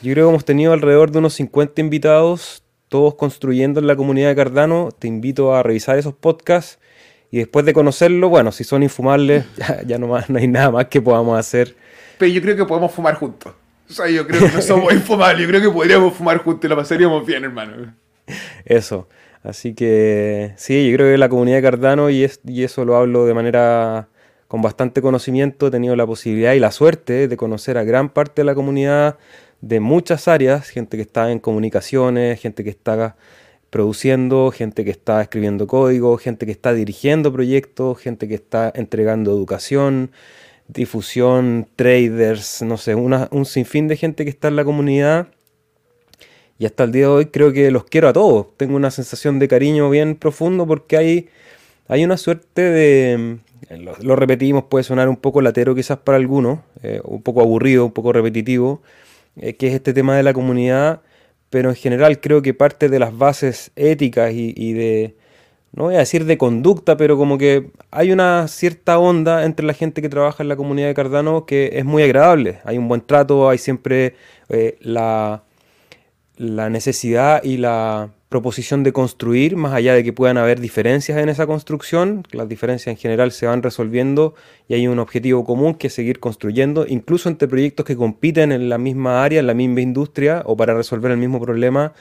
yo 0.00 0.14
creo 0.14 0.26
que 0.26 0.30
hemos 0.30 0.44
tenido 0.46 0.72
alrededor 0.72 1.10
de 1.10 1.18
unos 1.18 1.34
50 1.34 1.82
invitados, 1.82 2.62
todos 2.92 3.14
construyendo 3.14 3.80
en 3.80 3.86
la 3.86 3.96
comunidad 3.96 4.28
de 4.28 4.36
Cardano. 4.36 4.90
Te 4.96 5.08
invito 5.08 5.54
a 5.54 5.62
revisar 5.62 5.98
esos 5.98 6.12
podcasts 6.12 6.78
y 7.30 7.38
después 7.38 7.64
de 7.64 7.72
conocerlo, 7.72 8.28
bueno, 8.28 8.52
si 8.52 8.64
son 8.64 8.82
infumables, 8.82 9.46
ya, 9.56 9.82
ya 9.82 9.98
no, 9.98 10.08
más, 10.08 10.28
no 10.28 10.38
hay 10.38 10.46
nada 10.46 10.70
más 10.70 10.86
que 10.88 11.00
podamos 11.00 11.38
hacer. 11.38 11.74
Pero 12.18 12.30
yo 12.30 12.42
creo 12.42 12.54
que 12.54 12.66
podemos 12.66 12.92
fumar 12.92 13.14
juntos. 13.14 13.54
O 13.88 13.92
sea, 13.94 14.10
yo 14.10 14.26
creo 14.26 14.42
que 14.42 14.54
no 14.54 14.60
somos 14.60 14.92
infumables, 14.92 15.40
yo 15.40 15.48
creo 15.48 15.62
que 15.62 15.70
podríamos 15.70 16.12
fumar 16.12 16.36
juntos 16.38 16.66
y 16.66 16.68
lo 16.68 16.76
pasaríamos 16.76 17.26
bien, 17.26 17.44
hermano. 17.44 17.94
Eso. 18.66 19.08
Así 19.42 19.74
que 19.74 20.52
sí, 20.56 20.90
yo 20.90 20.96
creo 20.96 21.12
que 21.12 21.18
la 21.18 21.30
comunidad 21.30 21.56
de 21.56 21.62
Cardano, 21.62 22.10
y, 22.10 22.24
es, 22.24 22.40
y 22.46 22.62
eso 22.62 22.84
lo 22.84 22.94
hablo 22.96 23.24
de 23.24 23.32
manera 23.32 24.08
con 24.48 24.60
bastante 24.60 25.00
conocimiento, 25.00 25.68
he 25.68 25.70
tenido 25.70 25.96
la 25.96 26.06
posibilidad 26.06 26.52
y 26.52 26.60
la 26.60 26.70
suerte 26.70 27.26
de 27.26 27.36
conocer 27.38 27.78
a 27.78 27.84
gran 27.84 28.10
parte 28.10 28.42
de 28.42 28.44
la 28.44 28.54
comunidad 28.54 29.16
de 29.62 29.80
muchas 29.80 30.28
áreas, 30.28 30.68
gente 30.68 30.96
que 30.96 31.02
está 31.02 31.30
en 31.30 31.38
comunicaciones, 31.38 32.38
gente 32.40 32.64
que 32.64 32.70
está 32.70 33.16
produciendo, 33.70 34.50
gente 34.50 34.84
que 34.84 34.90
está 34.90 35.22
escribiendo 35.22 35.66
código, 35.66 36.18
gente 36.18 36.44
que 36.44 36.52
está 36.52 36.74
dirigiendo 36.74 37.32
proyectos, 37.32 37.98
gente 37.98 38.28
que 38.28 38.34
está 38.34 38.70
entregando 38.74 39.30
educación, 39.30 40.10
difusión, 40.68 41.68
traders, 41.76 42.60
no 42.62 42.76
sé, 42.76 42.94
un 42.94 43.46
sinfín 43.46 43.88
de 43.88 43.96
gente 43.96 44.24
que 44.24 44.30
está 44.30 44.48
en 44.48 44.56
la 44.56 44.64
comunidad. 44.64 45.28
Y 46.58 46.66
hasta 46.66 46.84
el 46.84 46.92
día 46.92 47.02
de 47.02 47.12
hoy 47.12 47.26
creo 47.26 47.52
que 47.52 47.70
los 47.70 47.84
quiero 47.84 48.08
a 48.08 48.12
todos. 48.12 48.48
Tengo 48.56 48.76
una 48.76 48.90
sensación 48.90 49.38
de 49.38 49.48
cariño 49.48 49.88
bien 49.90 50.16
profundo 50.16 50.66
porque 50.66 50.96
hay, 50.96 51.28
hay 51.88 52.04
una 52.04 52.16
suerte 52.16 52.62
de... 52.62 53.38
Lo, 54.00 54.16
repetimos, 54.16 54.64
puede 54.64 54.82
sonar 54.82 55.08
un 55.08 55.16
poco 55.16 55.40
latero 55.40 55.74
quizás 55.74 55.98
para 55.98 56.18
algunos, 56.18 56.58
eh, 56.82 57.00
un 57.04 57.22
poco 57.22 57.40
aburrido, 57.40 57.86
un 57.86 57.92
poco 57.92 58.12
repetitivo, 58.12 58.82
eh, 59.36 59.54
que 59.56 59.68
es 59.68 59.74
este 59.74 59.92
tema 59.92 60.16
de 60.16 60.22
la 60.22 60.32
comunidad, 60.32 61.02
pero 61.50 61.70
en 61.70 61.76
general 61.76 62.20
creo 62.20 62.42
que 62.42 62.54
parte 62.54 62.88
de 62.88 62.98
las 62.98 63.16
bases 63.16 63.72
éticas 63.76 64.32
y 64.34 64.72
de, 64.72 65.16
no 65.72 65.84
voy 65.84 65.94
a 65.94 65.98
decir 65.98 66.26
de 66.26 66.36
conducta, 66.36 66.98
pero 66.98 67.16
como 67.16 67.38
que 67.38 67.70
hay 67.90 68.12
una 68.12 68.46
cierta 68.46 68.98
onda 68.98 69.44
entre 69.44 69.64
la 69.64 69.72
gente 69.72 70.02
que 70.02 70.10
trabaja 70.10 70.42
en 70.42 70.48
la 70.50 70.56
comunidad 70.56 70.88
de 70.88 70.94
Cardano 70.94 71.46
que 71.46 71.70
es 71.74 71.84
muy 71.84 72.02
agradable. 72.02 72.60
Hay 72.64 72.76
un 72.76 72.88
buen 72.88 73.00
trato, 73.00 73.48
hay 73.48 73.56
siempre 73.56 74.14
eh, 74.50 74.76
la, 74.80 75.44
la 76.36 76.68
necesidad 76.68 77.42
y 77.42 77.56
la 77.56 78.10
proposición 78.32 78.82
de 78.82 78.92
construir, 78.92 79.54
más 79.56 79.72
allá 79.72 79.94
de 79.94 80.02
que 80.02 80.12
puedan 80.12 80.36
haber 80.38 80.58
diferencias 80.58 81.18
en 81.18 81.28
esa 81.28 81.46
construcción, 81.46 82.24
las 82.32 82.48
diferencias 82.48 82.92
en 82.92 82.96
general 82.96 83.30
se 83.30 83.46
van 83.46 83.62
resolviendo 83.62 84.34
y 84.66 84.74
hay 84.74 84.88
un 84.88 84.98
objetivo 84.98 85.44
común 85.44 85.74
que 85.74 85.86
es 85.86 85.92
seguir 85.92 86.18
construyendo, 86.18 86.84
incluso 86.88 87.28
entre 87.28 87.46
proyectos 87.46 87.86
que 87.86 87.94
compiten 87.94 88.50
en 88.50 88.68
la 88.68 88.78
misma 88.78 89.22
área, 89.22 89.38
en 89.38 89.46
la 89.46 89.54
misma 89.54 89.82
industria 89.82 90.42
o 90.46 90.56
para 90.56 90.74
resolver 90.74 91.12
el 91.12 91.18
mismo 91.18 91.40
problema 91.40 91.92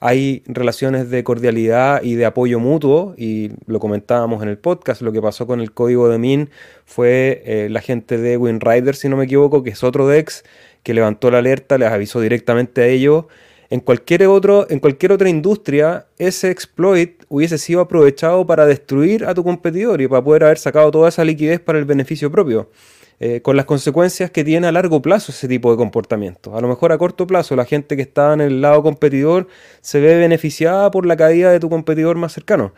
hay 0.00 0.42
relaciones 0.46 1.10
de 1.10 1.24
cordialidad 1.24 2.02
y 2.02 2.16
de 2.16 2.26
apoyo 2.26 2.60
mutuo, 2.60 3.14
y 3.16 3.52
lo 3.66 3.80
comentábamos 3.80 4.42
en 4.42 4.48
el 4.48 4.58
podcast, 4.58 5.00
lo 5.00 5.12
que 5.12 5.22
pasó 5.22 5.46
con 5.46 5.60
el 5.60 5.72
código 5.72 6.08
de 6.08 6.18
MIN 6.18 6.50
fue 6.84 7.42
eh, 7.46 7.68
la 7.70 7.80
gente 7.80 8.18
de 8.18 8.36
WinRider, 8.36 8.94
si 8.94 9.08
no 9.08 9.16
me 9.16 9.24
equivoco, 9.24 9.62
que 9.62 9.70
es 9.70 9.82
otro 9.82 10.06
DEX, 10.06 10.44
que 10.82 10.94
levantó 10.94 11.30
la 11.30 11.38
alerta, 11.38 11.78
les 11.78 11.90
avisó 11.90 12.20
directamente 12.20 12.82
a 12.82 12.86
ellos. 12.86 13.24
En 13.68 13.80
cualquier, 13.80 14.26
otro, 14.26 14.66
en 14.70 14.78
cualquier 14.78 15.12
otra 15.12 15.28
industria, 15.28 16.06
ese 16.18 16.50
exploit 16.50 17.24
hubiese 17.28 17.58
sido 17.58 17.80
aprovechado 17.80 18.46
para 18.46 18.64
destruir 18.64 19.24
a 19.24 19.34
tu 19.34 19.42
competidor 19.42 20.00
y 20.00 20.08
para 20.08 20.22
poder 20.22 20.44
haber 20.44 20.58
sacado 20.58 20.90
toda 20.90 21.08
esa 21.08 21.24
liquidez 21.24 21.60
para 21.60 21.78
el 21.78 21.84
beneficio 21.84 22.30
propio. 22.30 22.70
Eh, 23.18 23.40
con 23.40 23.56
las 23.56 23.64
consecuencias 23.64 24.30
que 24.30 24.44
tiene 24.44 24.66
a 24.66 24.72
largo 24.72 25.00
plazo 25.00 25.32
ese 25.32 25.48
tipo 25.48 25.70
de 25.70 25.78
comportamiento. 25.78 26.54
A 26.54 26.60
lo 26.60 26.68
mejor 26.68 26.92
a 26.92 26.98
corto 26.98 27.26
plazo 27.26 27.56
la 27.56 27.64
gente 27.64 27.96
que 27.96 28.02
está 28.02 28.34
en 28.34 28.42
el 28.42 28.60
lado 28.60 28.82
competidor 28.82 29.48
se 29.80 30.00
ve 30.00 30.16
beneficiada 30.16 30.90
por 30.90 31.06
la 31.06 31.16
caída 31.16 31.50
de 31.50 31.58
tu 31.58 31.70
competidor 31.70 32.16
más 32.16 32.34
cercano. 32.34 32.74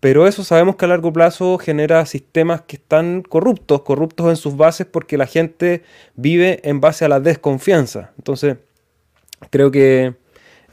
Pero 0.00 0.26
eso 0.26 0.42
sabemos 0.42 0.74
que 0.74 0.86
a 0.86 0.88
largo 0.88 1.12
plazo 1.12 1.56
genera 1.58 2.04
sistemas 2.04 2.62
que 2.62 2.76
están 2.76 3.22
corruptos, 3.22 3.82
corruptos 3.82 4.28
en 4.28 4.36
sus 4.36 4.56
bases 4.56 4.88
porque 4.88 5.16
la 5.16 5.26
gente 5.26 5.82
vive 6.16 6.60
en 6.64 6.80
base 6.80 7.04
a 7.04 7.08
la 7.08 7.20
desconfianza. 7.20 8.12
Entonces, 8.18 8.56
creo 9.50 9.70
que 9.70 10.14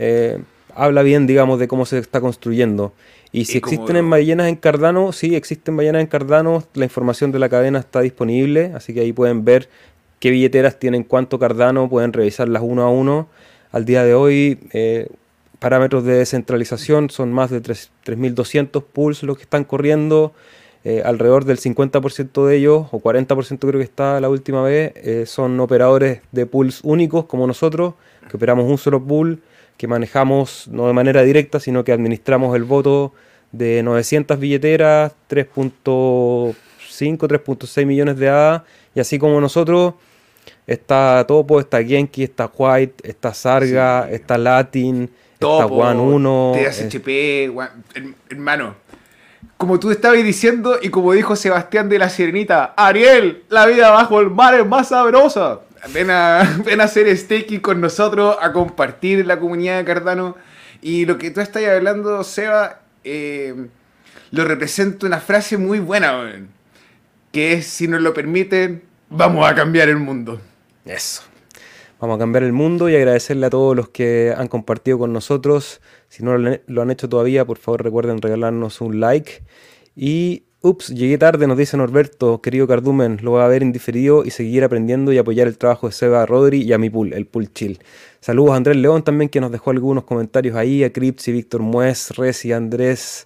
eh, 0.05 0.37
habla 0.75 1.01
bien, 1.01 1.27
digamos, 1.27 1.59
de 1.59 1.69
cómo 1.69 1.85
se 1.85 1.97
está 1.97 2.19
construyendo. 2.19 2.93
Y 3.31 3.45
si 3.45 3.57
existen 3.57 4.09
ballenas 4.09 4.47
en 4.49 4.57
Cardano, 4.57 5.13
sí, 5.13 5.33
existen 5.35 5.77
ballenas 5.77 6.01
en 6.01 6.07
Cardano, 6.07 6.63
la 6.73 6.83
información 6.83 7.31
de 7.31 7.39
la 7.39 7.47
cadena 7.47 7.79
está 7.79 8.01
disponible, 8.01 8.71
así 8.75 8.93
que 8.93 8.99
ahí 8.99 9.13
pueden 9.13 9.45
ver 9.45 9.69
qué 10.19 10.29
billeteras 10.29 10.77
tienen 10.77 11.03
cuánto 11.03 11.39
Cardano, 11.39 11.89
pueden 11.89 12.11
revisarlas 12.11 12.61
uno 12.63 12.83
a 12.83 12.89
uno. 12.89 13.29
Al 13.71 13.85
día 13.85 14.03
de 14.03 14.13
hoy, 14.13 14.59
eh, 14.73 15.07
parámetros 15.59 16.03
de 16.03 16.15
descentralización 16.15 17.09
son 17.09 17.31
más 17.31 17.49
de 17.49 17.61
3.200 17.61 18.83
pools 18.83 19.23
los 19.23 19.37
que 19.37 19.43
están 19.43 19.63
corriendo. 19.63 20.33
Eh, 20.85 21.01
alrededor 21.05 21.45
del 21.45 21.59
50% 21.59 22.45
de 22.45 22.57
ellos, 22.57 22.87
o 22.91 22.99
40% 22.99 23.59
creo 23.59 23.79
que 23.79 23.83
está 23.83 24.19
la 24.19 24.27
última 24.29 24.61
vez, 24.63 24.91
eh, 24.97 25.25
son 25.25 25.57
operadores 25.61 26.19
de 26.33 26.45
pools 26.45 26.81
únicos 26.83 27.23
como 27.25 27.47
nosotros, 27.47 27.93
que 28.29 28.35
operamos 28.35 28.69
un 28.69 28.77
solo 28.77 29.01
pool 29.01 29.41
que 29.77 29.87
manejamos 29.87 30.67
no 30.67 30.87
de 30.87 30.93
manera 30.93 31.23
directa, 31.23 31.61
sino 31.61 31.85
que 31.85 31.93
administramos 31.93 32.53
el 32.57 32.65
voto 32.65 33.13
de 33.53 33.81
900 33.81 34.37
billeteras, 34.37 35.13
3.5, 35.29 36.53
3.6 37.27 37.85
millones 37.85 38.17
de 38.17 38.27
ADA, 38.27 38.65
y 38.93 38.99
así 38.99 39.17
como 39.17 39.39
nosotros, 39.39 39.93
está 40.67 41.23
Topo, 41.25 41.61
está 41.61 41.81
Genki, 41.81 42.23
está 42.23 42.51
White, 42.53 43.09
está 43.09 43.33
Sarga, 43.33 44.11
está 44.11 44.37
Latin, 44.37 45.09
está 45.33 45.65
One 45.65 45.99
1. 45.99 46.53
THP, 46.55 47.51
hermano. 48.29 48.82
Como 49.57 49.79
tú 49.79 49.91
estabas 49.91 50.23
diciendo 50.23 50.77
y 50.81 50.89
como 50.89 51.13
dijo 51.13 51.35
Sebastián 51.35 51.89
de 51.89 51.99
la 51.99 52.09
Sirenita, 52.09 52.73
Ariel, 52.75 53.43
la 53.49 53.65
vida 53.65 53.91
bajo 53.91 54.19
el 54.19 54.29
mar 54.29 54.55
es 54.55 54.65
más 54.65 54.89
sabrosa. 54.89 55.61
Ven 55.93 56.09
a, 56.09 56.61
ven 56.65 56.81
a 56.81 56.85
hacer 56.85 57.15
staking 57.15 57.59
con 57.59 57.79
nosotros, 57.79 58.37
a 58.41 58.51
compartir 58.51 59.25
la 59.25 59.39
comunidad 59.39 59.77
de 59.77 59.85
Cardano. 59.85 60.35
Y 60.81 61.05
lo 61.05 61.17
que 61.17 61.31
tú 61.31 61.39
estás 61.39 61.63
hablando, 61.65 62.23
Seba, 62.23 62.81
eh, 63.03 63.67
lo 64.31 64.45
representa 64.45 65.05
una 65.05 65.19
frase 65.19 65.57
muy 65.57 65.79
buena, 65.79 66.45
que 67.31 67.53
es, 67.53 67.67
si 67.67 67.87
nos 67.87 68.01
lo 68.01 68.13
permiten, 68.13 68.83
vamos 69.09 69.49
a 69.49 69.55
cambiar 69.55 69.89
el 69.89 69.97
mundo. 69.97 70.41
Eso. 70.85 71.21
Vamos 71.99 72.17
a 72.17 72.19
cambiar 72.19 72.43
el 72.43 72.51
mundo 72.51 72.89
y 72.89 72.95
agradecerle 72.97 73.45
a 73.45 73.49
todos 73.49 73.77
los 73.77 73.87
que 73.87 74.33
han 74.35 74.49
compartido 74.49 74.99
con 74.99 75.13
nosotros. 75.13 75.79
Si 76.13 76.21
no 76.21 76.37
lo 76.37 76.81
han 76.83 76.91
hecho 76.91 77.09
todavía, 77.09 77.43
por 77.43 77.57
favor 77.57 77.83
recuerden 77.83 78.21
regalarnos 78.21 78.81
un 78.81 78.99
like. 78.99 79.41
Y, 79.95 80.43
ups, 80.61 80.89
llegué 80.89 81.17
tarde, 81.17 81.47
nos 81.47 81.57
dice 81.57 81.75
Norberto, 81.75 82.39
querido 82.39 82.67
Cardumen, 82.67 83.17
lo 83.23 83.31
voy 83.31 83.41
a 83.41 83.47
ver 83.47 83.63
indiferido 83.63 84.23
y 84.23 84.29
seguir 84.29 84.63
aprendiendo 84.63 85.11
y 85.11 85.17
apoyar 85.17 85.47
el 85.47 85.57
trabajo 85.57 85.87
de 85.87 85.93
Seba 85.93 86.23
Rodri 86.27 86.61
y 86.61 86.71
a 86.71 86.77
mi 86.77 86.91
pool, 86.91 87.13
el 87.13 87.25
pool 87.25 87.51
chill. 87.51 87.79
Saludos 88.19 88.51
a 88.51 88.57
Andrés 88.57 88.77
León 88.77 89.01
también, 89.01 89.27
que 89.27 89.41
nos 89.41 89.51
dejó 89.51 89.71
algunos 89.71 90.03
comentarios 90.03 90.55
ahí, 90.55 90.83
a 90.83 90.91
y 90.95 91.31
Víctor 91.31 91.61
Muez, 91.61 92.11
Resi, 92.11 92.51
Andrés, 92.51 93.25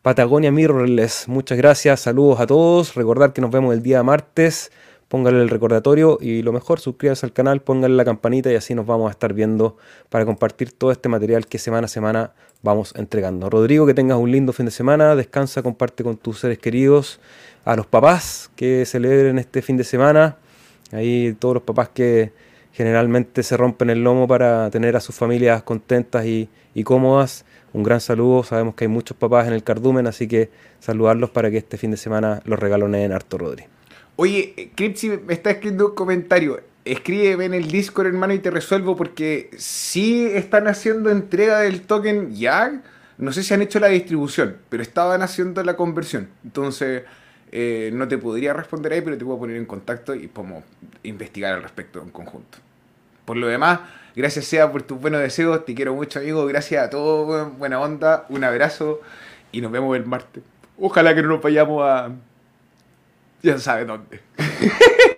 Patagonia 0.00 0.50
Mirrorless. 0.50 1.28
Muchas 1.28 1.58
gracias, 1.58 2.00
saludos 2.00 2.40
a 2.40 2.46
todos. 2.46 2.94
Recordar 2.94 3.34
que 3.34 3.42
nos 3.42 3.50
vemos 3.50 3.74
el 3.74 3.82
día 3.82 4.02
martes. 4.02 4.72
Pónganle 5.14 5.42
el 5.42 5.48
recordatorio 5.48 6.18
y 6.20 6.42
lo 6.42 6.52
mejor, 6.52 6.80
suscríbanse 6.80 7.24
al 7.24 7.32
canal, 7.32 7.62
pónganle 7.62 7.96
la 7.96 8.04
campanita 8.04 8.50
y 8.50 8.56
así 8.56 8.74
nos 8.74 8.84
vamos 8.84 9.06
a 9.06 9.12
estar 9.12 9.32
viendo 9.32 9.76
para 10.08 10.24
compartir 10.24 10.72
todo 10.72 10.90
este 10.90 11.08
material 11.08 11.46
que 11.46 11.60
semana 11.60 11.84
a 11.84 11.88
semana 11.88 12.32
vamos 12.64 12.92
entregando. 12.96 13.48
Rodrigo, 13.48 13.86
que 13.86 13.94
tengas 13.94 14.18
un 14.18 14.32
lindo 14.32 14.52
fin 14.52 14.66
de 14.66 14.72
semana, 14.72 15.14
descansa, 15.14 15.62
comparte 15.62 16.02
con 16.02 16.16
tus 16.16 16.40
seres 16.40 16.58
queridos, 16.58 17.20
a 17.64 17.76
los 17.76 17.86
papás 17.86 18.50
que 18.56 18.84
celebren 18.86 19.38
este 19.38 19.62
fin 19.62 19.76
de 19.76 19.84
semana, 19.84 20.36
ahí 20.90 21.36
todos 21.38 21.54
los 21.54 21.62
papás 21.62 21.90
que 21.90 22.32
generalmente 22.72 23.44
se 23.44 23.56
rompen 23.56 23.90
el 23.90 24.02
lomo 24.02 24.26
para 24.26 24.68
tener 24.70 24.96
a 24.96 25.00
sus 25.00 25.14
familias 25.14 25.62
contentas 25.62 26.26
y, 26.26 26.48
cómodas 26.82 27.44
un 27.72 27.84
gran 27.84 28.00
saludo. 28.00 28.42
Sabemos 28.42 28.74
que 28.74 28.82
hay 28.82 28.88
muchos 28.88 29.16
papás 29.16 29.46
en 29.46 29.52
el 29.52 29.62
cardumen, 29.62 30.08
así 30.08 30.26
que 30.26 30.50
saludarlos 30.80 31.30
para 31.30 31.52
que 31.52 31.58
este 31.58 31.76
fin 31.76 31.92
de 31.92 31.98
semana 31.98 32.42
los 32.46 32.60
en 32.60 33.12
harto, 33.12 33.38
Rodri. 33.38 33.66
Oye, 34.16 34.70
Cripsy 34.74 35.10
me 35.10 35.32
está 35.32 35.50
escribiendo 35.50 35.88
un 35.88 35.94
comentario. 35.94 36.60
Escríbeme 36.84 37.46
en 37.46 37.54
el 37.54 37.70
Discord, 37.70 38.08
hermano, 38.08 38.34
y 38.34 38.38
te 38.38 38.50
resuelvo 38.50 38.94
porque 38.96 39.50
si 39.56 40.26
están 40.26 40.68
haciendo 40.68 41.10
entrega 41.10 41.60
del 41.60 41.82
token 41.82 42.34
ya. 42.34 42.82
No 43.16 43.32
sé 43.32 43.44
si 43.44 43.54
han 43.54 43.62
hecho 43.62 43.78
la 43.78 43.88
distribución, 43.88 44.56
pero 44.68 44.82
estaban 44.82 45.22
haciendo 45.22 45.62
la 45.62 45.76
conversión. 45.76 46.28
Entonces, 46.42 47.04
eh, 47.52 47.90
no 47.94 48.08
te 48.08 48.18
podría 48.18 48.52
responder 48.52 48.92
ahí, 48.92 49.02
pero 49.02 49.16
te 49.16 49.24
puedo 49.24 49.38
poner 49.38 49.56
en 49.56 49.66
contacto 49.66 50.14
y 50.14 50.26
podemos 50.26 50.64
investigar 51.04 51.54
al 51.54 51.62
respecto 51.62 52.02
en 52.02 52.10
conjunto. 52.10 52.58
Por 53.24 53.36
lo 53.36 53.46
demás, 53.46 53.80
Gracias 54.16 54.44
sea 54.44 54.70
por 54.70 54.82
tus 54.82 55.00
buenos 55.00 55.20
deseos. 55.20 55.64
Te 55.64 55.74
quiero 55.74 55.94
mucho, 55.94 56.20
amigo. 56.20 56.46
Gracias 56.46 56.84
a 56.84 56.90
todos. 56.90 57.56
Buena 57.58 57.80
onda. 57.80 58.26
Un 58.28 58.44
abrazo. 58.44 59.00
Y 59.50 59.60
nos 59.60 59.72
vemos 59.72 59.96
el 59.96 60.06
martes. 60.06 60.44
Ojalá 60.78 61.14
que 61.14 61.22
no 61.22 61.28
nos 61.30 61.42
vayamos 61.42 61.82
a 61.84 62.10
ya 63.44 63.58
sabe 63.58 63.84
dónde. 63.84 64.20